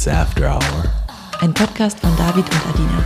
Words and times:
It's 0.00 0.08
After 0.08 0.48
Hour. 0.48 0.84
Ein 1.40 1.52
Podcast 1.52 2.00
von 2.00 2.16
David 2.16 2.46
und 2.46 2.66
Adina. 2.70 3.04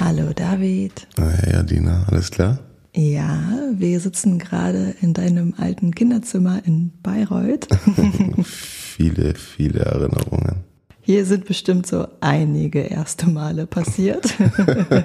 Hallo 0.00 0.32
David. 0.32 1.06
Hey 1.16 1.54
Adina, 1.54 2.04
alles 2.08 2.32
klar? 2.32 2.58
Ja, 2.92 3.40
wir 3.72 4.00
sitzen 4.00 4.40
gerade 4.40 4.96
in 5.00 5.14
deinem 5.14 5.54
alten 5.58 5.94
Kinderzimmer 5.94 6.60
in 6.66 6.90
Bayreuth. 7.04 7.68
viele, 8.42 9.36
viele 9.36 9.84
Erinnerungen. 9.84 10.64
Hier 11.00 11.24
sind 11.24 11.44
bestimmt 11.44 11.86
so 11.86 12.08
einige 12.20 12.80
erste 12.80 13.28
Male 13.28 13.68
passiert. 13.68 14.34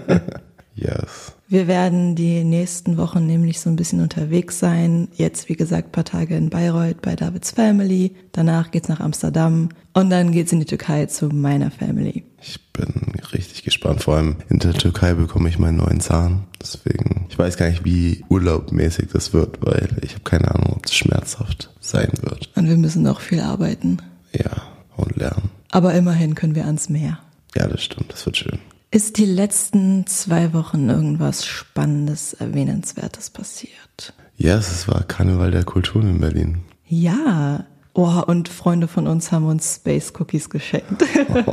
yes. 0.74 1.37
Wir 1.50 1.68
werden 1.68 2.16
die 2.16 2.44
nächsten 2.44 2.98
Wochen 2.98 3.26
nämlich 3.26 3.62
so 3.62 3.70
ein 3.70 3.78
bisschen 3.78 4.02
unterwegs 4.02 4.60
sein. 4.60 5.08
Jetzt, 5.16 5.48
wie 5.48 5.56
gesagt, 5.56 5.94
paar 5.94 6.04
Tage 6.04 6.36
in 6.36 6.50
Bayreuth 6.50 7.02
bei 7.02 7.16
Davids 7.16 7.52
Family. 7.52 8.16
Danach 8.34 8.70
geht's 8.70 8.90
nach 8.90 9.00
Amsterdam 9.00 9.70
und 9.94 10.10
dann 10.10 10.34
geht's 10.34 10.52
in 10.52 10.60
die 10.60 10.66
Türkei 10.66 11.06
zu 11.06 11.30
meiner 11.30 11.72
Family. 11.72 12.26
Ich 12.42 12.60
bin 12.74 13.14
richtig 13.32 13.64
gespannt. 13.64 14.04
Vor 14.04 14.18
allem 14.18 14.36
in 14.50 14.60
der 14.60 14.74
Türkei 14.74 15.14
bekomme 15.14 15.48
ich 15.48 15.58
meinen 15.58 15.78
neuen 15.78 16.02
Zahn. 16.02 16.44
Deswegen, 16.62 17.28
ich 17.30 17.40
weiß 17.40 17.56
gar 17.56 17.70
nicht, 17.70 17.86
wie 17.86 18.26
urlaubmäßig 18.28 19.08
das 19.14 19.32
wird, 19.32 19.66
weil 19.66 19.88
ich 20.02 20.14
habe 20.14 20.24
keine 20.26 20.54
Ahnung, 20.54 20.74
ob 20.76 20.86
es 20.86 20.94
schmerzhaft 20.94 21.70
sein 21.80 22.12
wird. 22.24 22.50
Und 22.56 22.68
wir 22.68 22.78
müssen 22.78 23.04
noch 23.04 23.22
viel 23.22 23.40
arbeiten. 23.40 24.00
Ja, 24.34 24.64
und 24.98 25.16
lernen. 25.16 25.50
Aber 25.72 25.94
immerhin 25.94 26.36
können 26.36 26.56
wir 26.56 26.66
ans 26.66 26.90
Meer. 26.90 27.20
Ja, 27.56 27.68
das 27.68 27.84
stimmt. 27.84 28.12
Das 28.12 28.26
wird 28.26 28.36
schön. 28.36 28.60
Ist 28.90 29.18
die 29.18 29.26
letzten 29.26 30.08
zwei 30.08 30.54
Wochen 30.54 30.90
irgendwas 30.90 31.46
Spannendes, 31.46 32.34
Erwähnenswertes 32.34 33.30
passiert? 33.30 34.14
Ja, 34.38 34.56
yes, 34.56 34.72
es 34.72 34.88
war 34.88 35.04
Karneval 35.04 35.52
der 35.52 35.64
Kulturen 35.66 36.08
in 36.10 36.20
Berlin. 36.22 36.60
Ja. 36.88 37.66
Oh, 37.94 38.22
und 38.28 38.48
Freunde 38.48 38.88
von 38.88 39.08
uns 39.08 39.32
haben 39.32 39.46
uns 39.48 39.76
Space 39.78 40.14
Cookies 40.20 40.50
geschenkt. 40.50 41.04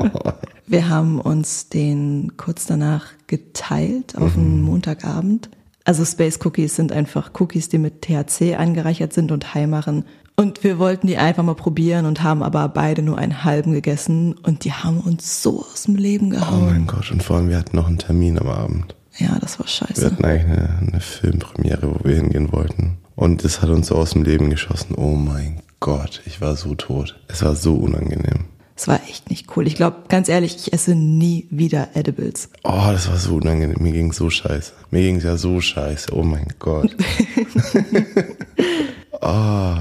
Wir 0.66 0.88
haben 0.88 1.18
uns 1.20 1.70
den 1.70 2.36
kurz 2.36 2.66
danach 2.66 3.06
geteilt 3.26 4.16
auf 4.16 4.36
einen 4.36 4.58
Mhm. 4.60 4.62
Montagabend. 4.66 5.48
Also 5.84 6.04
Space 6.04 6.38
Cookies 6.44 6.76
sind 6.76 6.92
einfach 6.92 7.30
Cookies, 7.38 7.68
die 7.68 7.78
mit 7.78 8.02
THC 8.02 8.54
angereichert 8.56 9.12
sind 9.12 9.30
und 9.32 9.54
high 9.54 9.66
machen. 9.66 10.04
Und 10.36 10.64
wir 10.64 10.78
wollten 10.78 11.06
die 11.06 11.16
einfach 11.18 11.42
mal 11.44 11.54
probieren 11.54 12.06
und 12.06 12.22
haben 12.22 12.42
aber 12.42 12.66
beide 12.68 13.02
nur 13.02 13.18
einen 13.18 13.44
halben 13.44 13.72
gegessen 13.72 14.34
und 14.42 14.64
die 14.64 14.72
haben 14.72 14.98
uns 15.00 15.42
so 15.42 15.60
aus 15.70 15.84
dem 15.84 15.94
Leben 15.94 16.28
Oh 16.28 16.30
gehauen. 16.40 16.64
mein 16.66 16.86
Gott, 16.86 17.10
und 17.12 17.22
vor 17.22 17.36
allem, 17.36 17.48
wir 17.50 17.58
hatten 17.58 17.76
noch 17.76 17.86
einen 17.86 17.98
Termin 17.98 18.38
am 18.38 18.48
Abend. 18.48 18.96
Ja, 19.18 19.38
das 19.40 19.60
war 19.60 19.66
Wir 19.66 19.70
scheiße. 19.70 20.06
hatten 20.06 20.24
eigentlich 20.24 20.58
eine, 20.58 20.78
eine 20.90 21.00
Filmpremiere, 21.00 21.94
wo 21.94 22.08
wir 22.08 22.16
hingehen 22.16 22.50
wollten. 22.50 22.98
Und 23.14 23.44
das 23.44 23.62
hat 23.62 23.68
uns 23.70 23.86
so 23.88 23.94
aus 23.94 24.10
dem 24.10 24.24
Leben 24.24 24.50
geschossen. 24.50 24.94
Oh 24.96 25.14
mein 25.14 25.60
Gott, 25.78 26.20
ich 26.26 26.40
war 26.40 26.56
so 26.56 26.74
tot. 26.74 27.20
Es 27.28 27.44
war 27.44 27.54
so 27.54 27.74
unangenehm. 27.74 28.46
Es 28.76 28.88
war 28.88 29.00
echt 29.08 29.30
nicht 29.30 29.56
cool. 29.56 29.66
Ich 29.66 29.76
glaube, 29.76 29.98
ganz 30.08 30.28
ehrlich, 30.28 30.56
ich 30.56 30.72
esse 30.72 30.94
nie 30.94 31.46
wieder 31.50 31.90
Edibles. 31.94 32.48
Oh, 32.64 32.88
das 32.90 33.08
war 33.08 33.16
so 33.16 33.36
unangenehm. 33.36 33.80
Mir 33.80 33.92
ging's 33.92 34.16
so 34.16 34.30
scheiße. 34.30 34.72
Mir 34.90 35.02
ging's 35.02 35.22
ja 35.22 35.36
so 35.36 35.60
scheiße. 35.60 36.12
Oh 36.12 36.22
mein 36.22 36.48
Gott. 36.58 36.94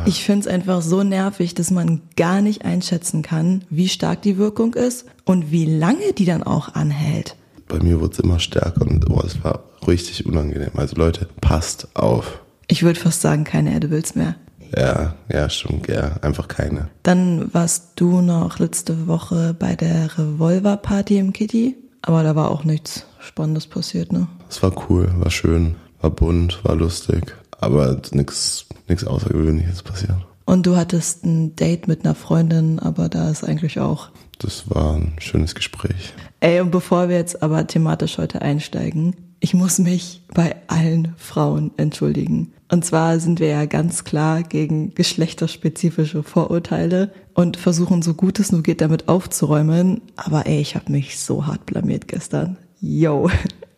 Ich 0.06 0.24
finde 0.24 0.42
es 0.42 0.48
einfach 0.48 0.82
so 0.82 1.04
nervig, 1.04 1.54
dass 1.54 1.70
man 1.70 2.02
gar 2.16 2.42
nicht 2.42 2.64
einschätzen 2.64 3.24
kann, 3.24 3.66
wie 3.70 3.90
stark 3.90 4.22
die 4.22 4.38
Wirkung 4.38 4.74
ist 4.74 5.06
und 5.26 5.52
wie 5.52 5.66
lange 5.66 6.14
die 6.14 6.24
dann 6.24 6.44
auch 6.44 6.76
anhält. 6.76 7.36
Bei 7.68 7.80
mir 7.80 8.00
wurde 8.00 8.14
es 8.14 8.20
immer 8.20 8.40
stärker 8.40 8.82
und 8.84 9.10
oh, 9.10 9.22
es 9.26 9.44
war 9.44 9.66
richtig 9.86 10.26
unangenehm. 10.26 10.72
Also 10.76 10.96
Leute, 10.96 11.28
passt 11.42 11.90
auf. 11.94 12.40
Ich 12.68 12.84
würde 12.84 13.00
fast 13.00 13.22
sagen, 13.22 13.44
keine 13.44 13.76
Edibles 13.76 14.16
mehr. 14.16 14.36
Ja, 14.76 15.14
ja, 15.32 15.50
stimmt, 15.50 15.88
ja, 15.88 16.18
einfach 16.22 16.48
keine. 16.48 16.90
Dann 17.04 17.54
warst 17.54 17.92
du 17.96 18.22
noch 18.22 18.60
letzte 18.60 19.08
Woche 19.08 19.56
bei 19.58 19.76
der 19.76 20.18
Revolver-Party 20.18 21.18
im 21.18 21.34
Kitty, 21.34 21.76
aber 22.02 22.24
da 22.24 22.36
war 22.36 22.50
auch 22.50 22.64
nichts 22.64 23.06
Spannendes 23.20 23.68
passiert, 23.68 24.12
ne? 24.12 24.28
Es 24.50 24.62
war 24.64 24.74
cool, 24.90 25.12
war 25.18 25.32
schön, 25.32 25.76
war 26.02 26.10
bunt, 26.10 26.64
war 26.64 26.76
lustig, 26.76 27.36
aber 27.60 28.02
nix, 28.12 28.66
nix 28.88 29.04
Außergewöhnliches 29.04 29.84
passiert. 29.84 30.18
Und 30.46 30.66
du 30.66 30.76
hattest 30.76 31.24
ein 31.24 31.56
Date 31.56 31.88
mit 31.88 32.04
einer 32.04 32.16
Freundin, 32.16 32.80
aber 32.80 33.10
da 33.10 33.30
ist 33.30 33.44
eigentlich 33.44 33.80
auch. 33.80 34.10
Das 34.40 34.70
war 34.70 34.96
ein 34.96 35.14
schönes 35.20 35.56
Gespräch. 35.56 36.14
Ey, 36.42 36.60
und 36.60 36.72
bevor 36.72 37.08
wir 37.08 37.16
jetzt 37.16 37.42
aber 37.42 37.66
thematisch 37.66 38.18
heute 38.18 38.42
einsteigen, 38.42 39.16
ich 39.40 39.54
muss 39.54 39.80
mich 39.80 40.22
bei 40.34 40.56
allen 40.68 41.14
Frauen 41.18 41.72
entschuldigen. 41.78 42.54
Und 42.74 42.84
zwar 42.84 43.20
sind 43.20 43.40
wir 43.40 43.50
ja 43.50 43.66
ganz 43.66 44.04
klar 44.04 44.42
gegen 44.42 44.96
geschlechterspezifische 44.96 46.24
Vorurteile 46.24 47.12
und 47.36 47.56
versuchen 47.56 48.02
so 48.02 48.16
gut 48.16 48.40
es 48.40 48.52
nur 48.52 48.64
geht 48.64 48.82
damit 48.82 49.10
aufzuräumen. 49.10 50.02
Aber 50.16 50.48
ey, 50.48 50.60
ich 50.60 50.74
habe 50.74 50.92
mich 50.92 51.20
so 51.20 51.46
hart 51.46 51.68
blamiert 51.68 52.08
gestern. 52.08 52.58
Yo. 52.82 53.30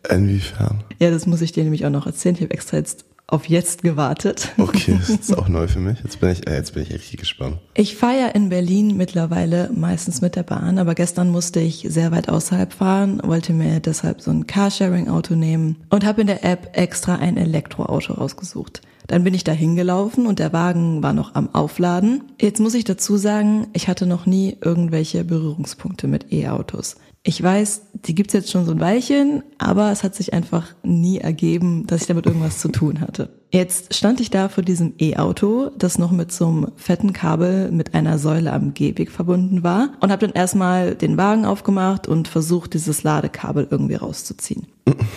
Inwiefern? 0.08 0.82
Ja, 0.98 1.10
das 1.10 1.26
muss 1.26 1.42
ich 1.42 1.52
dir 1.52 1.64
nämlich 1.64 1.84
auch 1.84 1.90
noch 1.90 2.06
erzählen. 2.06 2.36
Ich 2.36 2.40
habe 2.40 2.54
extra 2.54 2.78
jetzt 2.78 3.04
auf 3.28 3.48
jetzt 3.48 3.82
gewartet. 3.82 4.52
Okay, 4.56 4.96
das 4.98 5.10
ist 5.10 5.34
auch 5.38 5.48
neu 5.48 5.66
für 5.66 5.80
mich. 5.80 5.98
Jetzt 6.02 6.20
bin 6.20 6.30
ich, 6.30 6.46
äh, 6.46 6.54
jetzt 6.54 6.74
bin 6.74 6.82
ich 6.82 6.92
richtig 6.92 7.18
gespannt. 7.18 7.58
Ich 7.74 7.96
fahre 7.96 8.20
ja 8.20 8.26
in 8.28 8.48
Berlin 8.48 8.96
mittlerweile 8.96 9.70
meistens 9.74 10.20
mit 10.20 10.36
der 10.36 10.44
Bahn, 10.44 10.78
aber 10.78 10.94
gestern 10.94 11.30
musste 11.30 11.60
ich 11.60 11.86
sehr 11.88 12.12
weit 12.12 12.28
außerhalb 12.28 12.72
fahren, 12.72 13.20
wollte 13.24 13.52
mir 13.52 13.80
deshalb 13.80 14.20
so 14.20 14.30
ein 14.30 14.46
Carsharing-Auto 14.46 15.34
nehmen 15.34 15.76
und 15.90 16.04
habe 16.04 16.20
in 16.20 16.28
der 16.28 16.44
App 16.44 16.70
extra 16.74 17.16
ein 17.16 17.36
Elektroauto 17.36 18.14
rausgesucht. 18.14 18.82
Dann 19.08 19.22
bin 19.22 19.34
ich 19.34 19.44
da 19.44 19.52
hingelaufen 19.52 20.26
und 20.26 20.38
der 20.38 20.52
Wagen 20.52 21.02
war 21.02 21.12
noch 21.12 21.34
am 21.34 21.54
Aufladen. 21.54 22.24
Jetzt 22.40 22.60
muss 22.60 22.74
ich 22.74 22.84
dazu 22.84 23.16
sagen, 23.16 23.68
ich 23.72 23.88
hatte 23.88 24.06
noch 24.06 24.26
nie 24.26 24.56
irgendwelche 24.60 25.24
Berührungspunkte 25.24 26.08
mit 26.08 26.32
E-Autos. 26.32 26.96
Ich 27.28 27.42
weiß, 27.42 27.82
die 27.92 28.14
gibt's 28.14 28.34
jetzt 28.34 28.52
schon 28.52 28.66
so 28.66 28.70
ein 28.70 28.78
Weilchen, 28.78 29.42
aber 29.58 29.90
es 29.90 30.04
hat 30.04 30.14
sich 30.14 30.32
einfach 30.32 30.76
nie 30.84 31.18
ergeben, 31.18 31.84
dass 31.84 32.02
ich 32.02 32.06
damit 32.06 32.24
irgendwas 32.24 32.60
zu 32.60 32.68
tun 32.68 33.00
hatte. 33.00 33.30
Jetzt 33.50 33.96
stand 33.96 34.20
ich 34.20 34.30
da 34.30 34.48
vor 34.48 34.62
diesem 34.62 34.94
E-Auto, 35.00 35.70
das 35.76 35.98
noch 35.98 36.12
mit 36.12 36.30
so 36.30 36.46
einem 36.46 36.68
fetten 36.76 37.12
Kabel 37.12 37.72
mit 37.72 37.94
einer 37.94 38.20
Säule 38.20 38.52
am 38.52 38.74
Gehweg 38.74 39.10
verbunden 39.10 39.64
war 39.64 39.94
und 39.98 40.12
habe 40.12 40.24
dann 40.24 40.36
erstmal 40.36 40.94
den 40.94 41.16
Wagen 41.16 41.46
aufgemacht 41.46 42.06
und 42.06 42.28
versucht, 42.28 42.74
dieses 42.74 43.02
Ladekabel 43.02 43.66
irgendwie 43.72 43.96
rauszuziehen. 43.96 44.68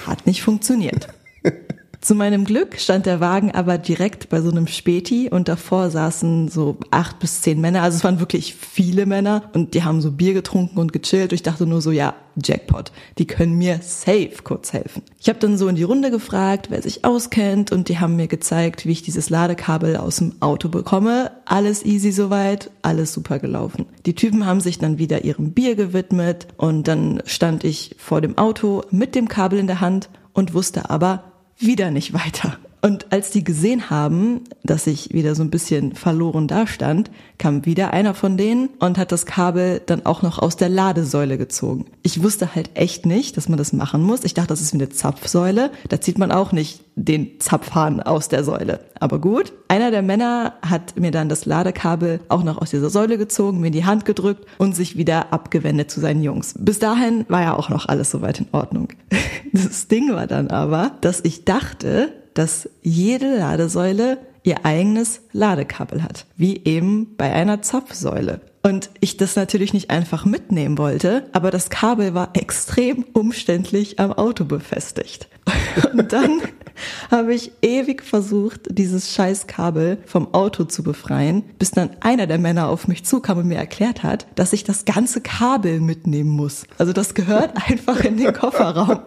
Hat 0.08 0.26
nicht 0.26 0.42
funktioniert. 0.42 1.10
Zu 2.02 2.16
meinem 2.16 2.46
Glück 2.46 2.80
stand 2.80 3.06
der 3.06 3.20
Wagen 3.20 3.52
aber 3.52 3.78
direkt 3.78 4.30
bei 4.30 4.40
so 4.42 4.50
einem 4.50 4.68
Späti 4.68 5.30
und 5.30 5.50
davor 5.50 5.90
saßen 5.90 6.48
so 6.48 6.78
acht 6.92 7.20
bis 7.20 7.42
zehn 7.42 7.60
Männer. 7.60 7.82
Also 7.82 7.98
es 7.98 8.04
waren 8.06 8.22
wirklich 8.22 8.56
viele 8.56 9.06
Männer 9.06 9.50
und 9.54 9.74
die 9.74 9.84
haben 9.84 10.00
so 10.00 10.12
Bier 10.12 10.34
getrunken 10.34 10.80
und 10.80 10.94
gechillt. 10.94 11.32
Und 11.32 11.36
ich 11.36 11.44
dachte 11.44 11.66
nur 11.66 11.82
so, 11.82 11.92
ja, 11.92 12.16
Jackpot, 12.42 12.94
die 13.18 13.28
können 13.28 13.58
mir 13.58 13.80
safe 13.82 14.32
kurz 14.46 14.72
helfen. 14.72 15.04
Ich 15.20 15.28
habe 15.28 15.40
dann 15.40 15.58
so 15.58 15.68
in 15.68 15.76
die 15.76 15.84
Runde 15.84 16.10
gefragt, 16.10 16.68
wer 16.70 16.82
sich 16.82 17.04
auskennt 17.04 17.74
und 17.74 17.90
die 17.90 18.00
haben 18.00 18.16
mir 18.16 18.28
gezeigt, 18.28 18.86
wie 18.86 18.94
ich 18.94 19.02
dieses 19.02 19.30
Ladekabel 19.30 19.98
aus 19.98 20.18
dem 20.18 20.36
Auto 20.40 20.70
bekomme. 20.70 21.32
Alles 21.44 21.84
easy 21.84 22.14
soweit, 22.14 22.72
alles 22.82 23.12
super 23.12 23.40
gelaufen. 23.40 23.88
Die 24.06 24.16
Typen 24.16 24.46
haben 24.46 24.62
sich 24.62 24.80
dann 24.80 25.00
wieder 25.00 25.26
ihrem 25.26 25.52
Bier 25.52 25.76
gewidmet 25.76 26.48
und 26.56 26.88
dann 26.88 27.22
stand 27.26 27.66
ich 27.66 27.98
vor 27.98 28.22
dem 28.22 28.38
Auto 28.38 28.84
mit 28.90 29.16
dem 29.16 29.28
Kabel 29.28 29.60
in 29.60 29.68
der 29.68 29.82
Hand 29.82 30.10
und 30.32 30.54
wusste 30.54 30.90
aber, 30.90 31.24
wieder 31.60 31.92
nicht 31.92 32.14
weiter. 32.14 32.58
Und 32.82 33.12
als 33.12 33.32
die 33.32 33.44
gesehen 33.44 33.90
haben, 33.90 34.42
dass 34.64 34.88
ich 34.88 35.14
wieder 35.14 35.36
so 35.36 35.44
ein 35.44 35.50
bisschen 35.50 35.96
verloren 35.96 36.48
dastand, 36.48 37.12
kam 37.38 37.66
wieder 37.66 37.92
einer 37.94 38.14
von 38.14 38.38
denen 38.38 38.70
und 38.80 38.98
hat 38.98 39.12
das 39.12 39.26
Kabel 39.26 39.82
dann 39.86 40.06
auch 40.06 40.22
noch 40.22 40.40
aus 40.40 40.56
der 40.56 40.70
Ladesäule 40.70 41.38
gezogen. 41.38 41.86
Ich 42.04 42.24
wusste 42.24 42.56
halt 42.56 42.72
echt 42.76 43.06
nicht, 43.06 43.36
dass 43.36 43.50
man 43.50 43.58
das 43.58 43.74
machen 43.74 44.02
muss. 44.02 44.24
Ich 44.24 44.34
dachte, 44.34 44.50
das 44.50 44.62
ist 44.62 44.74
wie 44.74 44.78
eine 44.78 44.90
Zapfsäule. 44.90 45.72
Da 45.90 46.00
zieht 46.00 46.18
man 46.18 46.32
auch 46.32 46.52
nicht 46.52 46.82
den 46.96 47.40
Zapfhahn 47.40 48.02
aus 48.02 48.30
der 48.30 48.44
Säule. 48.44 48.80
Aber 49.00 49.20
gut, 49.20 49.54
einer 49.68 49.92
der 49.92 50.02
Männer 50.02 50.54
hat 50.62 51.00
mir 51.00 51.12
dann 51.12 51.30
das 51.30 51.46
Ladekabel 51.46 52.20
auch 52.30 52.44
noch 52.44 52.58
aus 52.62 52.72
dieser 52.72 52.90
Säule 52.90 53.18
gezogen, 53.18 53.60
mir 53.60 53.68
in 53.68 53.74
die 53.74 53.86
Hand 53.86 54.06
gedrückt 54.06 54.46
und 54.58 54.76
sich 54.76 54.98
wieder 54.98 55.32
abgewendet 55.32 55.92
zu 55.92 56.00
seinen 56.00 56.24
Jungs. 56.24 56.56
Bis 56.58 56.80
dahin 56.80 57.26
war 57.30 57.42
ja 57.42 57.56
auch 57.56 57.70
noch 57.70 57.88
alles 57.88 58.12
soweit 58.12 58.40
in 58.40 58.48
Ordnung. 58.52 58.90
Das 59.52 59.88
Ding 59.88 60.14
war 60.14 60.28
dann 60.28 60.50
aber, 60.50 60.92
dass 61.02 61.22
ich 61.24 61.44
dachte, 61.44 62.14
dass 62.40 62.70
jede 62.82 63.36
Ladesäule 63.38 64.18
ihr 64.44 64.66
eigenes 64.66 65.20
Ladekabel 65.34 66.02
hat, 66.02 66.26
wie 66.38 66.64
eben 66.64 67.18
bei 67.18 67.34
einer 67.34 67.62
Zapfsäule. 67.62 68.40
Und 68.64 68.90
ich 69.02 69.18
das 69.18 69.36
natürlich 69.36 69.74
nicht 69.74 69.90
einfach 69.90 70.24
mitnehmen 70.24 70.78
wollte, 70.78 71.28
aber 71.34 71.52
das 71.52 71.70
Kabel 71.70 72.14
war 72.14 72.30
extrem 72.36 73.04
umständlich 73.12 74.00
am 74.00 74.14
Auto 74.14 74.46
befestigt. 74.46 75.28
Und 75.94 76.14
dann 76.14 76.42
habe 77.12 77.34
ich 77.34 77.52
ewig 77.62 78.04
versucht, 78.04 78.62
dieses 78.70 79.14
scheiß 79.14 79.48
Kabel 79.48 79.98
vom 80.06 80.34
Auto 80.34 80.64
zu 80.64 80.82
befreien, 80.82 81.44
bis 81.60 81.72
dann 81.72 81.90
einer 82.00 82.26
der 82.26 82.38
Männer 82.38 82.70
auf 82.70 82.88
mich 82.88 83.04
zukam 83.04 83.40
und 83.40 83.48
mir 83.48 83.58
erklärt 83.58 84.04
hat, 84.04 84.28
dass 84.36 84.54
ich 84.54 84.64
das 84.64 84.86
ganze 84.86 85.20
Kabel 85.20 85.82
mitnehmen 85.82 86.30
muss. 86.30 86.64
Also 86.78 86.94
das 86.94 87.16
gehört 87.16 87.52
einfach 87.70 88.00
in 88.06 88.16
den 88.16 88.32
Kofferraum. 88.32 89.02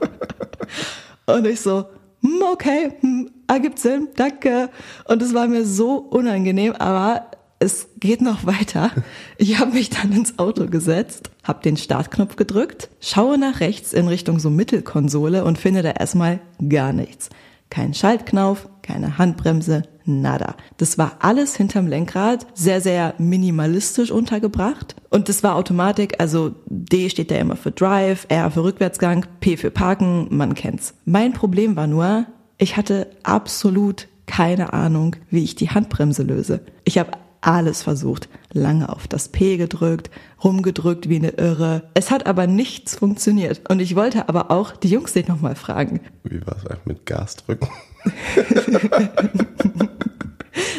Und 1.24 1.46
ich 1.46 1.60
so, 1.60 1.86
hm, 2.22 2.42
okay, 2.52 2.92
hm, 3.00 3.30
ergibt 3.48 3.78
Sinn, 3.78 4.08
danke. 4.16 4.70
Und 5.06 5.22
es 5.22 5.34
war 5.34 5.48
mir 5.48 5.64
so 5.64 5.96
unangenehm, 5.96 6.72
aber 6.72 7.30
es 7.58 7.88
geht 7.98 8.22
noch 8.22 8.44
weiter. 8.44 8.90
Ich 9.38 9.58
habe 9.58 9.72
mich 9.72 9.90
dann 9.90 10.12
ins 10.12 10.38
Auto 10.38 10.66
gesetzt, 10.66 11.30
habe 11.44 11.62
den 11.62 11.76
Startknopf 11.76 12.36
gedrückt, 12.36 12.90
schaue 13.00 13.38
nach 13.38 13.60
rechts 13.60 13.92
in 13.92 14.08
Richtung 14.08 14.38
so 14.38 14.50
Mittelkonsole 14.50 15.44
und 15.44 15.58
finde 15.58 15.82
da 15.82 15.90
erstmal 15.90 16.40
gar 16.68 16.92
nichts. 16.92 17.30
Kein 17.70 17.94
Schaltknauf, 17.94 18.68
keine 18.82 19.18
Handbremse, 19.18 19.82
nada. 20.04 20.56
Das 20.76 20.98
war 20.98 21.16
alles 21.20 21.56
hinterm 21.56 21.86
Lenkrad, 21.86 22.46
sehr, 22.54 22.80
sehr 22.80 23.14
minimalistisch 23.18 24.10
untergebracht. 24.10 24.96
Und 25.10 25.28
das 25.28 25.42
war 25.42 25.56
Automatik, 25.56 26.20
also 26.20 26.54
D 26.66 27.08
steht 27.08 27.30
da 27.30 27.36
immer 27.36 27.56
für 27.56 27.70
Drive, 27.70 28.26
R 28.28 28.50
für 28.50 28.64
Rückwärtsgang, 28.64 29.26
P 29.40 29.56
für 29.56 29.70
Parken, 29.70 30.26
man 30.30 30.54
kennt's. 30.54 30.94
Mein 31.04 31.32
Problem 31.32 31.76
war 31.76 31.86
nur, 31.86 32.26
ich 32.58 32.76
hatte 32.76 33.08
absolut 33.22 34.08
keine 34.26 34.72
Ahnung, 34.72 35.16
wie 35.30 35.44
ich 35.44 35.54
die 35.54 35.70
Handbremse 35.70 36.22
löse. 36.22 36.60
Ich 36.84 36.98
habe 36.98 37.10
alles 37.42 37.82
versucht, 37.82 38.28
lange 38.52 38.88
auf 38.88 39.08
das 39.08 39.28
P 39.28 39.56
gedrückt, 39.56 40.10
rumgedrückt 40.42 41.08
wie 41.08 41.16
eine 41.16 41.30
Irre. 41.30 41.90
Es 41.94 42.10
hat 42.10 42.26
aber 42.26 42.46
nichts 42.46 42.94
funktioniert. 42.94 43.68
Und 43.68 43.80
ich 43.80 43.96
wollte 43.96 44.28
aber 44.28 44.50
auch 44.50 44.76
die 44.76 44.88
Jungs 44.88 45.12
den 45.12 45.26
nochmal 45.26 45.56
fragen. 45.56 46.00
Wie 46.22 46.44
war 46.46 46.56
es 46.56 46.66
eigentlich 46.66 46.86
mit 46.86 47.06
Gas 47.06 47.36
drücken? 47.36 47.68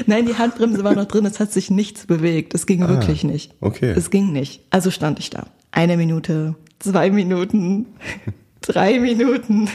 Nein, 0.06 0.26
die 0.26 0.38
Handbremse 0.38 0.84
war 0.84 0.96
noch 0.96 1.06
drin, 1.06 1.26
es 1.26 1.40
hat 1.40 1.52
sich 1.52 1.72
nichts 1.72 2.06
bewegt. 2.06 2.54
Es 2.54 2.66
ging 2.66 2.84
ah, 2.84 2.90
wirklich 2.90 3.24
nicht. 3.24 3.54
Okay. 3.62 3.94
Es 3.96 4.10
ging 4.10 4.32
nicht. 4.32 4.62
Also 4.70 4.92
stand 4.92 5.20
ich 5.20 5.30
da. 5.30 5.48
Eine 5.72 5.98
Minute, 5.98 6.56
zwei 6.80 7.10
Minuten, 7.10 7.88
drei 8.62 9.00
Minuten. 9.00 9.70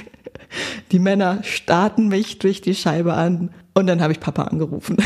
Die 0.92 0.98
Männer 0.98 1.42
starten 1.42 2.08
mich 2.08 2.38
durch 2.38 2.60
die 2.60 2.74
Scheibe 2.74 3.14
an 3.14 3.50
und 3.74 3.86
dann 3.86 4.00
habe 4.00 4.12
ich 4.12 4.20
Papa 4.20 4.44
angerufen. 4.44 4.96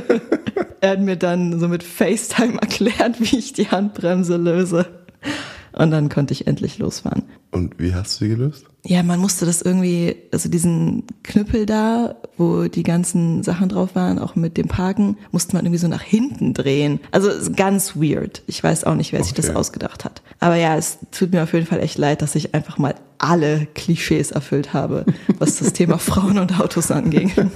er 0.80 0.90
hat 0.90 1.00
mir 1.00 1.16
dann 1.16 1.58
so 1.58 1.68
mit 1.68 1.82
FaceTime 1.82 2.60
erklärt, 2.60 3.20
wie 3.20 3.38
ich 3.38 3.52
die 3.52 3.68
Handbremse 3.68 4.36
löse. 4.36 4.86
Und 5.72 5.90
dann 5.90 6.08
konnte 6.08 6.32
ich 6.32 6.46
endlich 6.46 6.78
losfahren. 6.78 7.24
Und 7.50 7.78
wie 7.78 7.94
hast 7.94 8.20
du 8.20 8.24
sie 8.24 8.30
gelöst? 8.30 8.64
Ja, 8.84 9.02
man 9.02 9.20
musste 9.20 9.44
das 9.44 9.60
irgendwie, 9.60 10.16
also 10.32 10.48
diesen 10.48 11.04
Knüppel 11.22 11.66
da, 11.66 12.16
wo 12.36 12.68
die 12.68 12.82
ganzen 12.82 13.42
Sachen 13.42 13.68
drauf 13.68 13.94
waren, 13.94 14.18
auch 14.18 14.36
mit 14.36 14.56
dem 14.56 14.68
Parken, 14.68 15.18
musste 15.32 15.54
man 15.54 15.66
irgendwie 15.66 15.78
so 15.78 15.88
nach 15.88 16.02
hinten 16.02 16.54
drehen. 16.54 17.00
Also 17.10 17.30
ganz 17.54 17.96
weird. 17.96 18.42
Ich 18.46 18.62
weiß 18.62 18.84
auch 18.84 18.94
nicht, 18.94 19.12
wer 19.12 19.20
okay. 19.20 19.28
sich 19.28 19.34
das 19.34 19.54
ausgedacht 19.54 20.04
hat. 20.04 20.22
Aber 20.38 20.56
ja, 20.56 20.76
es 20.76 20.98
tut 21.10 21.32
mir 21.32 21.42
auf 21.42 21.52
jeden 21.52 21.66
Fall 21.66 21.80
echt 21.80 21.98
leid, 21.98 22.22
dass 22.22 22.34
ich 22.34 22.54
einfach 22.54 22.78
mal 22.78 22.94
alle 23.18 23.66
Klischees 23.74 24.30
erfüllt 24.30 24.72
habe, 24.72 25.04
was 25.38 25.58
das 25.58 25.72
Thema 25.74 25.98
Frauen 25.98 26.38
und 26.38 26.58
Autos 26.60 26.90
anging. 26.90 27.32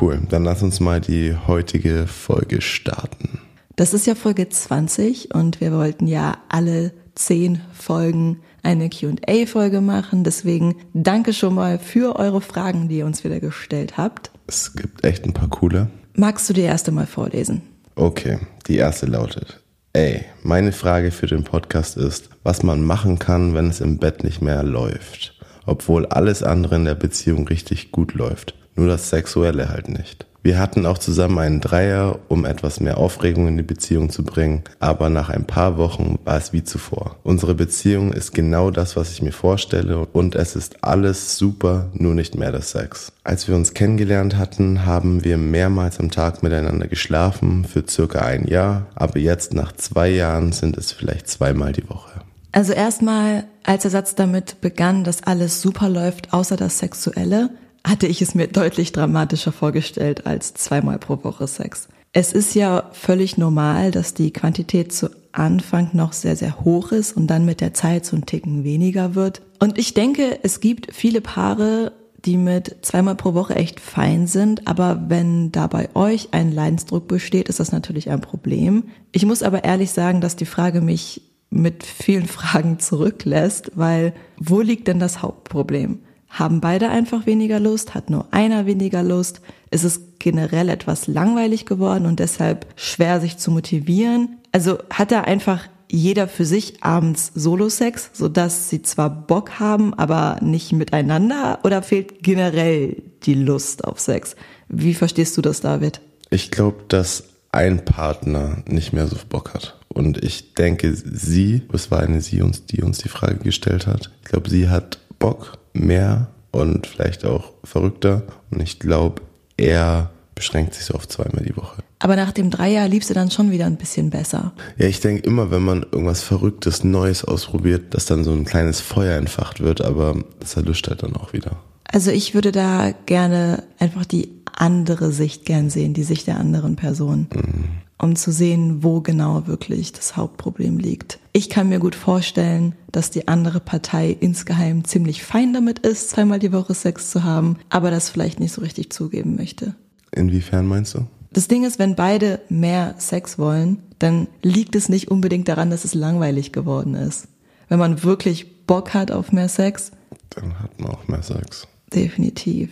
Cool, 0.00 0.20
dann 0.28 0.44
lass 0.44 0.62
uns 0.62 0.80
mal 0.80 1.00
die 1.00 1.34
heutige 1.46 2.06
Folge 2.06 2.60
starten. 2.60 3.40
Das 3.78 3.94
ist 3.94 4.08
ja 4.08 4.16
Folge 4.16 4.48
20 4.48 5.36
und 5.36 5.60
wir 5.60 5.72
wollten 5.72 6.08
ja 6.08 6.38
alle 6.48 6.92
zehn 7.14 7.60
Folgen 7.72 8.40
eine 8.64 8.90
QA-Folge 8.90 9.80
machen. 9.80 10.24
Deswegen 10.24 10.74
danke 10.94 11.32
schon 11.32 11.54
mal 11.54 11.78
für 11.78 12.16
eure 12.16 12.40
Fragen, 12.40 12.88
die 12.88 12.98
ihr 12.98 13.06
uns 13.06 13.22
wieder 13.22 13.38
gestellt 13.38 13.96
habt. 13.96 14.32
Es 14.48 14.74
gibt 14.74 15.04
echt 15.04 15.24
ein 15.24 15.32
paar 15.32 15.48
coole. 15.48 15.88
Magst 16.14 16.48
du 16.48 16.54
die 16.54 16.62
erste 16.62 16.90
mal 16.90 17.06
vorlesen? 17.06 17.62
Okay, 17.94 18.40
die 18.66 18.78
erste 18.78 19.06
lautet. 19.06 19.62
Ey, 19.92 20.24
meine 20.42 20.72
Frage 20.72 21.12
für 21.12 21.28
den 21.28 21.44
Podcast 21.44 21.96
ist, 21.96 22.30
was 22.42 22.64
man 22.64 22.82
machen 22.82 23.20
kann, 23.20 23.54
wenn 23.54 23.68
es 23.68 23.80
im 23.80 23.98
Bett 23.98 24.24
nicht 24.24 24.42
mehr 24.42 24.64
läuft. 24.64 25.38
Obwohl 25.66 26.04
alles 26.06 26.42
andere 26.42 26.74
in 26.74 26.84
der 26.84 26.96
Beziehung 26.96 27.46
richtig 27.46 27.92
gut 27.92 28.14
läuft. 28.14 28.56
Nur 28.74 28.88
das 28.88 29.08
Sexuelle 29.08 29.68
halt 29.68 29.88
nicht. 29.88 30.26
Wir 30.48 30.58
hatten 30.58 30.86
auch 30.86 30.96
zusammen 30.96 31.36
einen 31.40 31.60
Dreier, 31.60 32.20
um 32.28 32.46
etwas 32.46 32.80
mehr 32.80 32.96
Aufregung 32.96 33.48
in 33.48 33.58
die 33.58 33.62
Beziehung 33.62 34.08
zu 34.08 34.24
bringen, 34.24 34.62
aber 34.80 35.10
nach 35.10 35.28
ein 35.28 35.44
paar 35.44 35.76
Wochen 35.76 36.18
war 36.24 36.38
es 36.38 36.54
wie 36.54 36.64
zuvor. 36.64 37.16
Unsere 37.22 37.54
Beziehung 37.54 38.14
ist 38.14 38.32
genau 38.32 38.70
das, 38.70 38.96
was 38.96 39.12
ich 39.12 39.20
mir 39.20 39.32
vorstelle 39.32 40.06
und 40.06 40.36
es 40.36 40.56
ist 40.56 40.82
alles 40.82 41.36
super, 41.36 41.88
nur 41.92 42.14
nicht 42.14 42.34
mehr 42.34 42.50
der 42.50 42.62
Sex. 42.62 43.12
Als 43.24 43.46
wir 43.46 43.56
uns 43.56 43.74
kennengelernt 43.74 44.38
hatten, 44.38 44.86
haben 44.86 45.22
wir 45.22 45.36
mehrmals 45.36 46.00
am 46.00 46.10
Tag 46.10 46.42
miteinander 46.42 46.86
geschlafen 46.86 47.66
für 47.66 47.84
circa 47.86 48.20
ein 48.20 48.46
Jahr, 48.46 48.86
aber 48.94 49.18
jetzt 49.18 49.52
nach 49.52 49.72
zwei 49.72 50.08
Jahren 50.08 50.52
sind 50.52 50.78
es 50.78 50.92
vielleicht 50.92 51.28
zweimal 51.28 51.72
die 51.72 51.90
Woche. 51.90 52.22
Also 52.52 52.72
erstmal, 52.72 53.44
als 53.64 53.82
der 53.82 53.90
Satz 53.90 54.14
damit 54.14 54.62
begann, 54.62 55.04
dass 55.04 55.24
alles 55.24 55.60
super 55.60 55.90
läuft, 55.90 56.32
außer 56.32 56.56
das 56.56 56.78
Sexuelle, 56.78 57.50
hatte 57.84 58.06
ich 58.06 58.22
es 58.22 58.34
mir 58.34 58.48
deutlich 58.48 58.92
dramatischer 58.92 59.52
vorgestellt 59.52 60.26
als 60.26 60.54
zweimal 60.54 60.98
pro 60.98 61.22
Woche 61.24 61.46
Sex. 61.46 61.88
Es 62.12 62.32
ist 62.32 62.54
ja 62.54 62.90
völlig 62.92 63.36
normal, 63.36 63.90
dass 63.90 64.14
die 64.14 64.32
Quantität 64.32 64.92
zu 64.92 65.10
Anfang 65.32 65.90
noch 65.92 66.12
sehr, 66.12 66.36
sehr 66.36 66.60
hoch 66.64 66.90
ist 66.92 67.16
und 67.16 67.26
dann 67.26 67.44
mit 67.44 67.60
der 67.60 67.74
Zeit 67.74 68.06
so 68.06 68.16
ein 68.16 68.26
Ticken 68.26 68.64
weniger 68.64 69.14
wird. 69.14 69.42
Und 69.60 69.78
ich 69.78 69.94
denke, 69.94 70.38
es 70.42 70.60
gibt 70.60 70.94
viele 70.94 71.20
Paare, 71.20 71.92
die 72.24 72.36
mit 72.36 72.76
zweimal 72.82 73.14
pro 73.14 73.34
Woche 73.34 73.54
echt 73.54 73.78
fein 73.78 74.26
sind, 74.26 74.66
aber 74.66 75.04
wenn 75.08 75.52
da 75.52 75.66
bei 75.66 75.94
euch 75.94 76.28
ein 76.32 76.50
Leidensdruck 76.50 77.06
besteht, 77.06 77.48
ist 77.48 77.60
das 77.60 77.72
natürlich 77.72 78.10
ein 78.10 78.20
Problem. 78.20 78.84
Ich 79.12 79.24
muss 79.24 79.42
aber 79.42 79.64
ehrlich 79.64 79.92
sagen, 79.92 80.20
dass 80.20 80.34
die 80.34 80.46
Frage 80.46 80.80
mich 80.80 81.22
mit 81.50 81.84
vielen 81.84 82.26
Fragen 82.26 82.80
zurücklässt, 82.80 83.72
weil 83.74 84.12
wo 84.38 84.60
liegt 84.60 84.88
denn 84.88 84.98
das 84.98 85.22
Hauptproblem? 85.22 86.00
Haben 86.28 86.60
beide 86.60 86.88
einfach 86.88 87.26
weniger 87.26 87.60
Lust? 87.60 87.94
Hat 87.94 88.10
nur 88.10 88.26
einer 88.32 88.66
weniger 88.66 89.02
Lust? 89.02 89.40
Ist 89.70 89.84
es 89.84 90.00
generell 90.18 90.68
etwas 90.68 91.06
langweilig 91.06 91.66
geworden 91.66 92.06
und 92.06 92.20
deshalb 92.20 92.66
schwer 92.76 93.20
sich 93.20 93.38
zu 93.38 93.50
motivieren? 93.50 94.36
Also 94.52 94.78
hat 94.90 95.10
da 95.10 95.22
einfach 95.22 95.68
jeder 95.90 96.28
für 96.28 96.44
sich 96.44 96.82
abends 96.82 97.32
Solo-Sex, 97.34 98.10
sodass 98.12 98.68
sie 98.68 98.82
zwar 98.82 99.08
Bock 99.08 99.58
haben, 99.58 99.94
aber 99.94 100.38
nicht 100.42 100.72
miteinander? 100.72 101.60
Oder 101.64 101.82
fehlt 101.82 102.22
generell 102.22 103.02
die 103.22 103.34
Lust 103.34 103.84
auf 103.84 103.98
Sex? 103.98 104.36
Wie 104.68 104.94
verstehst 104.94 105.36
du 105.36 105.42
das, 105.42 105.60
David? 105.60 106.00
Ich 106.30 106.50
glaube, 106.50 106.84
dass 106.88 107.24
ein 107.52 107.84
Partner 107.84 108.62
nicht 108.66 108.92
mehr 108.92 109.06
so 109.06 109.16
Bock 109.28 109.54
hat. 109.54 109.78
Und 109.88 110.22
ich 110.22 110.54
denke, 110.54 110.94
sie, 110.94 111.62
es 111.72 111.90
war 111.90 112.00
eine 112.00 112.20
sie 112.20 112.42
uns, 112.42 112.66
die 112.66 112.82
uns 112.82 112.98
die 112.98 113.08
Frage 113.08 113.36
gestellt 113.36 113.86
hat. 113.86 114.10
Ich 114.22 114.30
glaube, 114.30 114.50
sie 114.50 114.68
hat 114.68 114.98
Bock 115.18 115.58
mehr 115.78 116.28
und 116.50 116.86
vielleicht 116.86 117.24
auch 117.24 117.52
verrückter. 117.64 118.22
Und 118.50 118.62
ich 118.62 118.78
glaube, 118.78 119.22
er 119.56 120.10
beschränkt 120.34 120.74
sich 120.74 120.84
so 120.84 120.94
auf 120.94 121.08
zweimal 121.08 121.44
die 121.44 121.56
Woche. 121.56 121.82
Aber 121.98 122.14
nach 122.14 122.30
dem 122.30 122.50
Dreijahr 122.50 122.88
liebst 122.88 123.10
du 123.10 123.14
dann 123.14 123.30
schon 123.30 123.50
wieder 123.50 123.66
ein 123.66 123.76
bisschen 123.76 124.10
besser. 124.10 124.52
Ja, 124.76 124.86
ich 124.86 125.00
denke 125.00 125.22
immer, 125.22 125.50
wenn 125.50 125.62
man 125.62 125.82
irgendwas 125.82 126.22
Verrücktes, 126.22 126.84
Neues 126.84 127.24
ausprobiert, 127.24 127.94
dass 127.94 128.06
dann 128.06 128.22
so 128.22 128.32
ein 128.32 128.44
kleines 128.44 128.80
Feuer 128.80 129.16
entfacht 129.16 129.60
wird, 129.60 129.80
aber 129.80 130.16
das 130.38 130.56
erlischt 130.56 130.86
halt 130.86 131.02
dann 131.02 131.16
auch 131.16 131.32
wieder. 131.32 131.56
Also 131.84 132.10
ich 132.12 132.34
würde 132.34 132.52
da 132.52 132.92
gerne 133.06 133.64
einfach 133.80 134.04
die 134.04 134.30
andere 134.52 135.10
Sicht 135.10 135.44
gern 135.44 135.70
sehen, 135.70 135.94
die 135.94 136.04
Sicht 136.04 136.26
der 136.26 136.38
anderen 136.38 136.76
Person. 136.76 137.26
Mhm 137.34 137.87
um 138.00 138.16
zu 138.16 138.32
sehen, 138.32 138.82
wo 138.82 139.00
genau 139.00 139.46
wirklich 139.46 139.92
das 139.92 140.16
Hauptproblem 140.16 140.78
liegt. 140.78 141.18
Ich 141.32 141.50
kann 141.50 141.68
mir 141.68 141.80
gut 141.80 141.94
vorstellen, 141.94 142.74
dass 142.92 143.10
die 143.10 143.28
andere 143.28 143.60
Partei 143.60 144.16
insgeheim 144.18 144.84
ziemlich 144.84 145.22
fein 145.22 145.52
damit 145.52 145.80
ist, 145.80 146.10
zweimal 146.10 146.38
die 146.38 146.52
Woche 146.52 146.74
Sex 146.74 147.10
zu 147.10 147.24
haben, 147.24 147.58
aber 147.70 147.90
das 147.90 148.10
vielleicht 148.10 148.40
nicht 148.40 148.52
so 148.52 148.60
richtig 148.62 148.92
zugeben 148.92 149.36
möchte. 149.36 149.74
Inwiefern 150.12 150.66
meinst 150.66 150.94
du? 150.94 151.06
Das 151.32 151.48
Ding 151.48 151.64
ist, 151.64 151.78
wenn 151.78 151.94
beide 151.94 152.40
mehr 152.48 152.94
Sex 152.98 153.38
wollen, 153.38 153.78
dann 153.98 154.28
liegt 154.42 154.74
es 154.76 154.88
nicht 154.88 155.10
unbedingt 155.10 155.48
daran, 155.48 155.70
dass 155.70 155.84
es 155.84 155.94
langweilig 155.94 156.52
geworden 156.52 156.94
ist. 156.94 157.28
Wenn 157.68 157.78
man 157.78 158.02
wirklich 158.02 158.66
Bock 158.66 158.94
hat 158.94 159.10
auf 159.10 159.32
mehr 159.32 159.48
Sex, 159.48 159.92
dann 160.30 160.58
hat 160.60 160.80
man 160.80 160.92
auch 160.92 161.06
mehr 161.08 161.22
Sex. 161.22 161.66
Definitiv. 161.92 162.70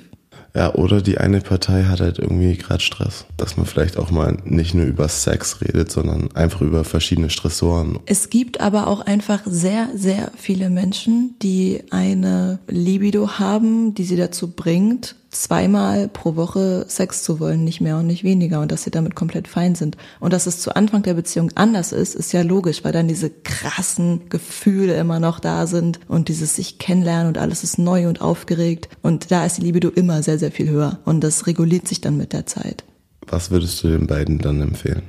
Ja, 0.57 0.75
oder 0.75 1.03
die 1.03 1.19
eine 1.19 1.43
Partei 1.43 1.85
hat 1.85 2.01
halt 2.01 2.19
irgendwie 2.19 2.57
gerade 2.57 2.81
Stress. 2.81 3.27
Dass 3.37 3.59
man 3.59 3.67
vielleicht 3.67 3.99
auch 3.99 4.11
mal 4.11 4.39
nicht 4.45 4.73
nur 4.75 4.87
über 4.87 5.07
Sex 5.07 5.61
redet, 5.61 5.93
sondern 5.93 6.35
einfach 6.35 6.63
über 6.63 6.83
verschiedene 6.85 7.29
Stressoren. 7.29 7.99
Es 8.07 8.31
gibt 8.31 8.63
aber 8.63 8.87
auch 8.87 9.01
einfach 9.01 9.43
sehr, 9.45 9.91
sehr 9.95 10.31
viele 10.35 10.71
Menschen, 10.71 11.35
die 11.43 11.83
eine 11.91 12.59
Libido 12.69 13.39
haben, 13.39 13.93
die 13.93 14.05
sie 14.05 14.17
dazu 14.17 14.51
bringt, 14.51 15.15
zweimal 15.43 16.09
pro 16.09 16.37
Woche 16.37 16.85
Sex 16.89 17.23
zu 17.23 17.41
wollen, 17.41 17.65
nicht 17.65 17.81
mehr 17.81 17.99
und 17.99 18.07
nicht 18.07 18.25
weniger 18.25 18.61
und 18.61 18.73
dass 18.73 18.85
sie 18.85 18.91
damit 18.91 19.15
komplett 19.15 19.49
fein 19.49 19.75
sind. 19.75 19.97
Und 20.21 20.33
dass 20.33 20.47
es 20.47 20.61
zu 20.61 20.75
Anfang 20.75 21.03
der 21.03 21.15
Beziehung 21.15 21.51
anders 21.55 21.93
ist, 21.93 22.15
ist 22.15 22.33
ja 22.33 22.43
logisch, 22.43 22.85
weil 22.85 22.93
dann 22.93 23.09
diese 23.09 23.31
krassen 23.31 24.29
Gefühle 24.29 24.95
immer 24.97 25.21
noch 25.21 25.41
da 25.41 25.67
sind 25.67 26.01
und 26.09 26.29
dieses 26.29 26.57
sich 26.57 26.79
kennenlernen 26.79 27.29
und 27.29 27.39
alles 27.39 27.65
ist 27.65 27.79
neu 27.79 28.09
und 28.09 28.21
aufgeregt 28.21 28.89
und 29.03 29.31
da 29.31 29.45
ist 29.45 29.59
die 29.59 29.63
Libido 29.63 29.89
immer 29.89 30.23
sehr, 30.23 30.39
sehr 30.39 30.53
viel 30.53 30.69
höher 30.69 30.99
und 31.05 31.23
das 31.23 31.47
reguliert 31.47 31.89
sich 31.89 32.01
dann 32.01 32.17
mit 32.17 32.33
der 32.33 32.47
Zeit. 32.47 32.85
Was 33.27 33.51
würdest 33.51 33.83
du 33.83 33.89
den 33.89 34.07
beiden 34.07 34.39
dann 34.39 34.61
empfehlen? 34.61 35.03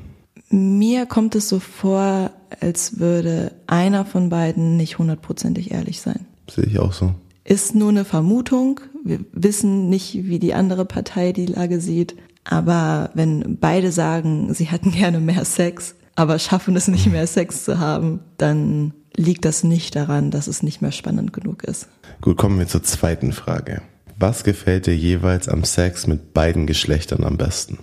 Mir 0.50 1.06
kommt 1.06 1.36
es 1.36 1.50
so 1.50 1.60
vor, 1.60 2.32
als 2.62 3.00
würde 3.00 3.52
einer 3.68 4.06
von 4.06 4.30
beiden 4.30 4.78
nicht 4.78 4.98
hundertprozentig 4.98 5.72
ehrlich 5.72 6.02
sein. 6.02 6.26
Sehe 6.50 6.64
ich 6.64 6.80
auch 6.80 6.94
so 6.94 7.14
ist 7.48 7.76
nur 7.76 7.90
eine 7.90 8.06
Vermutung. 8.06 8.82
Wir 9.04 9.20
wissen 9.32 9.90
nicht, 9.90 10.26
wie 10.26 10.38
die 10.38 10.54
andere 10.54 10.86
Partei 10.86 11.32
die 11.32 11.46
Lage 11.46 11.80
sieht. 11.80 12.16
Aber 12.44 13.10
wenn 13.14 13.58
beide 13.60 13.92
sagen, 13.92 14.54
sie 14.54 14.66
hätten 14.66 14.92
gerne 14.92 15.20
mehr 15.20 15.46
Sex, 15.46 15.96
aber 16.16 16.40
schaffen 16.40 16.76
es 16.76 16.88
nicht 16.88 17.08
mehr 17.08 17.26
Sex 17.26 17.64
zu 17.64 17.80
haben, 17.80 18.20
dann 18.38 18.94
liegt 19.16 19.46
das 19.46 19.64
nicht 19.64 19.96
daran, 19.96 20.30
dass 20.30 20.48
es 20.48 20.62
nicht 20.62 20.82
mehr 20.82 20.92
spannend 20.92 21.34
genug 21.34 21.64
ist. 21.64 21.88
Gut, 22.22 22.38
kommen 22.38 22.60
wir 22.60 22.68
zur 22.68 22.84
zweiten 22.84 23.32
Frage. 23.32 23.82
Was 24.20 24.44
gefällt 24.44 24.88
dir 24.88 24.96
jeweils 24.96 25.48
am 25.48 25.64
Sex 25.64 26.06
mit 26.06 26.34
beiden 26.34 26.68
Geschlechtern 26.68 27.24
am 27.24 27.38
besten? 27.38 27.80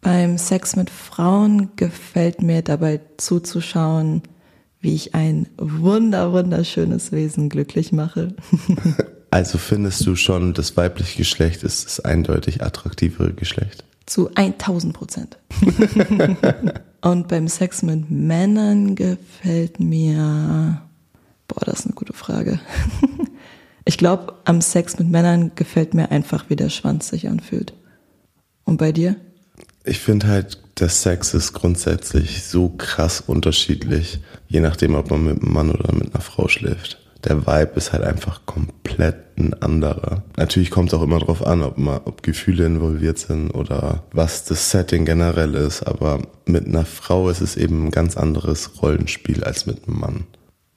Beim 0.00 0.38
Sex 0.38 0.76
mit 0.76 0.90
Frauen 0.90 1.70
gefällt 1.76 2.42
mir 2.42 2.62
dabei 2.62 3.00
zuzuschauen, 3.16 4.22
wie 4.80 4.94
ich 4.94 5.14
ein 5.14 5.48
wunder, 5.56 6.32
wunderschönes 6.32 7.12
Wesen 7.12 7.48
glücklich 7.48 7.92
mache. 7.92 8.34
also 9.30 9.58
findest 9.58 10.06
du 10.06 10.16
schon, 10.16 10.54
das 10.54 10.76
weibliche 10.76 11.18
Geschlecht 11.18 11.62
ist 11.62 11.84
das 11.84 12.00
eindeutig 12.00 12.62
attraktivere 12.62 13.32
Geschlecht? 13.32 13.84
Zu 14.06 14.30
1000 14.34 14.94
Prozent. 14.94 15.38
Und 17.00 17.28
beim 17.28 17.48
Sex 17.48 17.82
mit 17.82 18.10
Männern 18.10 18.94
gefällt 18.94 19.80
mir, 19.80 20.82
boah, 21.46 21.64
das 21.64 21.80
ist 21.80 21.86
eine 21.86 21.94
gute 21.94 22.12
Frage. 22.12 22.60
Ich 23.88 23.96
glaube, 23.96 24.34
am 24.44 24.60
Sex 24.60 24.98
mit 24.98 25.08
Männern 25.08 25.52
gefällt 25.54 25.94
mir 25.94 26.10
einfach, 26.10 26.50
wie 26.50 26.56
der 26.56 26.68
Schwanz 26.68 27.08
sich 27.08 27.26
anfühlt. 27.26 27.72
Und 28.64 28.76
bei 28.76 28.92
dir? 28.92 29.16
Ich 29.82 30.00
finde 30.00 30.26
halt, 30.26 30.60
der 30.80 30.88
Sex 30.88 31.34
ist 31.34 31.52
grundsätzlich 31.52 32.44
so 32.44 32.68
krass 32.70 33.22
unterschiedlich, 33.26 34.20
je 34.46 34.60
nachdem, 34.60 34.94
ob 34.94 35.10
man 35.10 35.24
mit 35.24 35.42
einem 35.42 35.52
Mann 35.52 35.70
oder 35.70 35.92
mit 35.92 36.14
einer 36.14 36.22
Frau 36.22 36.48
schläft. 36.48 36.98
Der 37.24 37.46
Vibe 37.46 37.72
ist 37.74 37.92
halt 37.92 38.04
einfach 38.04 38.46
komplett 38.46 39.16
ein 39.36 39.54
anderer. 39.60 40.22
Natürlich 40.36 40.70
kommt 40.70 40.88
es 40.88 40.94
auch 40.94 41.02
immer 41.02 41.18
darauf 41.18 41.44
an, 41.44 41.62
ob, 41.62 41.76
man, 41.76 42.00
ob 42.04 42.22
Gefühle 42.22 42.64
involviert 42.64 43.18
sind 43.18 43.50
oder 43.50 44.04
was 44.12 44.44
das 44.44 44.70
Setting 44.70 45.04
generell 45.04 45.54
ist. 45.54 45.82
Aber 45.82 46.22
mit 46.46 46.66
einer 46.66 46.84
Frau 46.84 47.28
ist 47.28 47.40
es 47.40 47.56
eben 47.56 47.86
ein 47.86 47.90
ganz 47.90 48.16
anderes 48.16 48.82
Rollenspiel 48.82 49.42
als 49.42 49.66
mit 49.66 49.88
einem 49.88 49.98
Mann. 49.98 50.24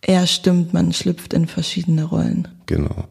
Ja, 0.05 0.25
stimmt, 0.25 0.73
man 0.73 0.93
schlüpft 0.93 1.33
in 1.33 1.47
verschiedene 1.47 2.05
Rollen. 2.05 2.47
Genau. 2.65 3.07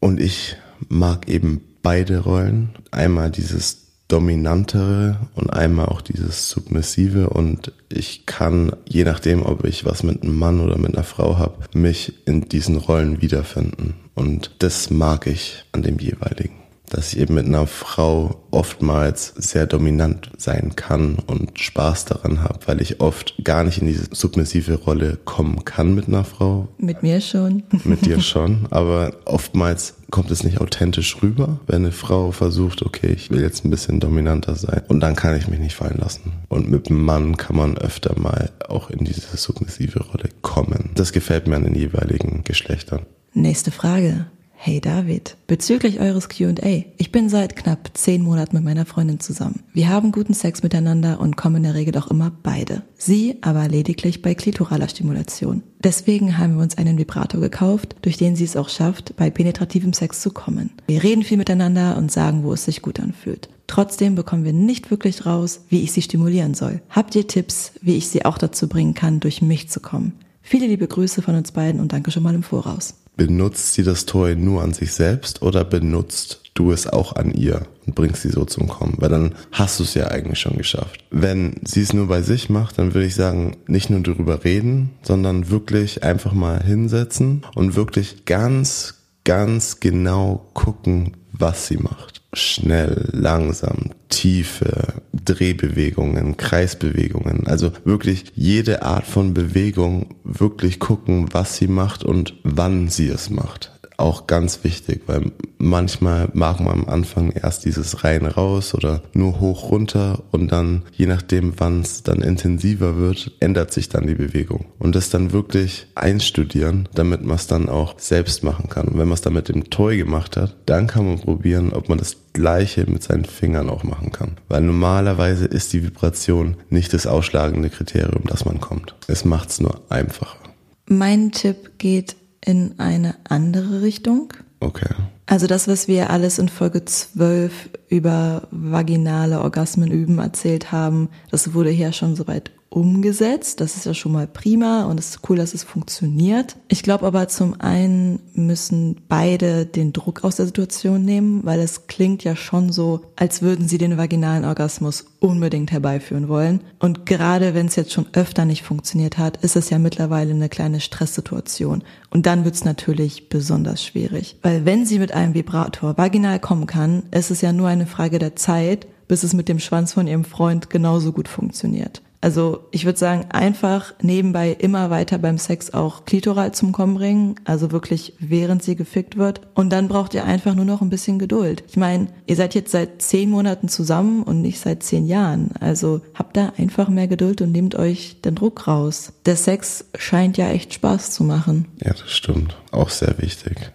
Und 0.00 0.20
ich 0.20 0.56
mag 0.88 1.28
eben 1.28 1.60
beide 1.82 2.18
Rollen. 2.18 2.70
Einmal 2.90 3.30
dieses 3.30 3.81
dominantere 4.12 5.16
und 5.34 5.50
einmal 5.50 5.86
auch 5.86 6.02
dieses 6.02 6.50
submissive 6.50 7.30
und 7.30 7.72
ich 7.88 8.26
kann, 8.26 8.72
je 8.86 9.04
nachdem, 9.04 9.42
ob 9.42 9.64
ich 9.64 9.86
was 9.86 10.02
mit 10.02 10.22
einem 10.22 10.38
Mann 10.38 10.60
oder 10.60 10.76
mit 10.76 10.94
einer 10.94 11.04
Frau 11.04 11.38
habe, 11.38 11.64
mich 11.72 12.26
in 12.26 12.42
diesen 12.48 12.76
Rollen 12.76 13.22
wiederfinden. 13.22 13.94
Und 14.14 14.50
das 14.58 14.90
mag 14.90 15.26
ich 15.26 15.64
an 15.72 15.82
dem 15.82 15.98
jeweiligen 15.98 16.61
dass 16.92 17.12
ich 17.12 17.18
eben 17.20 17.34
mit 17.34 17.46
einer 17.46 17.66
Frau 17.66 18.42
oftmals 18.50 19.32
sehr 19.36 19.66
dominant 19.66 20.30
sein 20.36 20.76
kann 20.76 21.16
und 21.26 21.58
Spaß 21.58 22.04
daran 22.04 22.42
habe, 22.42 22.58
weil 22.66 22.82
ich 22.82 23.00
oft 23.00 23.34
gar 23.42 23.64
nicht 23.64 23.78
in 23.78 23.86
diese 23.86 24.08
submissive 24.12 24.74
Rolle 24.74 25.18
kommen 25.24 25.64
kann 25.64 25.94
mit 25.94 26.06
einer 26.06 26.24
Frau. 26.24 26.68
Mit 26.76 27.02
mir 27.02 27.22
schon. 27.22 27.62
Mit 27.84 28.04
dir 28.04 28.20
schon, 28.22 28.66
aber 28.70 29.12
oftmals 29.24 29.94
kommt 30.10 30.30
es 30.30 30.44
nicht 30.44 30.60
authentisch 30.60 31.22
rüber, 31.22 31.60
wenn 31.66 31.76
eine 31.76 31.92
Frau 31.92 32.30
versucht, 32.30 32.82
okay, 32.82 33.08
ich 33.08 33.30
will 33.30 33.40
jetzt 33.40 33.64
ein 33.64 33.70
bisschen 33.70 33.98
dominanter 33.98 34.54
sein 34.54 34.82
und 34.88 35.00
dann 35.00 35.16
kann 35.16 35.34
ich 35.34 35.48
mich 35.48 35.60
nicht 35.60 35.74
fallen 35.74 35.98
lassen. 35.98 36.32
Und 36.50 36.70
mit 36.70 36.90
einem 36.90 37.02
Mann 37.02 37.38
kann 37.38 37.56
man 37.56 37.78
öfter 37.78 38.18
mal 38.18 38.50
auch 38.68 38.90
in 38.90 39.04
diese 39.04 39.34
submissive 39.34 40.00
Rolle 40.00 40.28
kommen. 40.42 40.90
Das 40.94 41.12
gefällt 41.12 41.46
mir 41.46 41.56
an 41.56 41.64
den 41.64 41.74
jeweiligen 41.74 42.44
Geschlechtern. 42.44 43.06
Nächste 43.32 43.70
Frage. 43.70 44.26
Hey 44.64 44.80
David, 44.80 45.36
bezüglich 45.48 45.98
eures 45.98 46.28
QA. 46.28 46.84
Ich 46.96 47.10
bin 47.10 47.28
seit 47.28 47.56
knapp 47.56 47.90
zehn 47.94 48.22
Monaten 48.22 48.54
mit 48.54 48.64
meiner 48.64 48.86
Freundin 48.86 49.18
zusammen. 49.18 49.64
Wir 49.72 49.88
haben 49.88 50.12
guten 50.12 50.34
Sex 50.34 50.62
miteinander 50.62 51.18
und 51.18 51.36
kommen 51.36 51.56
in 51.56 51.62
der 51.64 51.74
Regel 51.74 51.98
auch 51.98 52.06
immer 52.06 52.30
beide. 52.44 52.82
Sie 52.96 53.38
aber 53.40 53.66
lediglich 53.66 54.22
bei 54.22 54.36
klitoraler 54.36 54.88
Stimulation. 54.88 55.64
Deswegen 55.82 56.38
haben 56.38 56.54
wir 56.54 56.62
uns 56.62 56.78
einen 56.78 56.96
Vibrator 56.96 57.40
gekauft, 57.40 57.96
durch 58.02 58.18
den 58.18 58.36
sie 58.36 58.44
es 58.44 58.54
auch 58.54 58.68
schafft, 58.68 59.16
bei 59.16 59.30
penetrativem 59.30 59.94
Sex 59.94 60.20
zu 60.20 60.30
kommen. 60.30 60.70
Wir 60.86 61.02
reden 61.02 61.24
viel 61.24 61.38
miteinander 61.38 61.96
und 61.96 62.12
sagen, 62.12 62.44
wo 62.44 62.52
es 62.52 62.64
sich 62.64 62.82
gut 62.82 63.00
anfühlt. 63.00 63.48
Trotzdem 63.66 64.14
bekommen 64.14 64.44
wir 64.44 64.52
nicht 64.52 64.92
wirklich 64.92 65.26
raus, 65.26 65.62
wie 65.70 65.82
ich 65.82 65.90
sie 65.90 66.02
stimulieren 66.02 66.54
soll. 66.54 66.82
Habt 66.88 67.16
ihr 67.16 67.26
Tipps, 67.26 67.72
wie 67.80 67.96
ich 67.96 68.06
sie 68.06 68.24
auch 68.24 68.38
dazu 68.38 68.68
bringen 68.68 68.94
kann, 68.94 69.18
durch 69.18 69.42
mich 69.42 69.68
zu 69.70 69.80
kommen? 69.80 70.12
Viele 70.40 70.68
liebe 70.68 70.86
Grüße 70.86 71.20
von 71.20 71.34
uns 71.34 71.50
beiden 71.50 71.80
und 71.80 71.92
danke 71.92 72.12
schon 72.12 72.22
mal 72.22 72.36
im 72.36 72.44
Voraus 72.44 73.01
benutzt 73.16 73.74
sie 73.74 73.82
das 73.82 74.06
Toy 74.06 74.36
nur 74.36 74.62
an 74.62 74.72
sich 74.72 74.92
selbst 74.92 75.42
oder 75.42 75.64
benutzt 75.64 76.40
du 76.54 76.72
es 76.72 76.86
auch 76.86 77.16
an 77.16 77.32
ihr 77.32 77.62
und 77.86 77.94
bringst 77.94 78.22
sie 78.22 78.30
so 78.30 78.44
zum 78.44 78.68
Kommen? 78.68 78.94
Weil 78.98 79.08
dann 79.08 79.34
hast 79.52 79.78
du 79.78 79.84
es 79.84 79.94
ja 79.94 80.08
eigentlich 80.08 80.38
schon 80.38 80.56
geschafft. 80.56 81.04
Wenn 81.10 81.60
sie 81.64 81.82
es 81.82 81.92
nur 81.92 82.08
bei 82.08 82.22
sich 82.22 82.50
macht, 82.50 82.78
dann 82.78 82.94
würde 82.94 83.06
ich 83.06 83.14
sagen, 83.14 83.56
nicht 83.66 83.90
nur 83.90 84.00
darüber 84.00 84.44
reden, 84.44 84.90
sondern 85.02 85.50
wirklich 85.50 86.02
einfach 86.02 86.32
mal 86.32 86.62
hinsetzen 86.62 87.42
und 87.54 87.74
wirklich 87.74 88.24
ganz, 88.24 88.94
ganz 89.24 89.80
genau 89.80 90.50
gucken, 90.52 91.16
was 91.42 91.66
sie 91.66 91.76
macht 91.76 92.22
schnell, 92.34 93.10
langsam, 93.12 93.90
tiefe 94.08 94.94
Drehbewegungen, 95.12 96.36
Kreisbewegungen. 96.36 97.46
Also 97.46 97.72
wirklich 97.84 98.24
jede 98.34 98.82
Art 98.82 99.06
von 99.06 99.34
Bewegung 99.34 100.14
wirklich 100.24 100.80
gucken, 100.80 101.28
was 101.32 101.56
sie 101.56 101.68
macht 101.68 102.04
und 102.04 102.34
wann 102.42 102.88
sie 102.88 103.08
es 103.08 103.28
macht 103.28 103.70
auch 104.02 104.26
ganz 104.26 104.64
wichtig, 104.64 105.02
weil 105.06 105.32
manchmal 105.58 106.28
mag 106.34 106.60
man 106.60 106.72
am 106.72 106.88
Anfang 106.88 107.30
erst 107.30 107.64
dieses 107.64 108.04
rein 108.04 108.26
raus 108.26 108.74
oder 108.74 109.02
nur 109.14 109.40
hoch 109.40 109.70
runter 109.70 110.22
und 110.32 110.50
dann, 110.50 110.82
je 110.92 111.06
nachdem, 111.06 111.54
wann 111.58 111.80
es 111.80 112.02
dann 112.02 112.20
intensiver 112.20 112.96
wird, 112.96 113.32
ändert 113.40 113.72
sich 113.72 113.88
dann 113.88 114.06
die 114.06 114.14
Bewegung. 114.14 114.66
Und 114.78 114.96
das 114.96 115.08
dann 115.10 115.32
wirklich 115.32 115.86
einstudieren, 115.94 116.88
damit 116.94 117.22
man 117.22 117.36
es 117.36 117.46
dann 117.46 117.68
auch 117.68 117.98
selbst 117.98 118.42
machen 118.42 118.68
kann. 118.68 118.88
Und 118.88 118.98
wenn 118.98 119.08
man 119.08 119.14
es 119.14 119.20
dann 119.20 119.34
mit 119.34 119.48
dem 119.48 119.70
Toy 119.70 119.96
gemacht 119.96 120.36
hat, 120.36 120.56
dann 120.66 120.88
kann 120.88 121.06
man 121.06 121.20
probieren, 121.20 121.72
ob 121.72 121.88
man 121.88 121.98
das 121.98 122.16
Gleiche 122.32 122.90
mit 122.90 123.02
seinen 123.02 123.24
Fingern 123.24 123.70
auch 123.70 123.84
machen 123.84 124.10
kann. 124.10 124.36
Weil 124.48 124.62
normalerweise 124.62 125.46
ist 125.46 125.72
die 125.72 125.84
Vibration 125.84 126.56
nicht 126.70 126.92
das 126.92 127.06
ausschlagende 127.06 127.70
Kriterium, 127.70 128.24
dass 128.24 128.44
man 128.44 128.60
kommt. 128.60 128.94
Es 129.06 129.24
macht 129.24 129.50
es 129.50 129.60
nur 129.60 129.80
einfacher. 129.88 130.38
Mein 130.86 131.30
Tipp 131.30 131.78
geht 131.78 132.16
in 132.44 132.78
eine 132.78 133.14
andere 133.28 133.82
Richtung. 133.82 134.32
Okay. 134.60 134.88
Also 135.26 135.46
das, 135.46 135.66
was 135.68 135.88
wir 135.88 136.10
alles 136.10 136.38
in 136.38 136.48
Folge 136.48 136.84
12 136.84 137.70
über 137.88 138.48
vaginale 138.50 139.40
Orgasmen 139.40 139.90
üben 139.90 140.18
erzählt 140.18 140.72
haben, 140.72 141.08
das 141.30 141.54
wurde 141.54 141.70
hier 141.70 141.92
schon 141.92 142.16
soweit 142.16 142.50
umgesetzt. 142.72 143.60
Das 143.60 143.76
ist 143.76 143.86
ja 143.86 143.94
schon 143.94 144.12
mal 144.12 144.26
prima 144.26 144.84
und 144.84 144.98
es 144.98 145.10
ist 145.10 145.20
cool, 145.28 145.36
dass 145.36 145.54
es 145.54 145.62
funktioniert. 145.62 146.56
Ich 146.68 146.82
glaube 146.82 147.06
aber 147.06 147.28
zum 147.28 147.60
einen 147.60 148.20
müssen 148.34 149.02
beide 149.08 149.66
den 149.66 149.92
Druck 149.92 150.24
aus 150.24 150.36
der 150.36 150.46
Situation 150.46 151.04
nehmen, 151.04 151.44
weil 151.44 151.60
es 151.60 151.86
klingt 151.86 152.24
ja 152.24 152.34
schon 152.34 152.72
so, 152.72 153.02
als 153.16 153.42
würden 153.42 153.68
sie 153.68 153.78
den 153.78 153.98
vaginalen 153.98 154.44
Orgasmus 154.44 155.06
unbedingt 155.20 155.70
herbeiführen 155.70 156.28
wollen. 156.28 156.62
Und 156.78 157.06
gerade 157.06 157.54
wenn 157.54 157.66
es 157.66 157.76
jetzt 157.76 157.92
schon 157.92 158.06
öfter 158.12 158.44
nicht 158.44 158.62
funktioniert 158.62 159.18
hat, 159.18 159.36
ist 159.38 159.56
es 159.56 159.70
ja 159.70 159.78
mittlerweile 159.78 160.32
eine 160.32 160.48
kleine 160.48 160.80
Stresssituation. 160.80 161.84
Und 162.10 162.26
dann 162.26 162.44
wird 162.44 162.54
es 162.54 162.64
natürlich 162.64 163.28
besonders 163.28 163.84
schwierig. 163.84 164.36
Weil 164.42 164.64
wenn 164.64 164.86
sie 164.86 164.98
mit 164.98 165.12
einem 165.12 165.34
Vibrator 165.34 165.96
vaginal 165.96 166.40
kommen 166.40 166.66
kann, 166.66 167.04
ist 167.10 167.30
es 167.30 167.40
ja 167.40 167.52
nur 167.52 167.68
eine 167.68 167.86
Frage 167.86 168.18
der 168.18 168.36
Zeit, 168.36 168.86
bis 169.08 169.22
es 169.22 169.34
mit 169.34 169.48
dem 169.48 169.58
Schwanz 169.58 169.92
von 169.92 170.06
ihrem 170.06 170.24
Freund 170.24 170.70
genauso 170.70 171.12
gut 171.12 171.28
funktioniert. 171.28 172.02
Also 172.22 172.68
ich 172.70 172.84
würde 172.84 172.98
sagen, 172.98 173.26
einfach 173.30 173.94
nebenbei 174.00 174.52
immer 174.52 174.90
weiter 174.90 175.18
beim 175.18 175.38
Sex 175.38 175.74
auch 175.74 176.04
klitoral 176.04 176.52
zum 176.52 176.70
Kommen 176.70 176.94
bringen, 176.94 177.34
also 177.44 177.72
wirklich 177.72 178.14
während 178.20 178.62
sie 178.62 178.76
gefickt 178.76 179.16
wird. 179.16 179.40
Und 179.54 179.70
dann 179.70 179.88
braucht 179.88 180.14
ihr 180.14 180.24
einfach 180.24 180.54
nur 180.54 180.64
noch 180.64 180.82
ein 180.82 180.88
bisschen 180.88 181.18
Geduld. 181.18 181.64
Ich 181.68 181.76
meine, 181.76 182.06
ihr 182.26 182.36
seid 182.36 182.54
jetzt 182.54 182.70
seit 182.70 183.02
zehn 183.02 183.28
Monaten 183.28 183.68
zusammen 183.68 184.22
und 184.22 184.40
nicht 184.40 184.60
seit 184.60 184.84
zehn 184.84 185.04
Jahren. 185.04 185.50
Also 185.58 186.00
habt 186.14 186.36
da 186.36 186.52
einfach 186.56 186.88
mehr 186.88 187.08
Geduld 187.08 187.42
und 187.42 187.50
nehmt 187.50 187.74
euch 187.74 188.20
den 188.22 188.36
Druck 188.36 188.68
raus. 188.68 189.12
Der 189.26 189.36
Sex 189.36 189.84
scheint 189.98 190.36
ja 190.36 190.48
echt 190.48 190.72
Spaß 190.74 191.10
zu 191.10 191.24
machen. 191.24 191.66
Ja, 191.82 191.92
das 191.92 192.10
stimmt. 192.12 192.56
Auch 192.70 192.90
sehr 192.90 193.18
wichtig. 193.18 193.72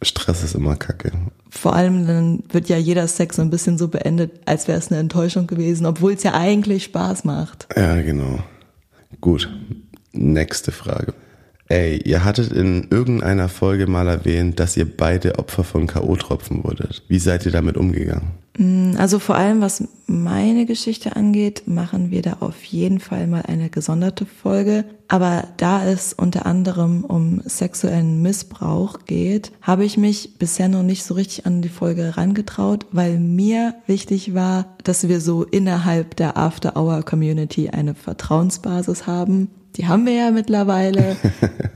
Stress 0.00 0.42
ist 0.42 0.54
immer 0.54 0.76
kacke. 0.76 1.12
Vor 1.54 1.76
allem 1.76 2.06
dann 2.06 2.44
wird 2.48 2.70
ja 2.70 2.78
jeder 2.78 3.06
Sex 3.06 3.36
so 3.36 3.42
ein 3.42 3.50
bisschen 3.50 3.76
so 3.76 3.88
beendet, 3.88 4.40
als 4.46 4.68
wäre 4.68 4.78
es 4.78 4.90
eine 4.90 4.98
Enttäuschung 4.98 5.46
gewesen, 5.46 5.84
obwohl 5.84 6.14
es 6.14 6.22
ja 6.22 6.32
eigentlich 6.32 6.84
Spaß 6.84 7.24
macht. 7.24 7.68
Ja, 7.76 8.00
genau. 8.00 8.38
Gut. 9.20 9.50
Nächste 10.12 10.72
Frage. 10.72 11.12
Ey, 11.68 12.02
ihr 12.04 12.24
hattet 12.24 12.52
in 12.52 12.88
irgendeiner 12.90 13.48
Folge 13.48 13.86
mal 13.86 14.06
erwähnt, 14.08 14.60
dass 14.60 14.76
ihr 14.76 14.84
beide 14.84 15.38
Opfer 15.38 15.64
von 15.64 15.86
K.O.-Tropfen 15.86 16.64
wurdet. 16.64 17.02
Wie 17.08 17.18
seid 17.18 17.46
ihr 17.46 17.52
damit 17.52 17.76
umgegangen? 17.76 18.32
Mm, 18.58 18.96
Also 18.98 19.18
vor 19.18 19.36
allem, 19.36 19.60
was 19.62 19.88
meine 20.06 20.66
Geschichte 20.66 21.16
angeht, 21.16 21.62
machen 21.66 22.10
wir 22.10 22.20
da 22.20 22.38
auf 22.40 22.62
jeden 22.64 23.00
Fall 23.00 23.26
mal 23.26 23.42
eine 23.46 23.70
gesonderte 23.70 24.26
Folge. 24.26 24.84
Aber 25.08 25.44
da 25.56 25.86
es 25.86 26.12
unter 26.12 26.44
anderem 26.44 27.04
um 27.04 27.40
sexuellen 27.44 28.20
Missbrauch 28.20 28.98
geht, 29.06 29.52
habe 29.62 29.84
ich 29.84 29.96
mich 29.96 30.38
bisher 30.38 30.68
noch 30.68 30.82
nicht 30.82 31.04
so 31.04 31.14
richtig 31.14 31.46
an 31.46 31.62
die 31.62 31.68
Folge 31.70 32.02
herangetraut, 32.02 32.86
weil 32.92 33.18
mir 33.18 33.74
wichtig 33.86 34.34
war, 34.34 34.76
dass 34.84 35.08
wir 35.08 35.20
so 35.20 35.44
innerhalb 35.44 36.16
der 36.16 36.36
After-Hour-Community 36.36 37.70
eine 37.70 37.94
Vertrauensbasis 37.94 39.06
haben. 39.06 39.48
Die 39.76 39.86
haben 39.86 40.06
wir 40.06 40.14
ja 40.14 40.30
mittlerweile. 40.30 41.16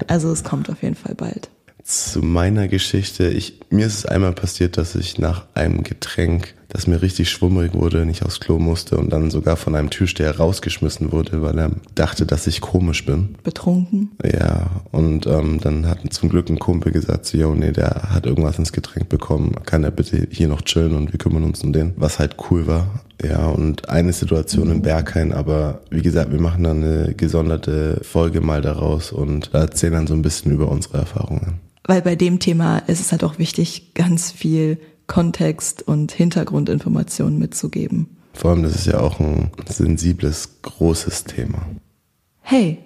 Also 0.08 0.30
es 0.30 0.44
kommt 0.44 0.70
auf 0.70 0.84
jeden 0.84 0.94
Fall 0.94 1.16
bald 1.16 1.50
zu 1.86 2.20
meiner 2.20 2.66
Geschichte. 2.66 3.28
Ich, 3.28 3.60
mir 3.70 3.86
ist 3.86 3.98
es 3.98 4.06
einmal 4.06 4.32
passiert, 4.32 4.76
dass 4.76 4.96
ich 4.96 5.18
nach 5.18 5.46
einem 5.54 5.84
Getränk, 5.84 6.54
das 6.68 6.86
mir 6.86 7.02
richtig 7.02 7.30
schwummrig 7.30 7.74
wurde, 7.74 8.04
nicht 8.04 8.24
aufs 8.24 8.40
Klo 8.40 8.58
musste 8.58 8.96
und 8.96 9.10
dann 9.10 9.30
sogar 9.30 9.56
von 9.56 9.74
einem 9.74 9.90
Türsteher 9.90 10.36
rausgeschmissen 10.36 11.12
wurde, 11.12 11.42
weil 11.42 11.58
er 11.58 11.70
dachte, 11.94 12.26
dass 12.26 12.46
ich 12.46 12.60
komisch 12.60 13.06
bin. 13.06 13.36
Betrunken? 13.42 14.10
Ja, 14.24 14.82
und 14.90 15.26
ähm, 15.26 15.60
dann 15.60 15.86
hat 15.86 16.00
zum 16.12 16.28
Glück 16.28 16.48
ein 16.48 16.58
Kumpel 16.58 16.92
gesagt, 16.92 17.26
so, 17.26 17.38
yo, 17.38 17.54
nee, 17.54 17.72
der 17.72 18.10
hat 18.10 18.26
irgendwas 18.26 18.58
ins 18.58 18.72
Getränk 18.72 19.08
bekommen, 19.08 19.54
kann 19.64 19.84
er 19.84 19.90
bitte 19.90 20.26
hier 20.30 20.48
noch 20.48 20.62
chillen 20.62 20.94
und 20.94 21.12
wir 21.12 21.18
kümmern 21.18 21.44
uns 21.44 21.62
um 21.62 21.72
den, 21.72 21.92
was 21.96 22.18
halt 22.18 22.36
cool 22.50 22.66
war. 22.66 23.00
Ja, 23.22 23.46
und 23.46 23.88
eine 23.88 24.12
Situation 24.12 24.70
im 24.70 24.82
Berghain, 24.82 25.32
aber 25.32 25.80
wie 25.90 26.02
gesagt, 26.02 26.32
wir 26.32 26.40
machen 26.40 26.64
dann 26.64 26.84
eine 26.84 27.14
gesonderte 27.14 28.00
Folge 28.02 28.42
mal 28.42 28.60
daraus 28.60 29.10
und 29.10 29.54
da 29.54 29.60
erzählen 29.60 29.94
dann 29.94 30.06
so 30.06 30.14
ein 30.14 30.22
bisschen 30.22 30.52
über 30.52 30.68
unsere 30.68 30.98
Erfahrungen 30.98 31.60
weil 31.86 32.02
bei 32.02 32.16
dem 32.16 32.40
Thema 32.40 32.78
ist 32.78 33.00
es 33.00 33.12
halt 33.12 33.24
auch 33.24 33.38
wichtig, 33.38 33.94
ganz 33.94 34.32
viel 34.32 34.78
Kontext 35.06 35.82
und 35.82 36.12
Hintergrundinformationen 36.12 37.38
mitzugeben. 37.38 38.16
Vor 38.32 38.50
allem, 38.50 38.62
das 38.62 38.74
ist 38.74 38.86
ja 38.86 39.00
auch 39.00 39.18
ein 39.18 39.50
sensibles, 39.66 40.60
großes 40.62 41.24
Thema. 41.24 41.66
Hey, 42.42 42.78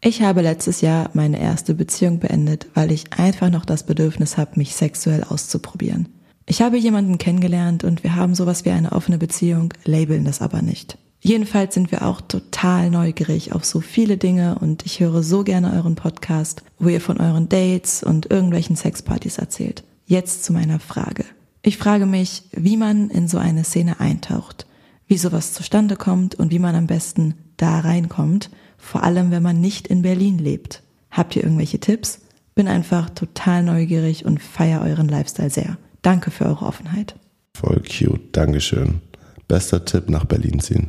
ich 0.00 0.22
habe 0.22 0.42
letztes 0.42 0.82
Jahr 0.82 1.10
meine 1.14 1.40
erste 1.40 1.74
Beziehung 1.74 2.20
beendet, 2.20 2.66
weil 2.74 2.92
ich 2.92 3.12
einfach 3.16 3.50
noch 3.50 3.64
das 3.64 3.84
Bedürfnis 3.84 4.36
habe, 4.36 4.52
mich 4.56 4.74
sexuell 4.74 5.24
auszuprobieren. 5.24 6.08
Ich 6.46 6.60
habe 6.60 6.76
jemanden 6.76 7.18
kennengelernt 7.18 7.84
und 7.84 8.04
wir 8.04 8.14
haben 8.14 8.34
sowas 8.34 8.64
wie 8.64 8.70
eine 8.70 8.92
offene 8.92 9.18
Beziehung, 9.18 9.72
labeln 9.84 10.24
das 10.24 10.42
aber 10.42 10.60
nicht. 10.60 10.98
Jedenfalls 11.20 11.72
sind 11.72 11.90
wir 11.90 12.06
auch 12.06 12.20
total 12.20 12.90
neugierig 12.90 13.54
auf 13.54 13.64
so 13.64 13.80
viele 13.80 14.18
Dinge 14.18 14.58
und 14.58 14.84
ich 14.84 15.00
höre 15.00 15.22
so 15.22 15.42
gerne 15.42 15.72
euren 15.72 15.94
Podcast, 15.94 16.62
wo 16.78 16.90
ihr 16.90 17.00
von 17.00 17.18
euren 17.18 17.48
Dates 17.48 18.02
und 18.02 18.30
irgendwelchen 18.30 18.76
Sexpartys 18.76 19.38
erzählt. 19.38 19.84
Jetzt 20.04 20.44
zu 20.44 20.52
meiner 20.52 20.80
Frage. 20.80 21.24
Ich 21.66 21.78
frage 21.78 22.04
mich, 22.04 22.42
wie 22.52 22.76
man 22.76 23.08
in 23.08 23.26
so 23.26 23.38
eine 23.38 23.64
Szene 23.64 23.98
eintaucht, 23.98 24.66
wie 25.06 25.16
sowas 25.16 25.54
zustande 25.54 25.96
kommt 25.96 26.34
und 26.34 26.52
wie 26.52 26.58
man 26.58 26.74
am 26.74 26.86
besten 26.86 27.36
da 27.56 27.80
reinkommt, 27.80 28.50
vor 28.76 29.02
allem 29.02 29.30
wenn 29.30 29.42
man 29.42 29.62
nicht 29.62 29.86
in 29.88 30.02
Berlin 30.02 30.36
lebt. 30.36 30.82
Habt 31.10 31.34
ihr 31.34 31.42
irgendwelche 31.42 31.80
Tipps? 31.80 32.20
Bin 32.54 32.68
einfach 32.68 33.08
total 33.08 33.62
neugierig 33.62 34.26
und 34.26 34.42
feier 34.42 34.82
euren 34.82 35.08
Lifestyle 35.08 35.48
sehr. 35.48 35.78
Danke 36.02 36.30
für 36.30 36.44
eure 36.44 36.66
Offenheit. 36.66 37.14
Voll 37.56 37.80
cute, 37.80 38.20
Dankeschön. 38.32 39.00
Bester 39.48 39.84
Tipp 39.84 40.08
nach 40.08 40.24
Berlin 40.24 40.60
ziehen. 40.60 40.88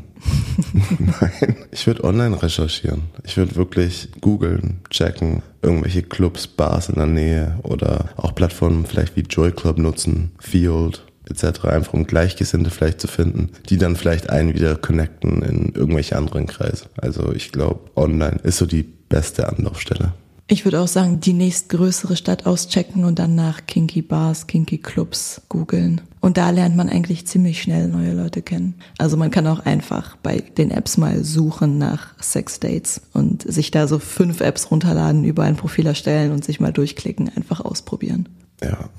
Nein, 1.00 1.55
ich 1.71 1.85
würde 1.88 2.03
online 2.03 2.41
recherchieren. 2.41 3.03
Ich 3.24 3.38
würde 3.38 3.55
wirklich 3.55 4.09
googeln, 4.21 4.81
checken, 4.89 5.43
irgendwelche 5.62 6.03
Clubs, 6.03 6.47
Bars 6.47 6.89
in 6.89 6.95
der 6.95 7.05
Nähe 7.05 7.59
oder 7.63 8.09
auch 8.17 8.33
Plattformen 8.33 8.85
vielleicht 8.85 9.15
wie 9.15 9.21
Joy 9.21 9.51
Club 9.51 9.77
nutzen, 9.77 10.31
Field 10.39 11.03
etc. 11.29 11.65
Einfach 11.65 11.93
um 11.93 12.07
Gleichgesinnte 12.07 12.69
vielleicht 12.69 13.01
zu 13.01 13.07
finden, 13.07 13.51
die 13.69 13.77
dann 13.77 13.95
vielleicht 13.95 14.29
einen 14.29 14.53
wieder 14.53 14.75
connecten 14.75 15.41
in 15.41 15.74
irgendwelche 15.74 16.15
anderen 16.15 16.45
Kreise. 16.45 16.85
Also 16.97 17.33
ich 17.33 17.51
glaube, 17.51 17.91
online 17.95 18.39
ist 18.43 18.57
so 18.57 18.65
die 18.65 18.83
beste 18.83 19.50
Anlaufstelle. 19.50 20.13
Ich 20.47 20.63
würde 20.63 20.79
auch 20.79 20.87
sagen, 20.87 21.19
die 21.21 21.33
nächstgrößere 21.33 22.15
Stadt 22.15 22.45
auschecken 22.45 23.03
und 23.03 23.17
dann 23.17 23.33
nach 23.33 23.65
Kinky 23.65 24.03
Bars, 24.03 24.45
Kinky 24.45 24.77
Clubs 24.77 25.41
googeln. 25.49 26.01
Und 26.21 26.37
da 26.37 26.51
lernt 26.51 26.75
man 26.75 26.87
eigentlich 26.87 27.25
ziemlich 27.25 27.63
schnell 27.63 27.87
neue 27.87 28.13
Leute 28.13 28.43
kennen. 28.43 28.75
Also 28.99 29.17
man 29.17 29.31
kann 29.31 29.48
auch 29.48 29.65
einfach 29.65 30.17
bei 30.17 30.43
den 30.55 30.70
Apps 30.70 30.98
mal 30.98 31.24
suchen 31.24 31.79
nach 31.79 32.13
Sexdates 32.22 33.01
und 33.13 33.41
sich 33.41 33.72
da 33.72 33.87
so 33.87 33.98
fünf 33.98 34.39
Apps 34.39 34.70
runterladen, 34.70 35.24
über 35.24 35.43
ein 35.43 35.55
Profil 35.55 35.87
erstellen 35.87 36.31
und 36.31 36.46
sich 36.46 36.59
mal 36.59 36.74
durchklicken, 36.74 37.31
einfach 37.35 37.61
ausprobieren. 37.61 38.29
Ja. 38.61 38.89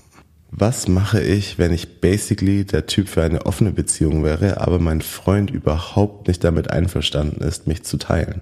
Was 0.50 0.88
mache 0.88 1.22
ich, 1.22 1.58
wenn 1.58 1.72
ich 1.72 2.00
basically 2.00 2.64
der 2.64 2.86
Typ 2.86 3.08
für 3.08 3.22
eine 3.22 3.46
offene 3.46 3.72
Beziehung 3.72 4.24
wäre, 4.24 4.60
aber 4.60 4.80
mein 4.80 5.00
Freund 5.00 5.50
überhaupt 5.50 6.26
nicht 6.26 6.42
damit 6.42 6.70
einverstanden 6.70 7.42
ist, 7.44 7.68
mich 7.68 7.84
zu 7.84 7.98
teilen? 7.98 8.40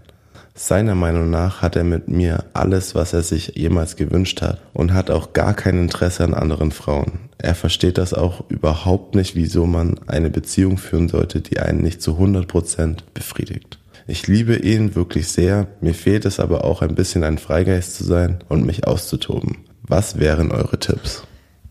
Seiner 0.57 0.95
Meinung 0.95 1.31
nach 1.31 1.63
hat 1.63 1.75
er 1.75 1.83
mit 1.83 2.07
mir 2.07 2.45
alles, 2.53 2.95
was 2.95 3.13
er 3.13 3.23
sich 3.23 3.55
jemals 3.57 3.97
gewünscht 3.97 4.41
hat 4.41 4.61
und 4.73 4.93
hat 4.93 5.11
auch 5.11 5.33
gar 5.33 5.53
kein 5.53 5.77
Interesse 5.77 6.23
an 6.23 6.33
anderen 6.33 6.71
Frauen. 6.71 7.29
Er 7.39 7.57
versteht 7.57 7.99
das 7.99 8.15
auch 8.15 8.49
überhaupt 8.49 9.17
nicht, 9.17 9.35
wieso 9.35 9.67
man 9.67 9.99
eine 10.07 10.31
Beziehung 10.31 10.79
führen 10.79 11.09
sollte, 11.09 11.41
die 11.41 11.59
einen 11.59 11.83
nicht 11.83 12.01
zu 12.01 12.13
100% 12.13 12.99
befriedigt. 13.15 13.81
Ich 14.07 14.29
liebe 14.29 14.55
ihn 14.55 14.95
wirklich 14.95 15.27
sehr, 15.27 15.67
mir 15.81 15.95
fehlt 15.95 16.25
es 16.25 16.39
aber 16.39 16.63
auch 16.63 16.83
ein 16.83 16.95
bisschen 16.95 17.25
ein 17.25 17.39
Freigeist 17.39 17.97
zu 17.97 18.05
sein 18.05 18.39
und 18.49 18.65
mich 18.65 18.87
auszutoben. 18.87 19.57
Was 19.83 20.21
wären 20.21 20.53
eure 20.53 20.79
Tipps? 20.79 21.25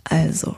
Also, 0.04 0.56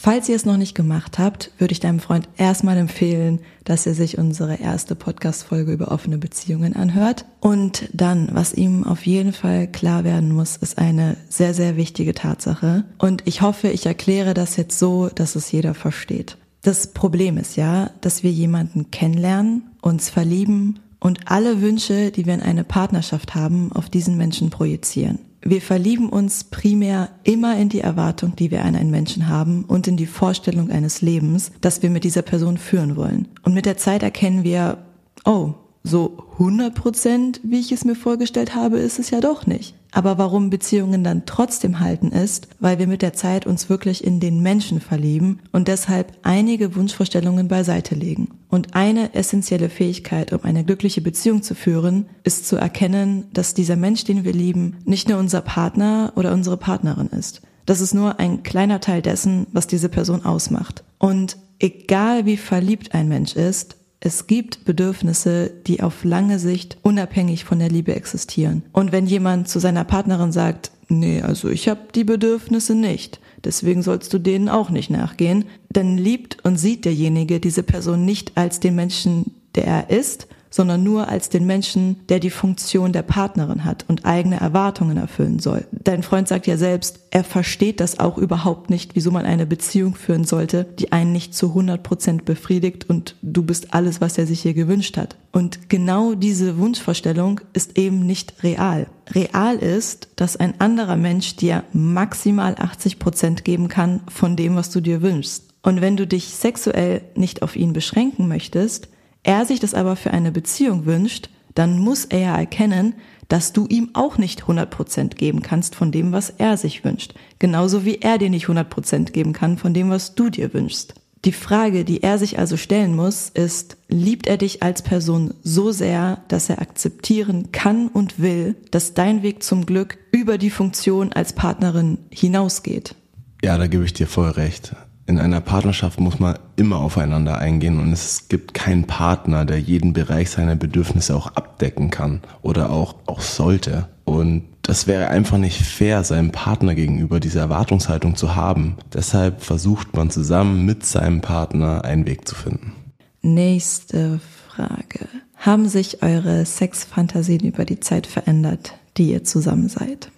Falls 0.00 0.28
ihr 0.28 0.36
es 0.36 0.44
noch 0.44 0.56
nicht 0.56 0.76
gemacht 0.76 1.18
habt, 1.18 1.50
würde 1.58 1.72
ich 1.72 1.80
deinem 1.80 1.98
Freund 1.98 2.28
erstmal 2.36 2.76
empfehlen, 2.76 3.40
dass 3.64 3.84
er 3.84 3.94
sich 3.94 4.16
unsere 4.16 4.54
erste 4.54 4.94
Podcast-Folge 4.94 5.72
über 5.72 5.90
offene 5.90 6.18
Beziehungen 6.18 6.76
anhört. 6.76 7.24
Und 7.40 7.88
dann, 7.92 8.28
was 8.30 8.54
ihm 8.54 8.84
auf 8.84 9.04
jeden 9.06 9.32
Fall 9.32 9.66
klar 9.66 10.04
werden 10.04 10.32
muss, 10.32 10.56
ist 10.56 10.78
eine 10.78 11.16
sehr, 11.28 11.52
sehr 11.52 11.76
wichtige 11.76 12.14
Tatsache. 12.14 12.84
Und 12.98 13.22
ich 13.26 13.42
hoffe, 13.42 13.70
ich 13.70 13.86
erkläre 13.86 14.34
das 14.34 14.56
jetzt 14.56 14.78
so, 14.78 15.08
dass 15.12 15.34
es 15.34 15.50
jeder 15.50 15.74
versteht. 15.74 16.38
Das 16.62 16.92
Problem 16.92 17.36
ist 17.36 17.56
ja, 17.56 17.90
dass 18.00 18.22
wir 18.22 18.30
jemanden 18.30 18.92
kennenlernen, 18.92 19.64
uns 19.82 20.10
verlieben 20.10 20.78
und 21.00 21.28
alle 21.28 21.60
Wünsche, 21.60 22.12
die 22.12 22.24
wir 22.24 22.34
in 22.34 22.42
eine 22.42 22.62
Partnerschaft 22.62 23.34
haben, 23.34 23.72
auf 23.72 23.90
diesen 23.90 24.16
Menschen 24.16 24.50
projizieren. 24.50 25.18
Wir 25.40 25.62
verlieben 25.62 26.08
uns 26.08 26.44
primär 26.44 27.10
immer 27.22 27.56
in 27.56 27.68
die 27.68 27.80
Erwartung, 27.80 28.34
die 28.36 28.50
wir 28.50 28.64
an 28.64 28.74
einen 28.74 28.90
Menschen 28.90 29.28
haben 29.28 29.64
und 29.64 29.86
in 29.86 29.96
die 29.96 30.06
Vorstellung 30.06 30.70
eines 30.70 31.00
Lebens, 31.00 31.52
das 31.60 31.82
wir 31.82 31.90
mit 31.90 32.04
dieser 32.04 32.22
Person 32.22 32.58
führen 32.58 32.96
wollen. 32.96 33.28
Und 33.42 33.54
mit 33.54 33.66
der 33.66 33.76
Zeit 33.76 34.02
erkennen 34.02 34.42
wir, 34.42 34.78
oh, 35.24 35.54
so 35.84 36.24
100 36.32 36.74
Prozent, 36.74 37.40
wie 37.42 37.60
ich 37.60 37.72
es 37.72 37.84
mir 37.84 37.94
vorgestellt 37.94 38.54
habe, 38.54 38.78
ist 38.78 38.98
es 38.98 39.10
ja 39.10 39.20
doch 39.20 39.46
nicht. 39.46 39.74
Aber 39.92 40.18
warum 40.18 40.50
Beziehungen 40.50 41.02
dann 41.02 41.24
trotzdem 41.24 41.80
halten 41.80 42.08
ist, 42.08 42.48
weil 42.60 42.78
wir 42.78 42.86
mit 42.86 43.00
der 43.00 43.14
Zeit 43.14 43.46
uns 43.46 43.70
wirklich 43.70 44.04
in 44.04 44.20
den 44.20 44.42
Menschen 44.42 44.80
verlieben 44.80 45.40
und 45.52 45.68
deshalb 45.68 46.12
einige 46.22 46.76
Wunschvorstellungen 46.76 47.48
beiseite 47.48 47.94
legen. 47.94 48.28
Und 48.48 48.74
eine 48.74 49.14
essentielle 49.14 49.68
Fähigkeit, 49.68 50.32
um 50.32 50.40
eine 50.42 50.64
glückliche 50.64 51.00
Beziehung 51.00 51.42
zu 51.42 51.54
führen, 51.54 52.06
ist 52.24 52.46
zu 52.46 52.56
erkennen, 52.56 53.24
dass 53.32 53.54
dieser 53.54 53.76
Mensch, 53.76 54.04
den 54.04 54.24
wir 54.24 54.32
lieben, 54.32 54.78
nicht 54.84 55.08
nur 55.08 55.18
unser 55.18 55.42
Partner 55.42 56.12
oder 56.16 56.32
unsere 56.32 56.56
Partnerin 56.56 57.08
ist. 57.08 57.42
Das 57.66 57.82
ist 57.82 57.92
nur 57.92 58.18
ein 58.18 58.42
kleiner 58.42 58.80
Teil 58.80 59.02
dessen, 59.02 59.46
was 59.52 59.66
diese 59.66 59.90
Person 59.90 60.24
ausmacht. 60.24 60.84
Und 60.96 61.36
egal 61.58 62.24
wie 62.24 62.38
verliebt 62.38 62.94
ein 62.94 63.08
Mensch 63.08 63.36
ist, 63.36 63.76
es 64.00 64.26
gibt 64.26 64.64
Bedürfnisse, 64.64 65.50
die 65.66 65.82
auf 65.82 66.04
lange 66.04 66.38
Sicht 66.38 66.78
unabhängig 66.82 67.44
von 67.44 67.58
der 67.58 67.68
Liebe 67.68 67.94
existieren. 67.94 68.62
Und 68.72 68.92
wenn 68.92 69.06
jemand 69.06 69.48
zu 69.48 69.58
seiner 69.58 69.84
Partnerin 69.84 70.32
sagt, 70.32 70.70
nee, 70.88 71.22
also 71.22 71.48
ich 71.48 71.68
habe 71.68 71.80
die 71.94 72.04
Bedürfnisse 72.04 72.74
nicht, 72.74 73.20
deswegen 73.44 73.82
sollst 73.82 74.12
du 74.12 74.18
denen 74.18 74.48
auch 74.48 74.70
nicht 74.70 74.90
nachgehen, 74.90 75.44
dann 75.70 75.96
liebt 75.96 76.44
und 76.44 76.56
sieht 76.58 76.84
derjenige 76.84 77.40
diese 77.40 77.62
Person 77.62 78.04
nicht 78.04 78.36
als 78.36 78.60
den 78.60 78.74
Menschen, 78.74 79.34
der 79.54 79.64
er 79.64 79.90
ist, 79.90 80.28
sondern 80.50 80.82
nur 80.82 81.08
als 81.08 81.28
den 81.28 81.46
Menschen, 81.46 81.96
der 82.08 82.20
die 82.20 82.30
Funktion 82.30 82.92
der 82.92 83.02
Partnerin 83.02 83.64
hat 83.64 83.84
und 83.88 84.04
eigene 84.04 84.40
Erwartungen 84.40 84.96
erfüllen 84.96 85.38
soll. 85.38 85.66
Dein 85.72 86.02
Freund 86.02 86.28
sagt 86.28 86.46
ja 86.46 86.56
selbst, 86.56 87.00
er 87.10 87.24
versteht 87.24 87.80
das 87.80 87.98
auch 87.98 88.18
überhaupt 88.18 88.70
nicht, 88.70 88.94
wieso 88.94 89.10
man 89.10 89.26
eine 89.26 89.46
Beziehung 89.46 89.94
führen 89.94 90.24
sollte, 90.24 90.64
die 90.78 90.92
einen 90.92 91.12
nicht 91.12 91.34
zu 91.34 91.48
100 91.48 91.82
Prozent 91.82 92.24
befriedigt 92.24 92.88
und 92.88 93.16
du 93.22 93.42
bist 93.42 93.74
alles, 93.74 94.00
was 94.00 94.18
er 94.18 94.26
sich 94.26 94.40
hier 94.40 94.54
gewünscht 94.54 94.96
hat. 94.96 95.16
Und 95.32 95.68
genau 95.68 96.14
diese 96.14 96.58
Wunschvorstellung 96.58 97.40
ist 97.52 97.78
eben 97.78 98.06
nicht 98.06 98.42
real. 98.42 98.86
Real 99.14 99.56
ist, 99.56 100.08
dass 100.16 100.36
ein 100.36 100.60
anderer 100.60 100.96
Mensch 100.96 101.36
dir 101.36 101.64
maximal 101.72 102.56
80 102.58 102.98
Prozent 102.98 103.44
geben 103.44 103.68
kann 103.68 104.00
von 104.08 104.36
dem, 104.36 104.56
was 104.56 104.70
du 104.70 104.80
dir 104.80 105.02
wünschst. 105.02 105.44
Und 105.62 105.80
wenn 105.80 105.96
du 105.96 106.06
dich 106.06 106.28
sexuell 106.28 107.02
nicht 107.14 107.42
auf 107.42 107.56
ihn 107.56 107.72
beschränken 107.72 108.28
möchtest, 108.28 108.88
er 109.22 109.44
sich 109.44 109.60
das 109.60 109.74
aber 109.74 109.96
für 109.96 110.10
eine 110.10 110.32
Beziehung 110.32 110.86
wünscht, 110.86 111.28
dann 111.54 111.78
muss 111.78 112.04
er 112.04 112.34
erkennen, 112.34 112.94
dass 113.28 113.52
du 113.52 113.66
ihm 113.66 113.90
auch 113.92 114.16
nicht 114.16 114.44
100% 114.44 115.14
geben 115.16 115.42
kannst 115.42 115.74
von 115.74 115.92
dem, 115.92 116.12
was 116.12 116.30
er 116.30 116.56
sich 116.56 116.84
wünscht. 116.84 117.14
Genauso 117.38 117.84
wie 117.84 117.98
er 117.98 118.18
dir 118.18 118.30
nicht 118.30 118.46
100% 118.46 119.10
geben 119.12 119.32
kann 119.32 119.58
von 119.58 119.74
dem, 119.74 119.90
was 119.90 120.14
du 120.14 120.30
dir 120.30 120.54
wünschst. 120.54 120.94
Die 121.24 121.32
Frage, 121.32 121.84
die 121.84 122.02
er 122.02 122.16
sich 122.16 122.38
also 122.38 122.56
stellen 122.56 122.94
muss, 122.94 123.28
ist, 123.28 123.76
liebt 123.88 124.28
er 124.28 124.36
dich 124.36 124.62
als 124.62 124.82
Person 124.82 125.34
so 125.42 125.72
sehr, 125.72 126.22
dass 126.28 126.48
er 126.48 126.62
akzeptieren 126.62 127.50
kann 127.50 127.88
und 127.88 128.20
will, 128.20 128.54
dass 128.70 128.94
dein 128.94 129.22
Weg 129.22 129.42
zum 129.42 129.66
Glück 129.66 129.98
über 130.12 130.38
die 130.38 130.50
Funktion 130.50 131.12
als 131.12 131.32
Partnerin 131.32 131.98
hinausgeht? 132.10 132.94
Ja, 133.42 133.58
da 133.58 133.66
gebe 133.66 133.84
ich 133.84 133.92
dir 133.92 134.06
voll 134.06 134.30
recht. 134.30 134.74
In 135.08 135.18
einer 135.18 135.40
Partnerschaft 135.40 135.98
muss 136.00 136.20
man 136.20 136.38
immer 136.56 136.76
aufeinander 136.76 137.38
eingehen 137.38 137.80
und 137.80 137.94
es 137.94 138.28
gibt 138.28 138.52
keinen 138.52 138.84
Partner, 138.84 139.46
der 139.46 139.58
jeden 139.58 139.94
Bereich 139.94 140.28
seiner 140.28 140.54
Bedürfnisse 140.54 141.16
auch 141.16 141.28
abdecken 141.28 141.88
kann 141.88 142.20
oder 142.42 142.68
auch, 142.68 142.94
auch 143.06 143.22
sollte. 143.22 143.88
Und 144.04 144.44
das 144.60 144.86
wäre 144.86 145.08
einfach 145.08 145.38
nicht 145.38 145.62
fair, 145.62 146.04
seinem 146.04 146.30
Partner 146.30 146.74
gegenüber 146.74 147.20
diese 147.20 147.38
Erwartungshaltung 147.38 148.16
zu 148.16 148.36
haben. 148.36 148.76
Deshalb 148.92 149.42
versucht 149.42 149.96
man 149.96 150.10
zusammen 150.10 150.66
mit 150.66 150.84
seinem 150.84 151.22
Partner 151.22 151.86
einen 151.86 152.04
Weg 152.04 152.28
zu 152.28 152.34
finden. 152.34 152.74
Nächste 153.22 154.20
Frage. 154.48 155.08
Haben 155.36 155.70
sich 155.70 156.02
eure 156.02 156.44
Sexfantasien 156.44 157.40
über 157.40 157.64
die 157.64 157.80
Zeit 157.80 158.06
verändert, 158.06 158.74
die 158.98 159.12
ihr 159.12 159.24
zusammen 159.24 159.70
seid? 159.70 160.10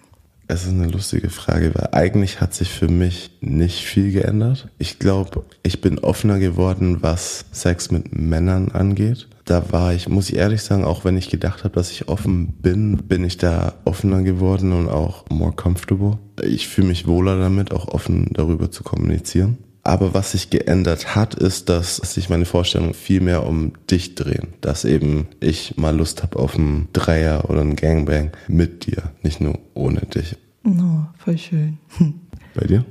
Es 0.51 0.65
ist 0.65 0.73
eine 0.73 0.87
lustige 0.87 1.29
Frage, 1.29 1.71
weil 1.75 1.87
eigentlich 1.93 2.41
hat 2.41 2.53
sich 2.53 2.69
für 2.69 2.89
mich 2.89 3.31
nicht 3.39 3.85
viel 3.85 4.11
geändert. 4.11 4.67
Ich 4.79 4.99
glaube, 4.99 5.45
ich 5.63 5.79
bin 5.79 5.97
offener 5.99 6.39
geworden, 6.39 6.97
was 6.99 7.45
Sex 7.53 7.89
mit 7.89 8.13
Männern 8.13 8.69
angeht. 8.69 9.29
Da 9.45 9.71
war 9.71 9.93
ich, 9.93 10.09
muss 10.09 10.27
ich 10.27 10.35
ehrlich 10.35 10.61
sagen, 10.61 10.83
auch 10.83 11.05
wenn 11.05 11.15
ich 11.15 11.29
gedacht 11.29 11.63
habe, 11.63 11.75
dass 11.75 11.89
ich 11.89 12.09
offen 12.09 12.47
bin, 12.61 12.97
bin 12.97 13.23
ich 13.23 13.37
da 13.37 13.75
offener 13.85 14.23
geworden 14.23 14.73
und 14.73 14.89
auch 14.89 15.23
more 15.29 15.53
comfortable. 15.53 16.17
Ich 16.43 16.67
fühle 16.67 16.87
mich 16.87 17.07
wohler 17.07 17.39
damit, 17.39 17.71
auch 17.71 17.87
offen 17.87 18.27
darüber 18.33 18.69
zu 18.71 18.83
kommunizieren. 18.83 19.57
Aber 19.83 20.13
was 20.13 20.33
sich 20.33 20.49
geändert 20.49 21.15
hat, 21.15 21.33
ist, 21.33 21.69
dass 21.69 21.97
sich 21.97 22.29
meine 22.29 22.45
Vorstellungen 22.45 22.93
viel 22.93 23.19
mehr 23.19 23.47
um 23.47 23.73
dich 23.89 24.13
drehen. 24.15 24.53
Dass 24.61 24.85
eben 24.85 25.27
ich 25.39 25.77
mal 25.77 25.95
Lust 25.95 26.21
habe 26.21 26.37
auf 26.37 26.55
einen 26.55 26.89
Dreier 26.93 27.49
oder 27.49 27.61
einen 27.61 27.75
Gangbang 27.75 28.31
mit 28.47 28.85
dir, 28.85 29.11
nicht 29.23 29.41
nur 29.41 29.57
ohne 29.73 30.01
dich. 30.01 30.37
Oh, 30.63 31.05
voll 31.17 31.37
schön. 31.37 31.79
Bei 32.53 32.65
dir? 32.65 32.85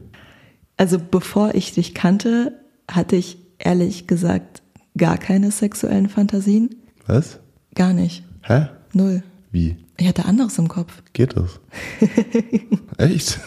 Also 0.76 0.98
bevor 0.98 1.54
ich 1.54 1.74
dich 1.74 1.94
kannte, 1.94 2.58
hatte 2.90 3.14
ich 3.14 3.38
ehrlich 3.58 4.06
gesagt 4.06 4.62
gar 4.96 5.18
keine 5.18 5.50
sexuellen 5.50 6.08
Fantasien. 6.08 6.70
Was? 7.06 7.38
Gar 7.74 7.92
nicht. 7.92 8.24
Hä? 8.42 8.66
Null. 8.92 9.22
Wie? 9.52 9.76
Ich 10.00 10.08
hatte 10.08 10.24
anderes 10.24 10.56
im 10.56 10.66
Kopf. 10.66 11.02
Geht 11.12 11.36
das? 11.36 11.60
Echt? 12.96 13.38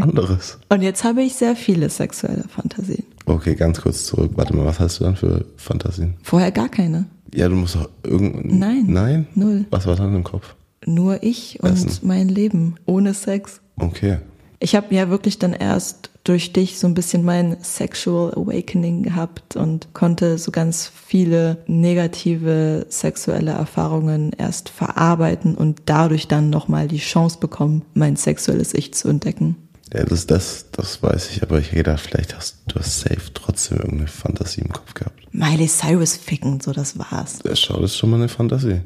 Anderes. 0.00 0.58
Und 0.68 0.82
jetzt 0.82 1.04
habe 1.04 1.22
ich 1.22 1.34
sehr 1.34 1.54
viele 1.54 1.88
sexuelle 1.88 2.46
Fantasien. 2.48 3.04
Okay, 3.26 3.54
ganz 3.54 3.80
kurz 3.80 4.06
zurück. 4.06 4.32
Warte 4.34 4.56
mal, 4.56 4.66
was 4.66 4.80
hast 4.80 4.98
du 4.98 5.04
dann 5.04 5.14
für 5.14 5.44
Fantasien? 5.56 6.14
Vorher 6.24 6.50
gar 6.50 6.68
keine. 6.68 7.06
Ja, 7.32 7.48
du 7.48 7.54
musst 7.54 7.76
doch 7.76 7.88
irgend... 8.02 8.52
Nein. 8.52 8.86
Nein? 8.88 9.28
Null. 9.36 9.66
Was 9.70 9.86
war 9.86 9.94
dann 9.94 10.12
im 10.16 10.24
Kopf? 10.24 10.56
Nur 10.84 11.22
ich 11.22 11.60
und 11.62 11.74
Essen. 11.74 11.90
mein 12.02 12.28
Leben 12.28 12.74
ohne 12.86 13.14
Sex. 13.14 13.60
Okay. 13.76 14.18
Ich 14.62 14.74
habe 14.74 14.94
ja 14.94 15.08
wirklich 15.08 15.38
dann 15.38 15.54
erst 15.54 16.10
durch 16.22 16.52
dich 16.52 16.78
so 16.78 16.86
ein 16.86 16.92
bisschen 16.92 17.24
mein 17.24 17.56
Sexual 17.62 18.34
Awakening 18.34 19.02
gehabt 19.02 19.56
und 19.56 19.94
konnte 19.94 20.36
so 20.36 20.50
ganz 20.50 20.92
viele 21.06 21.64
negative 21.66 22.84
sexuelle 22.90 23.52
Erfahrungen 23.52 24.32
erst 24.36 24.68
verarbeiten 24.68 25.54
und 25.54 25.82
dadurch 25.86 26.28
dann 26.28 26.50
nochmal 26.50 26.88
die 26.88 26.98
Chance 26.98 27.38
bekommen, 27.40 27.86
mein 27.94 28.16
sexuelles 28.16 28.74
Ich 28.74 28.92
zu 28.92 29.08
entdecken. 29.08 29.56
Ja, 29.94 30.04
das, 30.04 30.26
das, 30.26 30.66
das 30.72 31.02
weiß 31.02 31.30
ich, 31.30 31.42
aber 31.42 31.58
ich 31.58 31.72
rede, 31.72 31.96
vielleicht 31.96 32.36
hast 32.36 32.58
du 32.68 32.78
hast 32.78 33.00
safe 33.00 33.32
trotzdem 33.32 33.78
irgendeine 33.78 34.08
Fantasie 34.08 34.60
im 34.60 34.72
Kopf 34.72 34.92
gehabt. 34.92 35.18
Miley 35.32 35.68
Cyrus 35.68 36.16
ficken, 36.16 36.60
so 36.60 36.72
das 36.72 36.98
war's. 36.98 37.38
Ja, 37.44 37.56
schau, 37.56 37.80
das 37.80 37.92
ist 37.92 37.96
schon 37.96 38.10
mal 38.10 38.16
eine 38.16 38.28
Fantasie. 38.28 38.82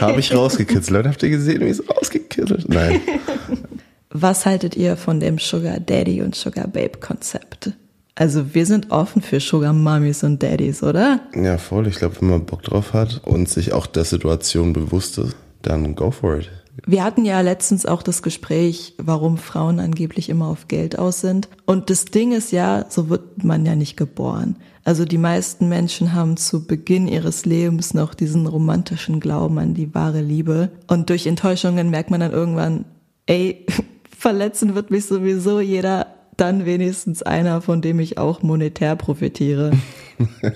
Habe 0.00 0.18
ich 0.18 0.34
rausgekitzelt. 0.34 0.90
Leute, 0.90 1.08
habt 1.10 1.22
ihr 1.22 1.30
gesehen, 1.30 1.60
wie 1.60 1.68
es 1.68 1.88
rausgekitzelt? 1.88 2.68
Nein. 2.68 3.00
Was 4.16 4.46
haltet 4.46 4.76
ihr 4.76 4.96
von 4.96 5.18
dem 5.18 5.38
Sugar 5.38 5.80
Daddy 5.80 6.22
und 6.22 6.36
Sugar 6.36 6.68
Babe 6.68 7.00
Konzept? 7.00 7.72
Also 8.14 8.54
wir 8.54 8.64
sind 8.64 8.92
offen 8.92 9.22
für 9.22 9.40
Sugar 9.40 9.72
Mummies 9.72 10.22
und 10.22 10.40
Daddies, 10.40 10.84
oder? 10.84 11.18
Ja, 11.34 11.58
voll. 11.58 11.88
Ich 11.88 11.96
glaube, 11.96 12.20
wenn 12.20 12.28
man 12.28 12.46
Bock 12.46 12.62
drauf 12.62 12.92
hat 12.92 13.22
und 13.24 13.48
sich 13.48 13.72
auch 13.72 13.88
der 13.88 14.04
Situation 14.04 14.72
bewusst 14.72 15.18
ist, 15.18 15.34
dann 15.62 15.96
go 15.96 16.12
for 16.12 16.38
it. 16.38 16.48
Wir 16.86 17.02
hatten 17.02 17.24
ja 17.24 17.40
letztens 17.40 17.86
auch 17.86 18.04
das 18.04 18.22
Gespräch, 18.22 18.94
warum 18.98 19.36
Frauen 19.36 19.80
angeblich 19.80 20.28
immer 20.28 20.46
auf 20.46 20.68
Geld 20.68 20.96
aus 20.96 21.20
sind. 21.20 21.48
Und 21.66 21.90
das 21.90 22.04
Ding 22.04 22.30
ist 22.30 22.52
ja, 22.52 22.86
so 22.88 23.08
wird 23.08 23.42
man 23.42 23.66
ja 23.66 23.74
nicht 23.74 23.96
geboren. 23.96 24.54
Also 24.84 25.04
die 25.04 25.18
meisten 25.18 25.68
Menschen 25.68 26.14
haben 26.14 26.36
zu 26.36 26.68
Beginn 26.68 27.08
ihres 27.08 27.46
Lebens 27.46 27.94
noch 27.94 28.14
diesen 28.14 28.46
romantischen 28.46 29.18
Glauben 29.18 29.58
an 29.58 29.74
die 29.74 29.92
wahre 29.92 30.20
Liebe. 30.20 30.70
Und 30.86 31.10
durch 31.10 31.26
Enttäuschungen 31.26 31.90
merkt 31.90 32.12
man 32.12 32.20
dann 32.20 32.32
irgendwann, 32.32 32.84
ey, 33.26 33.66
verletzen 34.24 34.74
wird 34.74 34.90
mich 34.90 35.04
sowieso 35.04 35.60
jeder, 35.60 36.06
dann 36.38 36.64
wenigstens 36.64 37.22
einer, 37.22 37.60
von 37.60 37.82
dem 37.82 38.00
ich 38.00 38.16
auch 38.16 38.42
monetär 38.42 38.96
profitiere. 38.96 39.72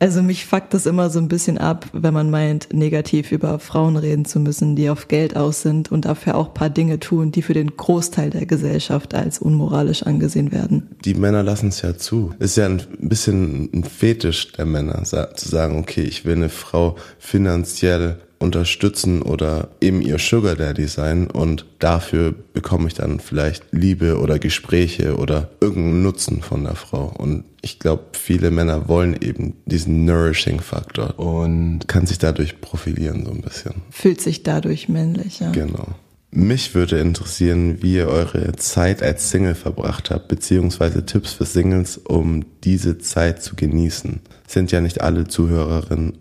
Also 0.00 0.22
mich 0.22 0.46
fuckt 0.46 0.74
das 0.74 0.86
immer 0.86 1.10
so 1.10 1.18
ein 1.18 1.26
bisschen 1.26 1.58
ab, 1.58 1.86
wenn 1.92 2.14
man 2.14 2.30
meint, 2.30 2.72
negativ 2.72 3.32
über 3.32 3.58
Frauen 3.58 3.96
reden 3.96 4.24
zu 4.24 4.38
müssen, 4.38 4.76
die 4.76 4.90
auf 4.90 5.08
Geld 5.08 5.34
aus 5.34 5.62
sind 5.62 5.90
und 5.90 6.04
dafür 6.04 6.36
auch 6.36 6.54
paar 6.54 6.70
Dinge 6.70 7.00
tun, 7.00 7.32
die 7.32 7.42
für 7.42 7.52
den 7.52 7.76
Großteil 7.76 8.30
der 8.30 8.46
Gesellschaft 8.46 9.12
als 9.14 9.40
unmoralisch 9.40 10.04
angesehen 10.04 10.52
werden. 10.52 10.88
Die 11.04 11.14
Männer 11.14 11.42
lassen 11.42 11.70
es 11.70 11.82
ja 11.82 11.98
zu. 11.98 12.32
Ist 12.38 12.56
ja 12.56 12.66
ein 12.66 12.80
bisschen 13.00 13.70
ein 13.74 13.82
Fetisch 13.82 14.52
der 14.52 14.66
Männer, 14.66 15.02
zu 15.02 15.48
sagen, 15.48 15.80
okay, 15.80 16.02
ich 16.02 16.24
will 16.24 16.36
eine 16.36 16.48
Frau 16.48 16.94
finanziell 17.18 18.18
unterstützen 18.38 19.22
oder 19.22 19.68
eben 19.80 20.00
ihr 20.00 20.18
Sugar 20.18 20.54
Daddy 20.54 20.86
sein 20.86 21.28
und 21.28 21.66
dafür 21.78 22.34
bekomme 22.52 22.88
ich 22.88 22.94
dann 22.94 23.20
vielleicht 23.20 23.64
Liebe 23.72 24.18
oder 24.18 24.38
Gespräche 24.38 25.16
oder 25.16 25.50
irgendeinen 25.60 26.02
Nutzen 26.02 26.42
von 26.42 26.64
der 26.64 26.76
Frau. 26.76 27.12
Und 27.18 27.44
ich 27.62 27.78
glaube, 27.78 28.04
viele 28.12 28.50
Männer 28.50 28.88
wollen 28.88 29.16
eben 29.20 29.54
diesen 29.66 30.04
Nourishing-Faktor 30.04 31.18
und 31.18 31.88
kann 31.88 32.06
sich 32.06 32.18
dadurch 32.18 32.60
profilieren 32.60 33.24
so 33.24 33.32
ein 33.32 33.42
bisschen. 33.42 33.74
Fühlt 33.90 34.20
sich 34.20 34.44
dadurch 34.44 34.88
männlich, 34.88 35.40
ja. 35.40 35.50
Genau. 35.50 35.88
Mich 36.30 36.74
würde 36.74 36.98
interessieren, 36.98 37.82
wie 37.82 37.94
ihr 37.94 38.08
eure 38.08 38.52
Zeit 38.52 39.02
als 39.02 39.30
Single 39.30 39.54
verbracht 39.54 40.10
habt, 40.10 40.28
beziehungsweise 40.28 41.06
Tipps 41.06 41.32
für 41.32 41.46
Singles, 41.46 41.96
um 41.96 42.44
diese 42.64 42.98
Zeit 42.98 43.42
zu 43.42 43.56
genießen. 43.56 44.20
Sind 44.46 44.70
ja 44.70 44.82
nicht 44.82 45.00
alle 45.00 45.26
Zuhörerinnen, 45.26 46.18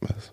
was? 0.00 0.32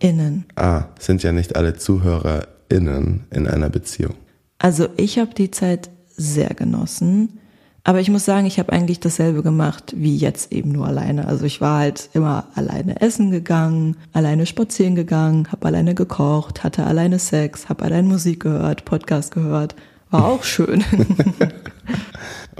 ZuhörerInnen. 0.00 0.44
Ah, 0.56 0.84
sind 0.98 1.22
ja 1.22 1.32
nicht 1.32 1.56
alle 1.56 1.74
ZuhörerInnen 1.74 3.24
in 3.30 3.46
einer 3.46 3.70
Beziehung. 3.70 4.14
Also 4.58 4.88
ich 4.96 5.18
habe 5.18 5.34
die 5.34 5.50
Zeit 5.50 5.90
sehr 6.16 6.50
genossen, 6.54 7.38
aber 7.84 8.00
ich 8.00 8.10
muss 8.10 8.24
sagen, 8.24 8.46
ich 8.46 8.58
habe 8.58 8.72
eigentlich 8.72 9.00
dasselbe 9.00 9.42
gemacht 9.42 9.94
wie 9.96 10.16
jetzt 10.16 10.52
eben 10.52 10.72
nur 10.72 10.86
alleine. 10.86 11.28
Also 11.28 11.44
ich 11.44 11.60
war 11.60 11.78
halt 11.78 12.10
immer 12.12 12.48
alleine 12.54 13.00
essen 13.00 13.30
gegangen, 13.30 13.96
alleine 14.12 14.46
spazieren 14.46 14.94
gegangen, 14.94 15.50
habe 15.52 15.66
alleine 15.66 15.94
gekocht, 15.94 16.64
hatte 16.64 16.84
alleine 16.84 17.18
Sex, 17.18 17.68
habe 17.68 17.84
alleine 17.84 18.08
Musik 18.08 18.40
gehört, 18.40 18.84
Podcast 18.84 19.32
gehört. 19.32 19.74
War 20.10 20.24
auch 20.26 20.44
schön. 20.44 20.84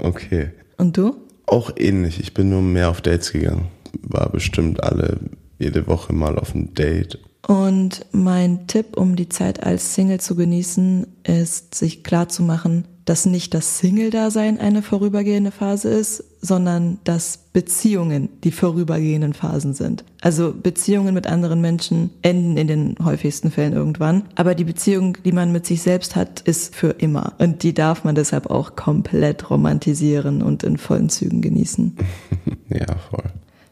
Okay. 0.01 0.51
Und 0.77 0.95
du? 0.95 1.17
Auch 1.45 1.71
ähnlich. 1.75 2.21
Ich 2.21 2.33
bin 2.33 2.49
nur 2.49 2.61
mehr 2.61 2.89
auf 2.89 3.01
Dates 3.01 3.33
gegangen. 3.33 3.67
War 4.01 4.29
bestimmt 4.29 4.81
alle 4.81 5.19
jede 5.57 5.87
Woche 5.87 6.13
mal 6.13 6.39
auf 6.39 6.55
ein 6.55 6.73
Date. 6.73 7.19
Und 7.47 8.05
mein 8.11 8.67
Tipp, 8.67 8.97
um 8.97 9.15
die 9.15 9.29
Zeit 9.29 9.63
als 9.63 9.95
Single 9.95 10.19
zu 10.19 10.35
genießen, 10.35 11.07
ist, 11.23 11.73
sich 11.73 12.03
klarzumachen, 12.03 12.85
dass 13.05 13.25
nicht 13.25 13.55
das 13.55 13.79
Single-Dasein 13.79 14.59
eine 14.59 14.83
vorübergehende 14.83 15.49
Phase 15.49 15.89
ist, 15.89 16.23
sondern 16.41 16.99
dass 17.05 17.39
Beziehungen 17.53 18.29
die 18.43 18.51
vorübergehenden 18.51 19.33
Phasen 19.33 19.73
sind. 19.73 20.05
Also 20.21 20.53
Beziehungen 20.53 21.15
mit 21.15 21.25
anderen 21.25 21.59
Menschen 21.59 22.11
enden 22.21 22.55
in 22.55 22.67
den 22.67 22.95
häufigsten 23.03 23.49
Fällen 23.49 23.73
irgendwann, 23.73 24.25
aber 24.35 24.53
die 24.53 24.63
Beziehung, 24.63 25.17
die 25.25 25.31
man 25.31 25.51
mit 25.51 25.65
sich 25.65 25.81
selbst 25.81 26.15
hat, 26.15 26.41
ist 26.41 26.75
für 26.75 26.91
immer. 26.91 27.33
Und 27.39 27.63
die 27.63 27.73
darf 27.73 28.03
man 28.03 28.13
deshalb 28.13 28.51
auch 28.51 28.75
komplett 28.75 29.49
romantisieren 29.49 30.43
und 30.43 30.63
in 30.63 30.77
vollen 30.77 31.09
Zügen 31.09 31.41
genießen. 31.41 31.97
Ja, 32.69 32.85
voll. 33.09 33.23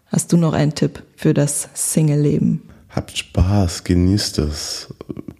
Hast 0.08 0.34
du 0.34 0.38
noch 0.38 0.54
einen 0.54 0.74
Tipp 0.74 1.04
für 1.16 1.36
das 1.36 1.70
Single-Leben? 1.76 2.64
Habt 2.98 3.16
Spaß, 3.16 3.84
genießt 3.84 4.40
es. 4.40 4.92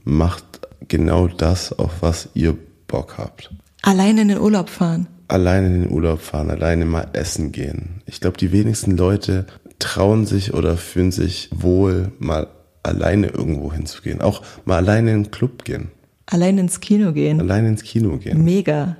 Macht 0.04 0.44
genau 0.88 1.28
das, 1.28 1.74
auf 1.74 2.04
was 2.04 2.30
ihr 2.36 2.56
Bock 2.86 3.18
habt. 3.18 3.52
Alleine 3.82 4.22
in 4.22 4.28
den 4.28 4.38
Urlaub 4.38 4.70
fahren. 4.70 5.08
Alleine 5.28 5.66
in 5.66 5.82
den 5.82 5.92
Urlaub 5.92 6.22
fahren, 6.22 6.52
alleine 6.52 6.86
mal 6.86 7.08
essen 7.14 7.52
gehen. 7.52 8.04
Ich 8.06 8.22
glaube, 8.22 8.38
die 8.38 8.52
wenigsten 8.52 8.96
Leute 8.96 9.48
trauen 9.80 10.28
sich 10.28 10.54
oder 10.54 10.78
fühlen 10.78 11.12
sich 11.12 11.50
wohl, 11.52 12.12
mal 12.20 12.46
alleine 12.84 13.30
irgendwo 13.30 13.74
hinzugehen. 13.74 14.22
Auch 14.22 14.44
mal 14.66 14.78
alleine 14.78 15.14
in 15.14 15.24
den 15.24 15.32
Club 15.32 15.66
gehen. 15.66 15.90
Allein 16.28 16.60
ins 16.60 16.80
Kino 16.80 17.12
gehen. 17.12 17.42
Alleine 17.42 17.70
ins 17.70 17.82
Kino 17.82 18.18
gehen. 18.18 18.44
Mega. 18.46 18.98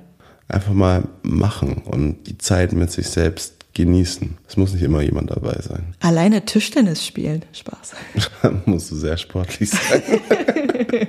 Einfach 0.48 0.72
mal 0.72 1.04
machen 1.22 1.82
und 1.84 2.24
die 2.24 2.38
Zeit 2.38 2.72
mit 2.72 2.90
sich 2.90 3.06
selbst 3.06 3.57
genießen. 3.78 4.36
Es 4.46 4.56
muss 4.56 4.74
nicht 4.74 4.82
immer 4.82 5.00
jemand 5.00 5.30
dabei 5.30 5.58
sein. 5.62 5.94
Alleine 6.00 6.44
Tischtennis 6.44 7.06
spielen. 7.06 7.44
Spaß. 7.52 7.92
Musst 8.66 8.90
du 8.90 8.96
sehr 8.96 9.16
sportlich 9.16 9.70
sein. 9.70 10.02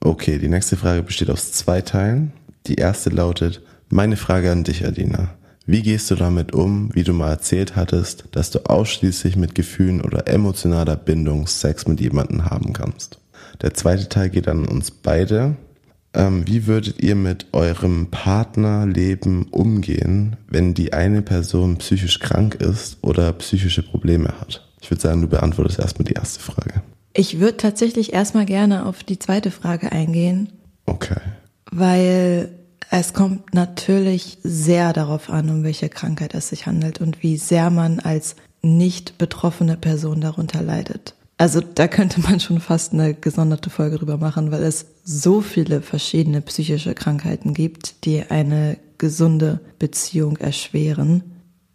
okay, 0.00 0.38
die 0.38 0.48
nächste 0.48 0.76
Frage 0.76 1.02
besteht 1.02 1.30
aus 1.30 1.52
zwei 1.52 1.80
Teilen. 1.80 2.32
Die 2.66 2.76
erste 2.76 3.10
lautet, 3.10 3.62
meine 3.88 4.16
Frage 4.16 4.52
an 4.52 4.64
dich, 4.64 4.86
Adina. 4.86 5.30
Wie 5.66 5.82
gehst 5.82 6.10
du 6.10 6.14
damit 6.14 6.54
um, 6.54 6.94
wie 6.94 7.04
du 7.04 7.12
mal 7.12 7.30
erzählt 7.30 7.76
hattest, 7.76 8.24
dass 8.32 8.50
du 8.50 8.60
ausschließlich 8.60 9.36
mit 9.36 9.54
Gefühlen 9.54 10.00
oder 10.00 10.28
emotionaler 10.28 10.96
Bindung 10.96 11.46
Sex 11.46 11.86
mit 11.86 12.00
jemandem 12.00 12.44
haben 12.44 12.72
kannst? 12.72 13.18
Der 13.62 13.74
zweite 13.74 14.08
Teil 14.08 14.30
geht 14.30 14.48
an 14.48 14.66
uns 14.66 14.90
beide. 14.90 15.56
Ähm, 16.18 16.46
wie 16.48 16.66
würdet 16.66 17.00
ihr 17.00 17.14
mit 17.14 17.46
eurem 17.52 18.08
Partnerleben 18.10 19.44
umgehen, 19.44 20.36
wenn 20.48 20.74
die 20.74 20.92
eine 20.92 21.22
Person 21.22 21.78
psychisch 21.78 22.18
krank 22.18 22.56
ist 22.56 22.98
oder 23.02 23.32
psychische 23.34 23.84
Probleme 23.84 24.28
hat? 24.40 24.68
Ich 24.80 24.90
würde 24.90 25.00
sagen, 25.00 25.22
du 25.22 25.28
beantwortest 25.28 25.78
erstmal 25.78 26.06
die 26.06 26.14
erste 26.14 26.40
Frage. 26.40 26.82
Ich 27.14 27.38
würde 27.38 27.56
tatsächlich 27.56 28.12
erstmal 28.12 28.46
gerne 28.46 28.84
auf 28.86 29.04
die 29.04 29.20
zweite 29.20 29.52
Frage 29.52 29.92
eingehen. 29.92 30.48
Okay. 30.86 31.20
Weil 31.70 32.50
es 32.90 33.12
kommt 33.12 33.54
natürlich 33.54 34.38
sehr 34.42 34.92
darauf 34.92 35.30
an, 35.30 35.50
um 35.50 35.62
welche 35.62 35.88
Krankheit 35.88 36.34
es 36.34 36.48
sich 36.48 36.66
handelt 36.66 37.00
und 37.00 37.22
wie 37.22 37.36
sehr 37.36 37.70
man 37.70 38.00
als 38.00 38.34
nicht 38.60 39.18
betroffene 39.18 39.76
Person 39.76 40.20
darunter 40.20 40.62
leidet. 40.62 41.14
Also 41.38 41.60
da 41.60 41.86
könnte 41.86 42.20
man 42.20 42.40
schon 42.40 42.60
fast 42.60 42.92
eine 42.92 43.14
gesonderte 43.14 43.70
Folge 43.70 43.96
drüber 43.96 44.18
machen, 44.18 44.50
weil 44.50 44.64
es 44.64 44.86
so 45.04 45.40
viele 45.40 45.80
verschiedene 45.80 46.42
psychische 46.42 46.94
Krankheiten 46.94 47.54
gibt, 47.54 48.04
die 48.04 48.28
eine 48.28 48.76
gesunde 48.98 49.60
Beziehung 49.78 50.36
erschweren. 50.36 51.22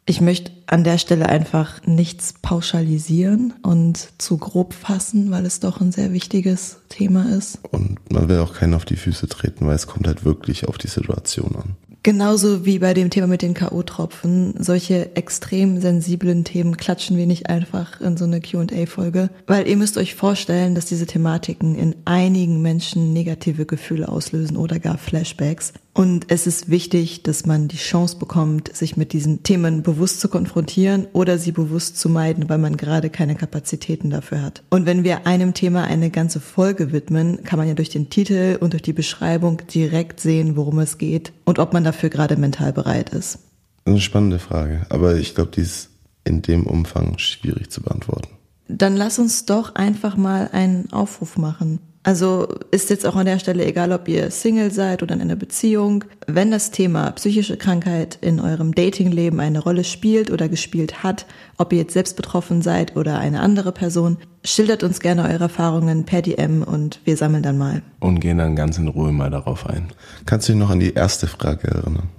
Ich 0.06 0.20
möchte 0.20 0.52
an 0.68 0.84
der 0.84 0.98
Stelle 0.98 1.30
einfach 1.30 1.82
nichts 1.86 2.34
pauschalisieren 2.42 3.54
und 3.64 4.10
zu 4.18 4.38
grob 4.38 4.74
fassen, 4.74 5.32
weil 5.32 5.46
es 5.46 5.62
doch 5.62 5.80
ein 5.80 5.94
sehr 5.94 6.12
wichtiges 6.12 6.82
Thema 6.90 7.30
ist. 7.30 7.60
Und 7.72 8.12
man 8.12 8.28
will 8.28 8.40
auch 8.40 8.54
keinen 8.54 8.74
auf 8.74 8.84
die 8.84 8.98
Füße 8.98 9.30
treten, 9.30 9.66
weil 9.66 9.76
es 9.76 9.88
kommt 9.88 10.08
halt 10.08 10.26
wirklich 10.26 10.68
auf 10.68 10.78
die 10.78 10.90
Situation 10.90 11.56
an. 11.56 11.78
Genauso 12.04 12.66
wie 12.66 12.80
bei 12.80 12.94
dem 12.94 13.10
Thema 13.10 13.28
mit 13.28 13.42
den 13.42 13.54
K.O.-Tropfen. 13.54 14.62
Solche 14.62 15.16
extrem 15.16 15.80
sensiblen 15.80 16.44
Themen 16.44 16.76
klatschen 16.76 17.16
wir 17.16 17.26
nicht 17.26 17.50
einfach 17.50 18.02
in 18.02 18.18
so 18.18 18.26
eine 18.26 18.42
Q&A-Folge. 18.42 19.30
Weil 19.48 19.70
ihr 19.70 19.78
müsst 19.78 19.98
euch 19.98 20.14
vorstellen, 20.14 20.76
dass 20.76 20.86
diese 20.86 21.06
Thematiken 21.06 21.76
in 21.76 21.96
einigen 22.04 22.62
Menschen 22.62 23.14
negative 23.14 23.66
Gefühle 23.66 24.10
auslösen 24.10 24.58
oder 24.58 24.80
gar 24.80 24.98
Flashbacks. 24.98 25.72
Und 25.96 26.26
es 26.30 26.48
ist 26.48 26.70
wichtig, 26.70 27.22
dass 27.22 27.46
man 27.46 27.68
die 27.68 27.78
Chance 27.78 28.18
bekommt, 28.18 28.76
sich 28.76 28.98
mit 28.98 29.14
diesen 29.14 29.44
Themen 29.44 29.84
bewusst 29.84 30.22
zu 30.22 30.28
konfrontieren 30.28 31.06
oder 31.14 31.38
sie 31.38 31.52
bewusst 31.52 32.00
zu 32.00 32.10
meiden, 32.10 32.50
weil 32.50 32.58
man 32.58 32.78
gerade 32.78 33.12
keine 33.12 33.36
Kapazitäten 33.36 34.10
dafür 34.10 34.42
hat. 34.42 34.64
Und 34.72 34.88
wenn 34.88 35.04
wir 35.04 35.28
einem 35.28 35.54
Thema 35.54 35.84
eine 35.84 36.10
ganze 36.10 36.40
Folge 36.40 36.92
widmen, 36.92 37.44
kann 37.44 37.60
man 37.60 37.68
ja 37.68 37.76
durch 37.76 37.90
den 37.90 38.10
Titel 38.10 38.58
und 38.60 38.74
durch 38.74 38.82
die 38.82 38.94
Beschreibung 38.94 39.62
direkt 39.72 40.20
sehen, 40.20 40.56
worum 40.56 40.80
es 40.80 40.98
geht 40.98 41.32
und 41.46 41.60
ob 41.60 41.74
man 41.74 41.84
dafür 41.84 42.10
gerade 42.10 42.38
mental 42.38 42.74
bereit 42.74 43.12
ist. 43.12 43.38
Eine 43.86 44.02
spannende 44.02 44.40
Frage, 44.40 44.88
aber 44.90 45.18
ich 45.18 45.36
glaube, 45.36 45.52
die 45.52 45.62
ist 45.62 45.90
in 46.24 46.42
dem 46.42 46.66
Umfang 46.66 47.20
schwierig 47.20 47.70
zu 47.70 47.82
beantworten. 47.82 48.30
Dann 48.68 48.96
lass 48.96 49.20
uns 49.20 49.46
doch 49.46 49.76
einfach 49.76 50.16
mal 50.16 50.50
einen 50.52 50.92
Aufruf 50.92 51.38
machen. 51.38 51.80
Also 52.06 52.50
ist 52.72 52.90
jetzt 52.90 53.06
auch 53.06 53.16
an 53.16 53.26
der 53.26 53.40
Stelle 53.40 53.66
egal, 53.66 53.94
ob 53.94 54.10
ihr 54.10 54.30
Single 54.30 54.72
seid 54.72 55.02
oder 55.02 55.16
in 55.16 55.22
einer 55.22 55.38
Beziehung. 55.38 56.04
Wenn 56.28 56.52
das 56.52 56.70
Thema 56.70 57.12
psychische 57.12 57.56
Krankheit 57.56 58.18
in 58.20 58.42
eurem 58.42 58.76
Datingleben 58.76 59.40
eine 59.40 59.60
Rolle 59.60 59.86
spielt 59.86 60.30
oder 60.30 60.50
gespielt 60.50 61.02
hat, 61.02 61.26
ob 61.58 61.72
ihr 61.72 61.80
jetzt 61.80 61.94
selbst 61.94 62.18
betroffen 62.18 62.62
seid 62.62 62.98
oder 62.98 63.20
eine 63.20 63.40
andere 63.40 63.72
Person, 63.72 64.18
schildert 64.44 64.84
uns 64.84 65.00
gerne 65.00 65.24
eure 65.24 65.46
Erfahrungen 65.46 66.04
per 66.04 66.22
DM 66.22 66.62
und 66.64 67.00
wir 67.06 67.16
sammeln 67.16 67.44
dann 67.44 67.58
mal. 67.58 67.82
Und 68.02 68.20
gehen 68.20 68.38
dann 68.38 68.58
ganz 68.58 68.78
in 68.78 68.90
Ruhe 68.90 69.14
mal 69.14 69.30
darauf 69.30 69.66
ein. 69.66 69.88
Kannst 70.26 70.50
du 70.50 70.54
dich 70.54 70.60
noch 70.60 70.72
an 70.72 70.82
die 70.82 70.94
erste 70.94 71.28
Frage 71.28 71.70
erinnern? 71.70 72.10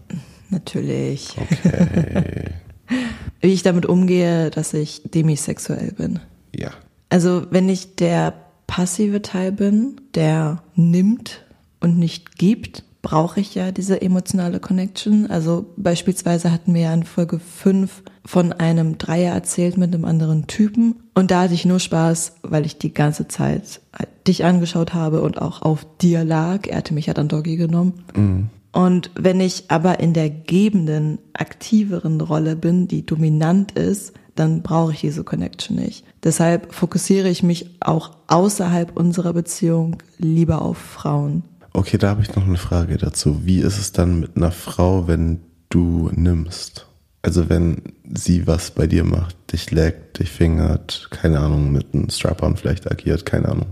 Natürlich. 0.49 1.37
Okay. 1.37 2.45
Wie 3.41 3.53
ich 3.53 3.63
damit 3.63 3.85
umgehe, 3.85 4.51
dass 4.51 4.73
ich 4.73 5.03
demisexuell 5.05 5.93
bin. 5.93 6.21
Ja. 6.55 6.71
Also 7.11 7.47
wenn 7.51 7.69
ich 7.69 7.97
der 7.97 8.33
passive 8.67 9.23
Teil 9.23 9.53
bin, 9.53 10.01
der 10.15 10.63
nimmt 10.75 11.45
und 11.81 11.99
nicht 11.99 12.39
gibt, 12.39 12.85
brauche 13.03 13.39
ich 13.39 13.55
ja 13.55 13.71
diese 13.71 14.01
emotionale 14.01 14.59
Connection. 14.61 15.31
Also 15.31 15.67
beispielsweise 15.77 16.51
hatten 16.51 16.73
wir 16.75 16.81
ja 16.83 16.95
in 16.95 17.05
Folge 17.05 17.39
5 17.39 18.03
von 18.25 18.53
einem 18.53 18.97
Dreier 18.97 19.35
erzählt 19.35 19.77
mit 19.77 19.95
einem 19.95 20.07
anderen 20.07 20.47
Typen. 20.47 20.97
Und 21.15 21.31
da 21.31 21.43
hatte 21.43 21.55
ich 21.55 21.67
nur 21.67 21.81
Spaß, 21.81 22.37
weil 22.43 22.65
ich 22.65 22.79
die 22.79 22.95
ganze 22.95 23.29
Zeit 23.29 23.83
dich 24.27 24.45
angeschaut 24.45 24.95
habe 24.95 25.21
und 25.21 25.41
auch 25.41 25.61
auf 25.61 25.87
dir 26.01 26.25
lag. 26.25 26.67
Er 26.67 26.79
hatte 26.79 26.95
mich 26.95 27.07
ja 27.07 27.15
dann 27.15 27.29
Doggy 27.29 27.57
genommen. 27.57 28.05
Mhm. 28.17 28.49
Und 28.73 29.11
wenn 29.15 29.39
ich 29.39 29.65
aber 29.69 30.01
in 30.01 30.15
der 30.15 30.31
gebenden, 30.31 31.19
aktiveren 31.35 32.21
Rolle 32.21 32.57
bin, 32.57 32.89
die 32.89 33.07
dominant 33.07 33.73
ist, 33.73 34.15
dann 34.35 34.63
brauche 34.63 34.93
ich 34.93 35.01
diese 35.01 35.25
Connection 35.25 35.77
nicht. 35.77 36.05
Deshalb 36.23 36.75
fokussiere 36.75 37.29
ich 37.29 37.43
mich 37.43 37.77
auch 37.81 38.11
außerhalb 38.27 38.97
unserer 38.97 39.33
Beziehung 39.33 39.97
lieber 40.19 40.63
auf 40.63 40.79
Frauen. 40.79 41.43
Okay, 41.73 41.99
da 41.99 42.09
habe 42.09 42.23
ich 42.23 42.35
noch 42.35 42.47
eine 42.47 42.57
Frage 42.57 42.97
dazu. 42.99 43.45
Wie 43.45 43.59
ist 43.59 43.79
es 43.79 43.93
dann 43.93 44.21
mit 44.21 44.37
einer 44.37 44.53
Frau, 44.53 45.09
wenn 45.09 45.41
du 45.71 46.11
nimmst? 46.15 46.87
Also 47.23 47.49
wenn 47.49 47.83
sie 48.13 48.47
was 48.47 48.71
bei 48.71 48.87
dir 48.87 49.03
macht, 49.03 49.37
dich 49.53 49.71
leckt, 49.71 50.19
dich 50.19 50.31
fingert, 50.31 51.09
keine 51.11 51.41
Ahnung, 51.41 51.73
mit 51.73 51.95
einem 51.95 52.11
Strap-on 52.11 52.57
vielleicht 52.57 52.91
agiert, 52.91 53.25
keine 53.25 53.49
Ahnung. 53.49 53.67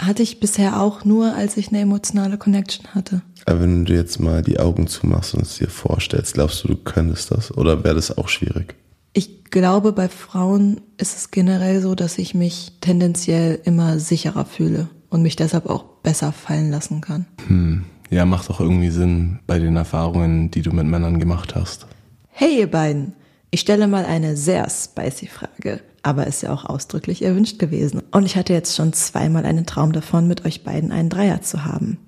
Hatte 0.00 0.22
ich 0.22 0.40
bisher 0.40 0.80
auch 0.80 1.04
nur, 1.04 1.34
als 1.34 1.56
ich 1.56 1.68
eine 1.68 1.80
emotionale 1.80 2.38
Connection 2.38 2.86
hatte. 2.94 3.22
Aber 3.46 3.60
wenn 3.60 3.84
du 3.84 3.92
jetzt 3.92 4.18
mal 4.18 4.42
die 4.42 4.58
Augen 4.58 4.86
zumachst 4.86 5.34
und 5.34 5.42
es 5.42 5.58
dir 5.58 5.68
vorstellst, 5.68 6.34
glaubst 6.34 6.64
du, 6.64 6.68
du 6.68 6.76
könntest 6.76 7.30
das? 7.30 7.56
Oder 7.56 7.84
wäre 7.84 7.94
das 7.94 8.16
auch 8.16 8.28
schwierig? 8.28 8.74
Ich 9.16 9.44
glaube, 9.44 9.92
bei 9.92 10.08
Frauen 10.08 10.80
ist 10.98 11.16
es 11.16 11.30
generell 11.30 11.80
so, 11.80 11.94
dass 11.94 12.18
ich 12.18 12.34
mich 12.34 12.72
tendenziell 12.80 13.60
immer 13.64 14.00
sicherer 14.00 14.44
fühle 14.44 14.88
und 15.08 15.22
mich 15.22 15.36
deshalb 15.36 15.66
auch 15.66 15.84
besser 16.02 16.32
fallen 16.32 16.70
lassen 16.70 17.00
kann. 17.00 17.26
Hm. 17.46 17.84
Ja, 18.10 18.26
macht 18.26 18.50
auch 18.50 18.60
irgendwie 18.60 18.90
Sinn 18.90 19.38
bei 19.46 19.58
den 19.58 19.76
Erfahrungen, 19.76 20.50
die 20.50 20.62
du 20.62 20.72
mit 20.72 20.86
Männern 20.86 21.20
gemacht 21.20 21.54
hast. 21.54 21.86
Hey 22.28 22.58
ihr 22.58 22.70
beiden, 22.70 23.14
ich 23.50 23.60
stelle 23.60 23.86
mal 23.86 24.04
eine 24.04 24.36
sehr 24.36 24.68
spicy 24.68 25.28
Frage, 25.28 25.80
aber 26.02 26.26
ist 26.26 26.42
ja 26.42 26.52
auch 26.52 26.64
ausdrücklich 26.64 27.22
erwünscht 27.22 27.60
gewesen. 27.60 28.02
Und 28.10 28.26
ich 28.26 28.36
hatte 28.36 28.52
jetzt 28.52 28.74
schon 28.74 28.92
zweimal 28.92 29.46
einen 29.46 29.66
Traum 29.66 29.92
davon, 29.92 30.26
mit 30.26 30.44
euch 30.44 30.64
beiden 30.64 30.90
einen 30.90 31.08
Dreier 31.08 31.40
zu 31.40 31.64
haben. 31.64 31.98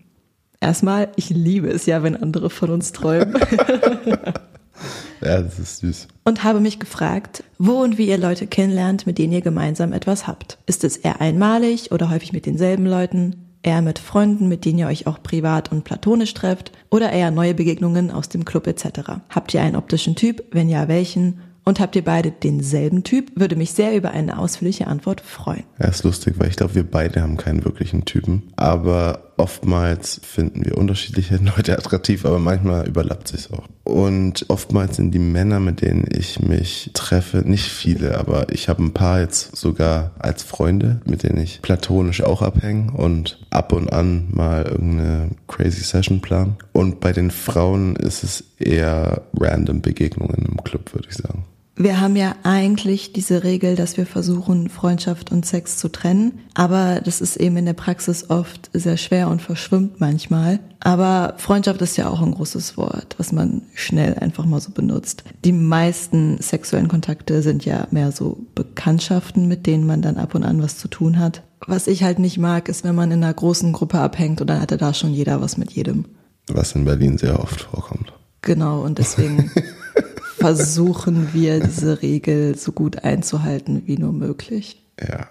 Erstmal, 0.61 1.09
ich 1.15 1.31
liebe 1.31 1.69
es 1.69 1.87
ja, 1.87 2.03
wenn 2.03 2.17
andere 2.17 2.51
von 2.51 2.71
uns 2.71 2.91
träumen. 2.91 3.37
Ja, 5.21 5.41
das 5.41 5.59
ist 5.59 5.79
süß. 5.79 6.09
Und 6.25 6.45
habe 6.45 6.61
mich 6.61 6.79
gefragt, 6.79 7.45
wo 7.59 7.83
und 7.83 7.99
wie 7.99 8.09
ihr 8.09 8.19
Leute 8.19 8.47
kennenlernt, 8.47 9.07
mit 9.07 9.19
denen 9.19 9.33
ihr 9.33 9.41
gemeinsam 9.41 9.93
etwas 9.93 10.27
habt. 10.27 10.59
Ist 10.67 10.85
es 10.85 10.97
eher 10.97 11.21
einmalig 11.21 11.93
oder 11.93 12.11
häufig 12.11 12.33
mit 12.33 12.47
denselben 12.47 12.87
Leuten? 12.87 13.37
Eher 13.63 13.83
mit 13.83 13.99
Freunden, 13.99 14.49
mit 14.49 14.65
denen 14.65 14.79
ihr 14.79 14.87
euch 14.87 15.07
auch 15.07 15.23
privat 15.23 15.73
und 15.73 15.85
platonisch 15.85 16.35
trefft? 16.35 16.71
Oder 16.91 17.13
eher 17.13 17.31
neue 17.31 17.55
Begegnungen 17.55 18.11
aus 18.11 18.29
dem 18.29 18.45
Club 18.45 18.67
etc.? 18.67 18.89
Habt 19.29 19.55
ihr 19.55 19.63
einen 19.63 19.77
optischen 19.77 20.15
Typ? 20.15 20.45
Wenn 20.53 20.69
ja, 20.69 20.87
welchen? 20.89 21.41
Und 21.65 21.81
habt 21.81 21.97
ihr 21.97 22.05
beide 22.05 22.31
denselben 22.31 23.03
Typ? 23.03 23.33
Würde 23.35 23.57
mich 23.57 23.73
sehr 23.73 23.97
über 23.97 24.13
eine 24.13 24.39
ausführliche 24.39 24.87
Antwort 24.87 25.21
freuen. 25.21 25.65
Ja, 25.81 25.89
ist 25.89 26.05
lustig, 26.05 26.35
weil 26.39 26.49
ich 26.49 26.57
glaube, 26.57 26.77
wir 26.77 26.89
beide 26.89 27.23
haben 27.23 27.37
keinen 27.37 27.65
wirklichen 27.65 28.05
Typen. 28.05 28.45
Aber 28.55 29.26
oftmals 29.37 30.21
finden 30.25 30.65
wir 30.65 30.79
unterschiedliche 30.79 31.37
Leute 31.57 31.79
attraktiv, 31.79 32.25
aber 32.25 32.39
manchmal 32.39 32.87
überlappt 32.87 33.29
sich 33.29 33.53
auch. 33.53 33.65
Und 33.85 34.47
oftmals 34.49 34.97
sind 34.97 35.13
die 35.13 35.19
Männer, 35.21 35.61
mit 35.61 35.81
denen 35.81 36.07
ich 36.11 36.41
mich 36.41 36.91
treffe, 36.95 37.39
nicht 37.39 37.67
viele, 37.67 38.19
aber 38.19 38.53
ich 38.53 38.69
habe 38.69 38.83
ein 38.83 38.93
paar 38.93 39.21
jetzt 39.21 39.57
sogar 39.57 40.13
als 40.19 40.43
Freunde, 40.43 41.01
mit 41.05 41.23
denen 41.23 41.39
ich 41.39 41.63
platonisch 41.63 42.23
auch 42.23 42.43
abhänge 42.43 42.93
und 42.93 43.39
ab 43.51 43.73
und 43.73 43.93
an 43.93 44.29
mal 44.33 44.65
irgendeine 44.65 45.31
crazy 45.47 45.83
Session 45.83 46.21
plan. 46.21 46.57
Und 46.73 47.01
bei 47.01 47.13
den 47.13 47.31
Frauen 47.31 47.97
ist 47.97 48.25
es 48.25 48.45
eher 48.59 49.23
random 49.39 49.83
Begegnungen 49.83 50.47
im 50.47 50.65
Club, 50.65 50.95
würde 50.95 51.09
ich 51.09 51.17
sagen. 51.17 51.45
Wir 51.79 52.01
haben 52.01 52.17
ja 52.17 52.35
eigentlich 52.43 53.13
diese 53.13 53.45
Regel, 53.45 53.77
dass 53.77 53.99
wir 53.99 54.07
versuchen, 54.07 54.71
Freundschaft 54.71 55.31
und 55.31 55.45
Sex 55.45 55.77
zu 55.77 55.91
trennen. 55.91 56.41
Aber 56.55 57.03
das 57.05 57.21
ist 57.21 57.37
eben 57.37 57.59
in 57.59 57.67
der 57.67 57.75
Praxis 57.75 58.31
oft 58.31 58.71
sehr 58.73 58.97
schwer 58.97 59.29
und 59.29 59.43
verschwimmt 59.43 60.01
manchmal. 60.01 60.59
Aber 60.81 61.35
Freundschaft 61.37 61.83
ist 61.83 61.99
ja 61.99 62.09
auch 62.09 62.23
ein 62.23 62.33
großes 62.33 62.79
Wort, 62.79 63.15
was 63.19 63.31
man 63.31 63.61
schnell 63.75 64.15
einfach 64.15 64.47
mal 64.47 64.61
so 64.61 64.71
benutzt. 64.71 65.25
Die 65.45 65.53
meisten 65.53 66.39
sexuellen 66.41 66.89
Kontakte 66.89 67.43
sind 67.43 67.67
ja 67.67 67.87
mehr 67.91 68.11
so 68.11 68.39
Bekanntschaften, 68.55 69.47
mit 69.47 69.67
denen 69.67 69.87
man 69.87 70.01
dann 70.01 70.17
ab 70.17 70.35
und 70.35 70.45
an 70.45 70.63
was 70.63 70.79
zu 70.79 70.89
tun 70.89 71.19
hat. 71.19 71.43
Was 71.67 71.89
ich 71.89 72.03
halt 72.05 72.19
nicht 72.19 72.39
mag, 72.39 72.71
ist, 72.71 72.85
wenn 72.85 72.95
man 72.95 73.11
in 73.11 73.23
einer 73.23 73.35
großen 73.35 73.73
Gruppe 73.75 73.99
abhängt 73.99 74.41
und 74.41 74.47
dann 74.47 74.63
hatte 74.63 74.79
da 74.79 74.95
schon 74.95 75.13
jeder 75.13 75.43
was 75.43 75.59
mit 75.59 75.73
jedem. 75.73 76.07
Was 76.47 76.73
in 76.73 76.87
Berlin 76.87 77.19
sehr 77.19 77.39
oft 77.39 77.63
vorkommt. 77.63 78.15
Genau, 78.41 78.81
und 78.83 78.99
deswegen 78.99 79.51
versuchen 80.39 81.33
wir 81.33 81.61
diese 81.61 82.03
Regel 82.03 82.57
so 82.57 82.73
gut 82.73 83.05
einzuhalten 83.05 83.83
wie 83.87 83.97
nur 83.97 84.13
möglich. 84.13 84.85
Ja. 85.01 85.29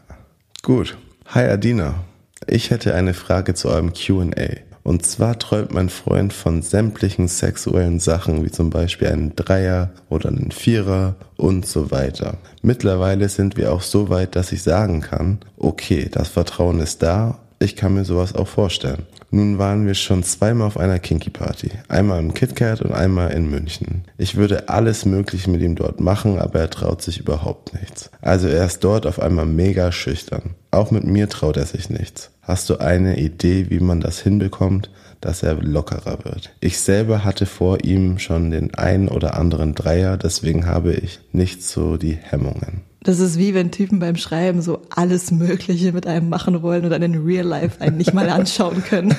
Gut. 0.63 0.97
Hi 1.27 1.45
Adina. 1.45 2.03
Ich 2.47 2.69
hätte 2.69 2.95
eine 2.95 3.13
Frage 3.13 3.53
zu 3.53 3.69
eurem 3.69 3.93
QA. 3.93 4.57
Und 4.83 5.03
zwar 5.03 5.39
träumt 5.39 5.73
mein 5.73 5.89
Freund 5.89 6.31
von 6.31 6.61
sämtlichen 6.61 7.27
sexuellen 7.27 7.99
Sachen, 7.99 8.45
wie 8.45 8.51
zum 8.51 8.69
Beispiel 8.69 9.07
einen 9.07 9.35
Dreier 9.35 9.89
oder 10.09 10.29
einen 10.29 10.51
Vierer 10.51 11.15
und 11.37 11.65
so 11.65 11.89
weiter. 11.89 12.37
Mittlerweile 12.61 13.29
sind 13.29 13.57
wir 13.57 13.73
auch 13.73 13.81
so 13.81 14.09
weit, 14.09 14.35
dass 14.35 14.51
ich 14.51 14.61
sagen 14.61 15.01
kann, 15.01 15.39
okay, 15.57 16.07
das 16.11 16.27
Vertrauen 16.27 16.79
ist 16.79 17.01
da, 17.01 17.39
ich 17.57 17.75
kann 17.75 17.95
mir 17.95 18.05
sowas 18.05 18.35
auch 18.35 18.47
vorstellen. 18.47 19.07
Nun 19.31 19.57
waren 19.57 19.85
wir 19.85 19.95
schon 19.95 20.23
zweimal 20.23 20.67
auf 20.67 20.77
einer 20.77 20.99
Kinky 20.99 21.29
Party. 21.29 21.71
Einmal 21.87 22.19
im 22.19 22.33
KitKat 22.33 22.81
und 22.81 22.93
einmal 22.93 23.31
in 23.31 23.49
München. 23.49 24.03
Ich 24.17 24.35
würde 24.35 24.69
alles 24.69 25.05
Mögliche 25.05 25.49
mit 25.49 25.61
ihm 25.61 25.75
dort 25.75 25.99
machen, 25.99 26.39
aber 26.39 26.59
er 26.59 26.69
traut 26.69 27.01
sich 27.01 27.19
überhaupt 27.19 27.73
nichts. 27.73 28.11
Also 28.21 28.47
er 28.47 28.65
ist 28.65 28.83
dort 28.83 29.05
auf 29.05 29.19
einmal 29.19 29.45
mega 29.45 29.91
schüchtern. 29.91 30.55
Auch 30.71 30.91
mit 30.91 31.03
mir 31.03 31.29
traut 31.29 31.57
er 31.57 31.65
sich 31.65 31.89
nichts. 31.89 32.31
Hast 32.41 32.69
du 32.69 32.77
eine 32.77 33.17
Idee, 33.17 33.69
wie 33.69 33.79
man 33.79 34.01
das 34.01 34.19
hinbekommt, 34.19 34.91
dass 35.19 35.41
er 35.41 35.55
lockerer 35.55 36.23
wird? 36.23 36.53
Ich 36.59 36.79
selber 36.79 37.23
hatte 37.23 37.45
vor 37.45 37.83
ihm 37.83 38.19
schon 38.19 38.51
den 38.51 38.75
einen 38.75 39.07
oder 39.07 39.37
anderen 39.37 39.73
Dreier, 39.73 40.17
deswegen 40.17 40.67
habe 40.67 40.93
ich 40.93 41.19
nicht 41.31 41.63
so 41.63 41.97
die 41.97 42.13
Hemmungen. 42.15 42.83
Das 43.05 43.19
ist 43.19 43.37
wie 43.37 43.53
wenn 43.53 43.69
Typen 43.69 43.99
beim 43.99 44.15
Schreiben 44.15 44.63
so 44.63 44.81
alles 44.89 45.29
Mögliche 45.29 45.91
mit 45.91 46.07
einem 46.07 46.27
machen 46.27 46.63
wollen 46.63 46.85
und 46.85 46.89
dann 46.89 47.03
in 47.03 47.23
Real 47.23 47.45
Life 47.45 47.79
einen 47.79 47.97
nicht 47.97 48.15
mal 48.15 48.29
anschauen 48.29 48.83
können. 48.83 49.15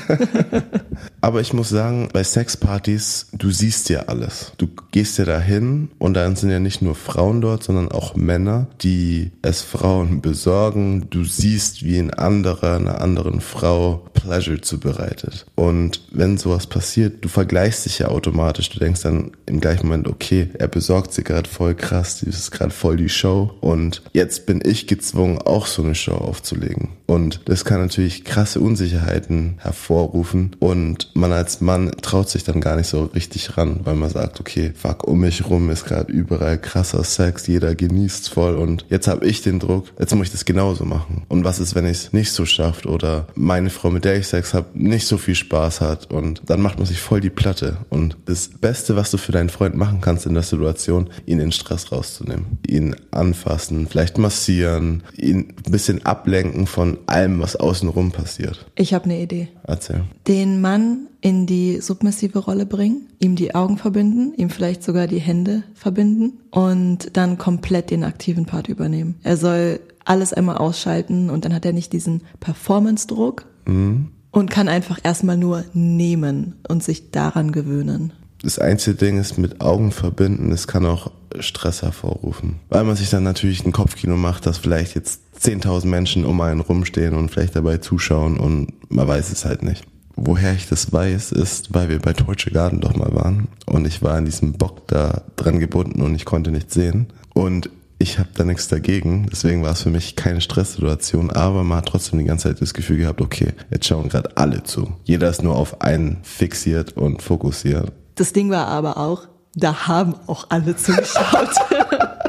Aber 1.20 1.40
ich 1.40 1.53
muss 1.53 1.68
sagen, 1.68 2.09
bei 2.12 2.25
Sexpartys, 2.25 3.29
du 3.33 3.51
siehst 3.53 3.88
ja 3.88 4.01
alles. 4.07 4.53
Du 4.59 4.68
gehst 4.90 5.18
ja 5.18 5.25
dahin 5.25 5.88
und 5.99 6.14
dann 6.14 6.35
sind 6.35 6.51
ja 6.51 6.59
nicht 6.59 6.83
nur 6.83 6.96
Frauen 6.96 7.40
dort, 7.40 7.62
sondern 7.62 7.92
auch 7.92 8.16
Männer, 8.16 8.66
die 8.81 9.31
es 9.42 9.62
Frauen 9.62 10.20
besorgen. 10.20 11.07
Du 11.11 11.22
siehst, 11.25 11.85
wie 11.85 11.99
ein 11.99 12.12
anderer 12.12 12.77
einer 12.77 13.01
anderen 13.01 13.40
Frau 13.40 14.03
Pleasure 14.14 14.61
zubereitet. 14.61 15.46
Und 15.55 16.01
wenn 16.11 16.38
sowas 16.38 16.66
passiert, 16.66 17.25
du 17.25 17.29
vergleichst 17.29 17.87
dich 17.87 18.01
ja 18.01 18.09
automatisch. 18.09 18.68
Du 18.70 18.81
denkst 18.81 19.03
dann 19.03 19.33
im 19.46 19.61
gleichen 19.61 19.87
Moment, 19.87 20.09
okay, 20.09 20.49
er 20.59 20.68
besorgt 20.68 21.12
sie 21.12 21.22
gerade 21.22 21.49
voll 21.49 21.77
krass, 21.77 22.22
das 22.25 22.37
ist 22.37 22.51
gerade 22.51 22.72
voll 22.72 22.96
die 22.96 23.09
Show. 23.09 23.53
Und 23.61 23.76
jetzt 24.12 24.47
bin 24.47 24.61
ich 24.65 24.87
gezwungen, 24.87 25.39
auch 25.39 25.67
so 25.67 25.83
eine 25.83 25.95
Show 25.95 26.15
aufzulegen. 26.15 26.91
Und 27.07 27.43
das 27.45 27.65
kann 27.65 27.81
natürlich 27.81 28.25
krasse 28.25 28.61
Unsicherheiten 28.61 29.55
hervorrufen. 29.59 30.57
Und 30.59 31.11
man 31.15 31.33
als 31.33 31.61
Mann 31.61 31.93
traut 32.03 32.29
sich 32.29 32.45
dann 32.45 32.61
gar 32.61 32.77
nicht 32.77 32.89
so 32.89 33.05
richtig 33.05 33.57
ran, 33.57 33.81
weil 33.85 33.95
man 33.95 34.11
sagt, 34.11 34.41
okay, 34.41 34.73
fuck, 34.75 35.07
um 35.07 35.21
mich 35.21 35.49
rum 35.49 35.71
ist 35.71 35.85
gerade 35.85 36.12
überall 36.12 36.59
krasser 36.59 37.05
Sex, 37.05 37.47
jeder 37.47 37.75
genießt's 37.75 38.29
voll 38.29 38.57
und 38.57 38.85
jetzt 38.89 39.09
habe 39.09 39.27
ich 39.27 39.43
den 39.43 39.59
Druck, 39.59 39.87
jetzt 39.99 40.15
muss 40.15 40.29
ich 40.29 40.33
das 40.33 40.45
genauso 40.45 40.85
machen. 40.85 41.23
Und 41.29 41.45
was 41.45 41.59
ist, 41.59 41.75
wenn 41.75 41.85
ich 41.85 41.99
es 41.99 42.12
nicht 42.12 42.33
so 42.33 42.47
schafft 42.47 42.87
oder 42.87 43.27
meine 43.35 43.71
Frau, 43.71 43.91
mit 43.91 44.05
der 44.05 44.17
ich 44.17 44.27
Sex 44.27 44.55
habe, 44.55 44.67
nicht 44.75 45.07
so 45.07 45.19
viel 45.19 45.35
Spaß 45.35 45.81
hat 45.81 46.11
und 46.11 46.43
dann 46.47 46.61
macht 46.61 46.79
man 46.79 46.87
sich 46.87 47.01
voll 47.01 47.21
die 47.21 47.31
Platte. 47.31 47.79
Und 47.89 48.17
das 48.27 48.49
Beste, 48.49 48.97
was 48.97 49.11
du 49.11 49.19
für 49.19 49.33
deinen 49.33 49.51
Freund 49.51 49.77
machen 49.77 50.01
kannst 50.01 50.27
in 50.27 50.35
der 50.35 50.43
Situation, 50.43 51.11
ihn 51.27 51.41
in 51.41 51.53
Stress 51.53 51.93
rauszunehmen, 51.93 52.59
ihn 52.67 52.97
anfassen, 53.11 53.65
vielleicht 53.88 54.18
massieren, 54.18 55.02
ihn 55.16 55.52
ein 55.66 55.70
bisschen 55.72 56.05
ablenken 56.07 56.66
von 56.66 56.98
allem, 57.07 57.40
was 57.40 57.57
außenrum 57.57 58.12
passiert. 58.12 58.66
Ich 58.74 58.94
habe 58.94 59.05
eine 59.07 59.20
Idee. 59.20 59.48
Erzähl. 59.64 60.05
Den 60.29 60.61
Mann 60.61 61.09
in 61.20 61.46
die 61.46 61.81
submissive 61.81 62.38
Rolle 62.38 62.66
bringen, 62.66 63.09
ihm 63.18 63.35
die 63.37 63.55
Augen 63.55 63.79
verbinden, 63.79 64.33
ihm 64.37 64.50
vielleicht 64.50 64.83
sogar 64.83 65.07
die 65.07 65.18
Hände 65.18 65.62
verbinden 65.74 66.35
und 66.50 67.16
dann 67.16 67.38
komplett 67.38 67.90
den 67.90 68.05
aktiven 68.05 68.46
Part 68.46 68.68
übernehmen. 68.68 69.16
Er 69.22 69.37
soll 69.37 69.81
alles 70.05 70.33
einmal 70.33 70.59
ausschalten 70.59 71.31
und 71.31 71.44
dann 71.44 71.52
hat 71.52 71.64
er 71.64 71.72
nicht 71.72 71.92
diesen 71.92 72.22
Performance-Druck 72.40 73.46
Mhm. 73.66 74.09
und 74.31 74.50
kann 74.50 74.68
einfach 74.68 75.00
erstmal 75.02 75.37
nur 75.37 75.64
nehmen 75.72 76.55
und 76.68 76.83
sich 76.85 77.11
daran 77.11 77.50
gewöhnen. 77.52 78.12
Das 78.47 78.61
einzige 78.61 78.97
Ding 78.97 79.19
ist 79.19 79.39
mit 79.39 79.61
Augen 79.61 79.91
verbinden, 79.91 80.51
das 80.51 80.69
kann 80.69 80.87
auch 80.87 81.11
Stress 81.41 81.83
hervorrufen. 81.83 82.61
Weil 82.69 82.85
man 82.85 82.95
sich 82.95 83.11
dann 83.11 83.25
natürlich 83.25 83.67
ein 83.67 83.73
Kopfkino 83.73 84.17
macht, 84.17 84.47
dass 84.47 84.59
vielleicht 84.59 84.95
jetzt 84.95 85.21
10.000 85.41 85.87
Menschen 85.87 86.25
um 86.25 86.41
einen 86.41 86.61
rumstehen 86.61 87.15
und 87.15 87.29
vielleicht 87.29 87.57
dabei 87.57 87.79
zuschauen 87.79 88.39
und 88.39 88.69
man 88.89 89.09
weiß 89.09 89.33
es 89.33 89.45
halt 89.45 89.65
nicht. 89.65 89.85
Woher 90.15 90.55
ich 90.55 90.69
das 90.69 90.93
weiß, 90.93 91.33
ist, 91.33 91.75
weil 91.75 91.89
wir 91.89 91.99
bei 91.99 92.13
Deutsche 92.13 92.53
Garden 92.53 92.81
doch 92.81 92.95
mal 92.95 93.13
waren 93.17 93.49
und 93.67 93.85
ich 93.85 94.01
war 94.01 94.15
an 94.15 94.27
diesem 94.27 94.53
Bock 94.53 94.87
da 94.87 95.23
dran 95.35 95.59
gebunden 95.59 96.01
und 96.01 96.15
ich 96.15 96.25
konnte 96.25 96.53
nichts 96.53 96.73
sehen. 96.73 97.09
Und 97.35 97.69
ich 97.99 98.21
habe 98.21 98.29
da 98.33 98.45
nichts 98.45 98.69
dagegen, 98.69 99.27
deswegen 99.29 99.65
war 99.65 99.73
es 99.73 99.83
für 99.83 99.91
mich 99.91 100.15
keine 100.15 100.41
Stresssituation, 100.41 101.33
aber 101.33 101.65
man 101.65 101.79
hat 101.79 101.87
trotzdem 101.87 102.21
die 102.21 102.27
ganze 102.27 102.47
Zeit 102.47 102.63
das 102.63 102.75
Gefühl 102.75 102.99
gehabt, 102.99 103.21
okay, 103.21 103.55
jetzt 103.73 103.87
schauen 103.87 104.09
gerade 104.09 104.37
alle 104.37 104.63
zu. 104.63 104.93
Jeder 105.03 105.31
ist 105.31 105.43
nur 105.43 105.57
auf 105.57 105.81
einen 105.81 106.19
fixiert 106.23 106.97
und 106.97 107.23
fokussiert. 107.23 107.91
Das 108.16 108.33
Ding 108.33 108.50
war 108.50 108.66
aber 108.66 108.96
auch, 108.96 109.29
da 109.55 109.87
haben 109.87 110.14
auch 110.26 110.46
alle 110.50 110.76
zugeschaut. 110.76 111.50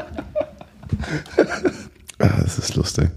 Ah, 2.20 2.40
das 2.42 2.58
ist 2.58 2.74
lustig. 2.74 3.10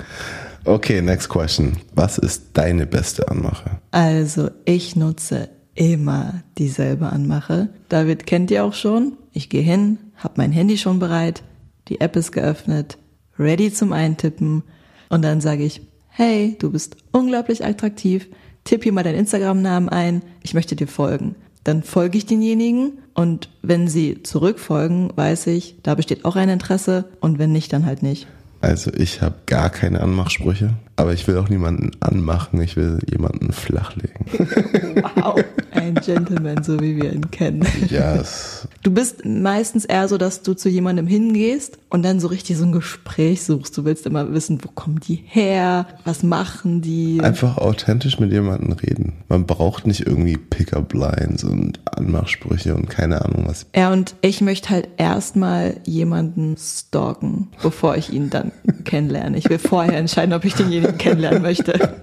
Okay, 0.63 1.01
next 1.01 1.27
question. 1.27 1.77
Was 1.95 2.19
ist 2.19 2.49
deine 2.53 2.85
beste 2.85 3.27
Anmache? 3.29 3.79
Also 3.89 4.51
ich 4.65 4.95
nutze 4.95 5.49
immer 5.73 6.43
dieselbe 6.59 7.11
Anmache. 7.11 7.69
David 7.89 8.27
kennt 8.27 8.51
ihr 8.51 8.63
auch 8.63 8.75
schon. 8.75 9.17
Ich 9.33 9.49
gehe 9.49 9.63
hin, 9.63 9.97
habe 10.17 10.35
mein 10.37 10.51
Handy 10.51 10.77
schon 10.77 10.99
bereit, 10.99 11.41
die 11.87 11.99
App 11.99 12.15
ist 12.15 12.31
geöffnet, 12.31 12.99
ready 13.39 13.73
zum 13.73 13.91
Eintippen 13.91 14.63
und 15.09 15.23
dann 15.23 15.41
sage 15.41 15.63
ich, 15.63 15.81
hey, 16.09 16.55
du 16.59 16.71
bist 16.71 16.97
unglaublich 17.11 17.65
attraktiv, 17.65 18.27
tipp 18.65 18.83
hier 18.83 18.93
mal 18.93 19.03
deinen 19.03 19.19
Instagram-Namen 19.19 19.89
ein, 19.89 20.21
ich 20.43 20.53
möchte 20.53 20.75
dir 20.75 20.87
folgen. 20.87 21.35
Dann 21.63 21.83
folge 21.83 22.17
ich 22.17 22.25
denjenigen 22.25 22.99
und 23.13 23.49
wenn 23.61 23.87
sie 23.87 24.23
zurückfolgen, 24.23 25.11
weiß 25.15 25.47
ich, 25.47 25.75
da 25.83 25.95
besteht 25.95 26.25
auch 26.25 26.35
ein 26.35 26.49
Interesse 26.49 27.05
und 27.19 27.39
wenn 27.39 27.51
nicht, 27.51 27.71
dann 27.73 27.85
halt 27.85 28.01
nicht. 28.03 28.27
Also 28.61 28.91
ich 28.93 29.21
habe 29.23 29.35
gar 29.47 29.71
keine 29.71 30.01
Anmachsprüche, 30.01 30.75
aber 30.95 31.13
ich 31.13 31.27
will 31.27 31.37
auch 31.37 31.49
niemanden 31.49 31.91
anmachen, 31.99 32.61
ich 32.61 32.75
will 32.75 32.99
jemanden 33.09 33.51
flachlegen. 33.51 34.25
Wow, 35.15 35.43
ein 35.81 35.95
Gentleman, 35.95 36.63
so 36.63 36.79
wie 36.79 36.95
wir 36.95 37.11
ihn 37.11 37.29
kennen. 37.31 37.65
Ja, 37.89 38.15
es, 38.15 38.67
Du 38.83 38.91
bist 38.91 39.25
meistens 39.25 39.85
eher 39.85 40.07
so, 40.07 40.17
dass 40.17 40.41
du 40.41 40.53
zu 40.53 40.69
jemandem 40.69 41.05
hingehst 41.07 41.77
und 41.89 42.03
dann 42.03 42.19
so 42.19 42.27
richtig 42.27 42.57
so 42.57 42.65
ein 42.65 42.71
Gespräch 42.71 43.43
suchst. 43.43 43.77
Du 43.77 43.85
willst 43.85 44.05
immer 44.05 44.33
wissen, 44.33 44.59
wo 44.63 44.69
kommen 44.69 44.99
die 44.99 45.23
her, 45.27 45.87
was 46.05 46.23
machen 46.23 46.81
die. 46.81 47.19
einfach 47.21 47.57
authentisch 47.57 48.19
mit 48.19 48.31
jemandem 48.31 48.71
reden. 48.73 49.13
Man 49.29 49.45
braucht 49.45 49.85
nicht 49.85 50.07
irgendwie 50.07 50.37
Pickup-Lines 50.37 51.43
und 51.43 51.79
Anmachsprüche 51.85 52.73
und 52.75 52.89
keine 52.89 53.23
Ahnung 53.23 53.43
was. 53.47 53.65
Ja, 53.75 53.91
und 53.91 54.15
ich 54.21 54.41
möchte 54.41 54.69
halt 54.69 54.89
erstmal 54.97 55.75
jemanden 55.85 56.55
stalken, 56.57 57.49
bevor 57.61 57.97
ich 57.97 58.11
ihn 58.11 58.29
dann 58.29 58.51
kennenlerne. 58.83 59.37
Ich 59.37 59.49
will 59.49 59.59
vorher 59.59 59.97
entscheiden, 59.97 60.33
ob 60.33 60.45
ich 60.45 60.55
denjenigen 60.55 60.97
kennenlernen 60.97 61.41
möchte. 61.41 61.93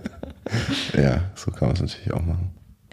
Ja, 0.96 1.24
so 1.34 1.50
kann 1.50 1.68
man 1.68 1.74
es 1.74 1.82
natürlich 1.82 2.10
auch 2.12 2.24
machen. 2.24 2.50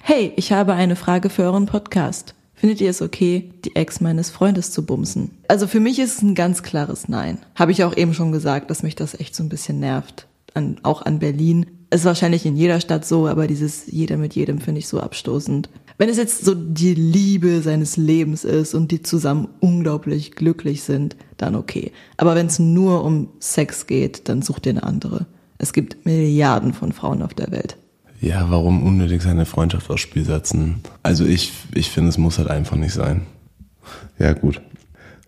Hey, 0.08 0.34
ich 0.36 0.52
habe 0.52 0.74
eine 0.76 0.96
Frage 0.96 1.32
für 1.32 1.42
euren 1.42 1.66
Podcast. 1.66 2.36
Findet 2.54 2.80
ihr 2.80 2.92
es 2.92 3.02
okay, 3.02 3.50
die 3.66 3.76
Ex 3.76 4.02
meines 4.02 4.30
Freundes 4.30 4.70
zu 4.70 4.86
bumsen? 4.86 5.32
Also 5.48 5.66
für 5.66 5.80
mich 5.80 5.98
ist 5.98 6.18
es 6.18 6.22
ein 6.22 6.36
ganz 6.36 6.62
klares 6.62 7.08
Nein. 7.08 7.40
Habe 7.56 7.72
ich 7.72 7.84
auch 7.84 7.98
eben 7.98 8.14
schon 8.14 8.32
gesagt, 8.32 8.70
dass 8.70 8.84
mich 8.84 8.94
das 8.94 9.20
echt 9.20 9.36
so 9.36 9.42
ein 9.42 9.50
bisschen 9.50 9.80
nervt. 9.80 10.28
An, 10.54 10.78
auch 10.84 11.02
an 11.02 11.18
Berlin. 11.18 11.66
Ist 11.90 12.06
wahrscheinlich 12.06 12.46
in 12.46 12.56
jeder 12.56 12.80
Stadt 12.82 13.04
so, 13.04 13.26
aber 13.26 13.48
dieses 13.48 13.88
jeder 13.88 14.18
mit 14.18 14.36
jedem 14.36 14.62
finde 14.62 14.78
ich 14.78 14.88
so 14.88 15.00
abstoßend. 15.00 15.70
Wenn 15.98 16.10
es 16.10 16.18
jetzt 16.18 16.46
so 16.46 16.54
die 16.54 16.94
Liebe 16.94 17.64
seines 17.64 17.98
Lebens 17.98 18.44
ist 18.44 18.76
und 18.76 18.92
die 18.92 19.02
zusammen 19.02 19.48
unglaublich 19.60 20.34
glücklich 20.34 20.84
sind, 20.84 21.16
dann 21.38 21.56
okay. 21.56 21.92
Aber 22.18 22.36
wenn 22.36 22.46
es 22.46 22.60
nur 22.60 23.04
um 23.04 23.30
Sex 23.40 23.88
geht, 23.88 24.30
dann 24.30 24.44
sucht 24.44 24.68
ihr 24.68 24.74
eine 24.74 24.84
andere. 24.84 25.26
Es 25.58 25.74
gibt 25.74 26.06
Milliarden 26.06 26.76
von 26.76 26.92
Frauen 26.92 27.24
auf 27.24 27.34
der 27.34 27.50
Welt. 27.50 27.76
Ja, 28.22 28.50
warum 28.50 28.84
unnötig 28.84 29.22
seine 29.22 29.46
Freundschaft 29.46 29.90
aufs 29.90 30.02
Spiel 30.02 30.26
setzen? 30.26 30.82
Also 31.04 31.26
ich, 31.26 31.54
ich 31.74 31.90
finde, 31.92 32.10
es 32.10 32.18
muss 32.18 32.38
halt 32.38 32.50
einfach 32.50 32.78
nicht 32.78 32.94
sein. 32.94 33.28
Ja, 34.18 34.34
gut. 34.34 34.62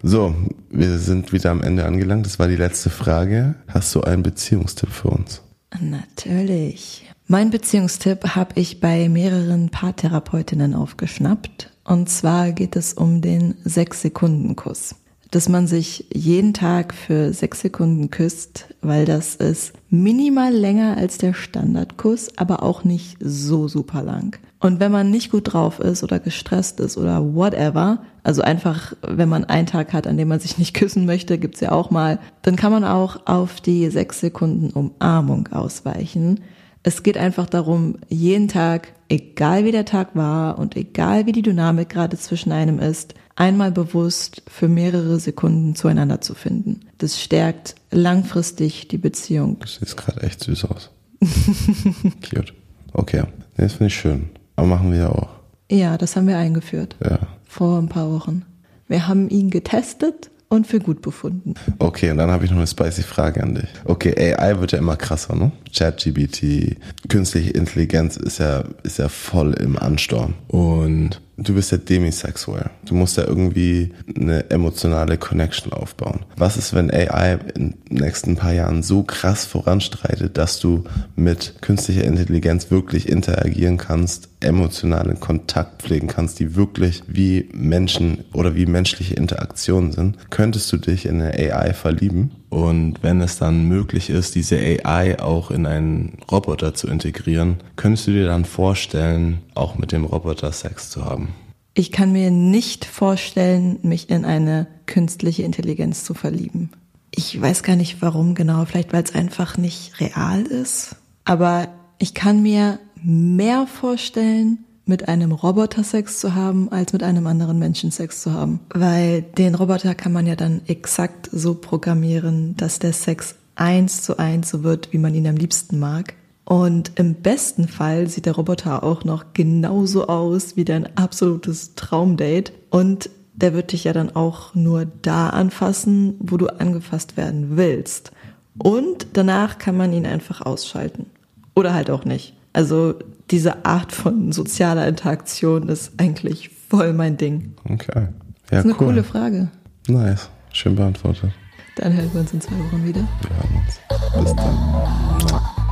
So, 0.02 0.36
wir 0.70 0.98
sind 1.00 1.34
wieder 1.34 1.52
am 1.52 1.62
Ende 1.62 1.86
angelangt. 1.86 2.26
Das 2.26 2.40
war 2.40 2.48
die 2.48 2.56
letzte 2.56 2.90
Frage. 2.90 3.56
Hast 3.68 3.94
du 3.96 4.02
einen 4.02 4.24
Beziehungstipp 4.24 4.90
für 4.90 5.10
uns? 5.10 5.42
Natürlich. 5.80 7.06
Mein 7.28 7.50
Beziehungstipp 7.50 8.36
habe 8.36 8.60
ich 8.60 8.80
bei 8.80 9.10
mehreren 9.10 9.70
Paartherapeutinnen 9.70 10.76
aufgeschnappt. 10.76 11.72
Und 11.84 12.10
zwar 12.10 12.52
geht 12.52 12.76
es 12.76 12.94
um 12.94 13.22
den 13.22 13.56
Sechs-Sekunden-Kuss. 13.64 14.96
Dass 15.32 15.50
man 15.50 15.68
sich 15.68 16.06
jeden 16.14 16.54
Tag 16.54 16.94
für 16.94 17.34
sechs 17.34 17.62
Sekunden 17.62 18.10
küsst, 18.10 18.74
weil 18.82 19.06
das 19.06 19.36
ist 19.36 19.74
minimal 19.90 20.54
länger 20.54 20.98
als 20.98 21.18
der 21.18 21.34
Standardkuss, 21.34 22.38
aber 22.38 22.64
auch 22.64 22.84
nicht 22.84 23.18
so 23.20 23.68
super 23.68 24.04
lang. 24.04 24.38
Und 24.60 24.80
wenn 24.80 24.92
man 24.92 25.12
nicht 25.12 25.32
gut 25.32 25.54
drauf 25.54 25.80
ist 25.80 26.04
oder 26.04 26.20
gestresst 26.20 26.80
ist 26.80 26.98
oder 26.98 27.36
whatever, 27.36 28.00
also 28.24 28.42
einfach, 28.42 28.94
wenn 29.08 29.30
man 29.30 29.46
einen 29.46 29.68
Tag 29.68 29.94
hat, 29.94 30.08
an 30.08 30.18
dem 30.18 30.30
man 30.30 30.40
sich 30.40 30.58
nicht 30.58 30.74
küssen 30.74 31.06
möchte, 31.06 31.38
gibt's 31.38 31.60
ja 31.60 31.72
auch 31.72 31.92
mal, 31.92 32.20
dann 32.42 32.56
kann 32.56 32.72
man 32.72 32.84
auch 32.84 33.28
auf 33.28 33.62
die 33.62 33.90
sechs 33.90 34.20
Sekunden 34.20 34.72
Umarmung 34.72 35.48
ausweichen. 35.50 36.42
Es 36.82 37.04
geht 37.04 37.18
einfach 37.18 37.48
darum, 37.48 37.98
jeden 38.10 38.48
Tag, 38.48 38.94
egal 39.10 39.66
wie 39.66 39.72
der 39.72 39.86
Tag 39.86 40.16
war 40.16 40.60
und 40.60 40.76
egal 40.76 41.26
wie 41.26 41.32
die 41.32 41.42
Dynamik 41.42 41.90
gerade 41.90 42.18
zwischen 42.18 42.52
einem 42.52 42.80
ist, 42.80 43.14
einmal 43.36 43.72
bewusst 43.72 44.44
für 44.48 44.68
mehrere 44.68 45.20
Sekunden 45.20 45.76
zueinander 45.76 46.22
zu 46.22 46.34
finden. 46.34 46.82
Das 46.98 47.22
stärkt 47.22 47.76
langfristig 47.92 48.88
die 48.88 48.98
Beziehung. 48.98 49.60
Du 49.60 49.68
siehst 49.68 49.98
gerade 49.98 50.22
echt 50.24 50.44
süß 50.44 50.66
aus. 50.66 50.90
Cute. 52.30 52.54
Okay, 52.94 53.24
das 53.56 53.74
finde 53.74 53.88
ich 53.88 53.96
schön. 53.96 54.30
Aber 54.56 54.68
machen 54.68 54.92
wir 54.92 55.00
ja 55.00 55.10
auch. 55.10 55.30
Ja, 55.70 55.98
das 55.98 56.16
haben 56.16 56.28
wir 56.28 56.38
eingeführt. 56.38 56.96
Ja. 57.04 57.20
Vor 57.46 57.78
ein 57.78 57.90
paar 57.90 58.12
Wochen. 58.12 58.44
Wir 58.88 59.08
haben 59.08 59.30
ihn 59.30 59.50
getestet 59.50 60.32
und 60.50 60.68
für 60.68 60.80
gut 60.80 61.02
befunden. 61.02 61.56
Okay, 61.80 62.12
und 62.12 62.18
dann 62.18 62.32
habe 62.32 62.46
ich 62.46 62.52
noch 62.52 62.58
eine 62.58 62.68
spicy 62.68 63.04
Frage 63.04 63.44
an 63.44 63.56
dich. 63.56 63.68
Okay, 63.86 64.14
AI 64.18 64.60
wird 64.60 64.72
ja 64.72 64.78
immer 64.78 64.96
krasser, 64.96 65.36
ne? 65.36 65.52
ChatGBT, 65.76 66.78
künstliche 67.10 67.52
Intelligenz 67.52 68.18
ist 68.18 68.40
ja, 68.40 68.64
ist 68.84 69.00
ja 69.00 69.10
voll 69.10 69.54
im 69.54 69.78
Ansturm. 69.78 70.36
Und 70.48 71.22
du 71.38 71.54
bist 71.54 71.72
ja 71.72 71.78
demisexuell. 71.78 72.70
Du 72.86 72.96
musst 72.96 73.18
ja 73.18 73.26
irgendwie 73.26 73.94
eine 74.16 74.50
emotionale 74.50 75.18
Connection 75.18 75.72
aufbauen. 75.72 76.22
Was 76.36 76.58
ist, 76.58 76.74
wenn 76.74 76.92
AI 76.92 77.40
in 77.56 77.76
den 77.90 77.98
nächsten 78.00 78.36
paar 78.36 78.54
Jahren 78.54 78.84
so 78.84 79.04
krass 79.04 79.46
voranstreitet, 79.46 80.38
dass 80.38 80.60
du 80.60 80.84
mit 81.16 81.56
künstlicher 81.62 82.04
Intelligenz 82.04 82.72
wirklich 82.72 83.08
interagieren 83.08 83.78
kannst, 83.78 84.30
emotionalen 84.40 85.20
Kontakt 85.20 85.84
pflegen 85.84 86.08
kannst, 86.08 86.40
die 86.40 86.56
wirklich 86.56 87.04
wie 87.08 87.50
Menschen 87.54 88.26
oder 88.34 88.56
wie 88.56 88.66
menschliche 88.66 89.16
Interaktionen 89.16 89.92
sind? 89.92 90.18
Könntest 90.30 90.72
du 90.72 90.78
dich 90.78 91.06
in 91.06 91.22
eine 91.22 91.34
AI 91.34 91.74
verlieben? 91.74 92.32
Und 92.50 93.04
wenn 93.04 93.22
es 93.22 93.38
dann 93.38 93.68
möglich 93.68 94.10
ist, 94.10 94.36
diese 94.36 94.58
AI 94.58 95.20
auch 95.20 95.52
in 95.52 95.66
einen 95.66 96.18
Roboter 96.32 96.74
zu 96.74 96.88
integrieren, 96.88 97.58
könntest 97.76 98.08
du 98.08 98.12
dir 98.12 98.26
dann 98.26 98.46
vorstellen, 98.46 99.40
auch 99.54 99.78
mit 99.78 99.92
dem 99.92 100.06
Roboter 100.06 100.52
Sex 100.52 100.90
zu 100.90 101.04
haben? 101.04 101.30
Ich 101.74 101.92
kann 101.92 102.12
mir 102.12 102.32
nicht 102.32 102.86
vorstellen, 102.86 103.80
mich 103.84 104.10
in 104.10 104.26
eine 104.26 104.68
künstliche 104.86 105.44
Intelligenz 105.44 106.04
zu 106.04 106.14
verlieben. 106.14 106.72
Ich 107.12 107.40
weiß 107.40 107.64
gar 107.64 107.76
nicht 107.76 108.02
warum 108.02 108.34
genau, 108.34 108.66
vielleicht 108.66 108.94
weil 108.94 109.04
es 109.04 109.14
einfach 109.14 109.58
nicht 109.58 110.00
real 110.00 110.44
ist. 110.44 110.96
Aber 111.26 111.68
ich 112.00 112.14
kann 112.14 112.42
mir 112.42 112.80
mehr 113.04 113.68
vorstellen, 113.68 114.60
mit 114.88 115.08
einem 115.08 115.32
Roboter 115.32 115.84
Sex 115.84 116.20
zu 116.20 116.36
haben, 116.36 116.72
als 116.72 116.94
mit 116.94 117.04
einem 117.04 117.28
anderen 117.28 117.60
Menschen 117.60 117.92
Sex 117.92 118.22
zu 118.22 118.34
haben. 118.34 118.60
Weil 118.74 119.22
den 119.22 119.56
Roboter 119.56 119.96
kann 119.96 120.14
man 120.14 120.28
ja 120.28 120.36
dann 120.36 120.62
exakt 120.68 121.30
so 121.32 121.56
programmieren, 121.56 122.56
dass 122.58 122.80
der 122.80 122.94
Sex 122.94 123.36
eins 123.56 124.04
zu 124.04 124.18
eins 124.18 124.50
so 124.50 124.64
wird, 124.64 124.94
wie 124.94 124.98
man 124.98 125.14
ihn 125.14 125.28
am 125.28 125.36
liebsten 125.36 125.80
mag. 125.80 126.14
Und 126.46 126.94
im 126.96 127.16
besten 127.16 127.68
Fall 127.68 128.08
sieht 128.08 128.26
der 128.26 128.36
Roboter 128.36 128.84
auch 128.84 129.04
noch 129.04 129.34
genauso 129.34 130.08
aus 130.08 130.56
wie 130.56 130.64
dein 130.64 130.96
absolutes 130.96 131.76
Traumdate. 131.76 132.54
Und 132.70 133.10
der 133.34 133.54
wird 133.54 133.74
dich 133.74 133.84
ja 133.84 133.94
dann 133.94 134.16
auch 134.16 134.56
nur 134.56 134.86
da 134.86 135.30
anfassen, 135.30 136.16
wo 136.20 136.38
du 136.38 136.48
angefasst 136.48 137.18
werden 137.18 137.58
willst. 137.58 138.12
Und 138.58 139.08
danach 139.14 139.58
kann 139.58 139.76
man 139.76 139.92
ihn 139.92 140.06
einfach 140.06 140.42
ausschalten. 140.42 141.08
Oder 141.54 141.74
halt 141.74 141.90
auch 141.90 142.06
nicht. 142.06 142.34
Also 142.54 142.96
diese 143.32 143.66
Art 143.66 143.92
von 143.92 144.32
sozialer 144.32 144.88
Interaktion 144.88 145.70
ist 145.70 145.94
eigentlich 145.98 146.50
voll 146.70 146.94
mein 146.94 147.18
Ding. 147.18 147.54
Okay. 147.66 147.92
Ja, 147.96 148.08
das 148.50 148.60
ist 148.60 148.66
eine 148.66 148.74
cool. 148.74 148.88
coole 148.88 149.04
Frage. 149.04 149.50
Nice. 149.88 150.30
Schön 150.54 150.76
beantwortet. 150.76 151.32
Dann 151.76 151.94
hören 151.94 152.10
wir 152.14 152.22
uns 152.22 152.34
in 152.34 152.42
zwei 152.42 152.56
Wochen 152.56 152.86
wieder. 152.86 153.02
Wir 153.22 153.30
hören 153.30 153.64
uns. 153.66 154.26
Bis 154.26 154.36
dann. 154.36 155.67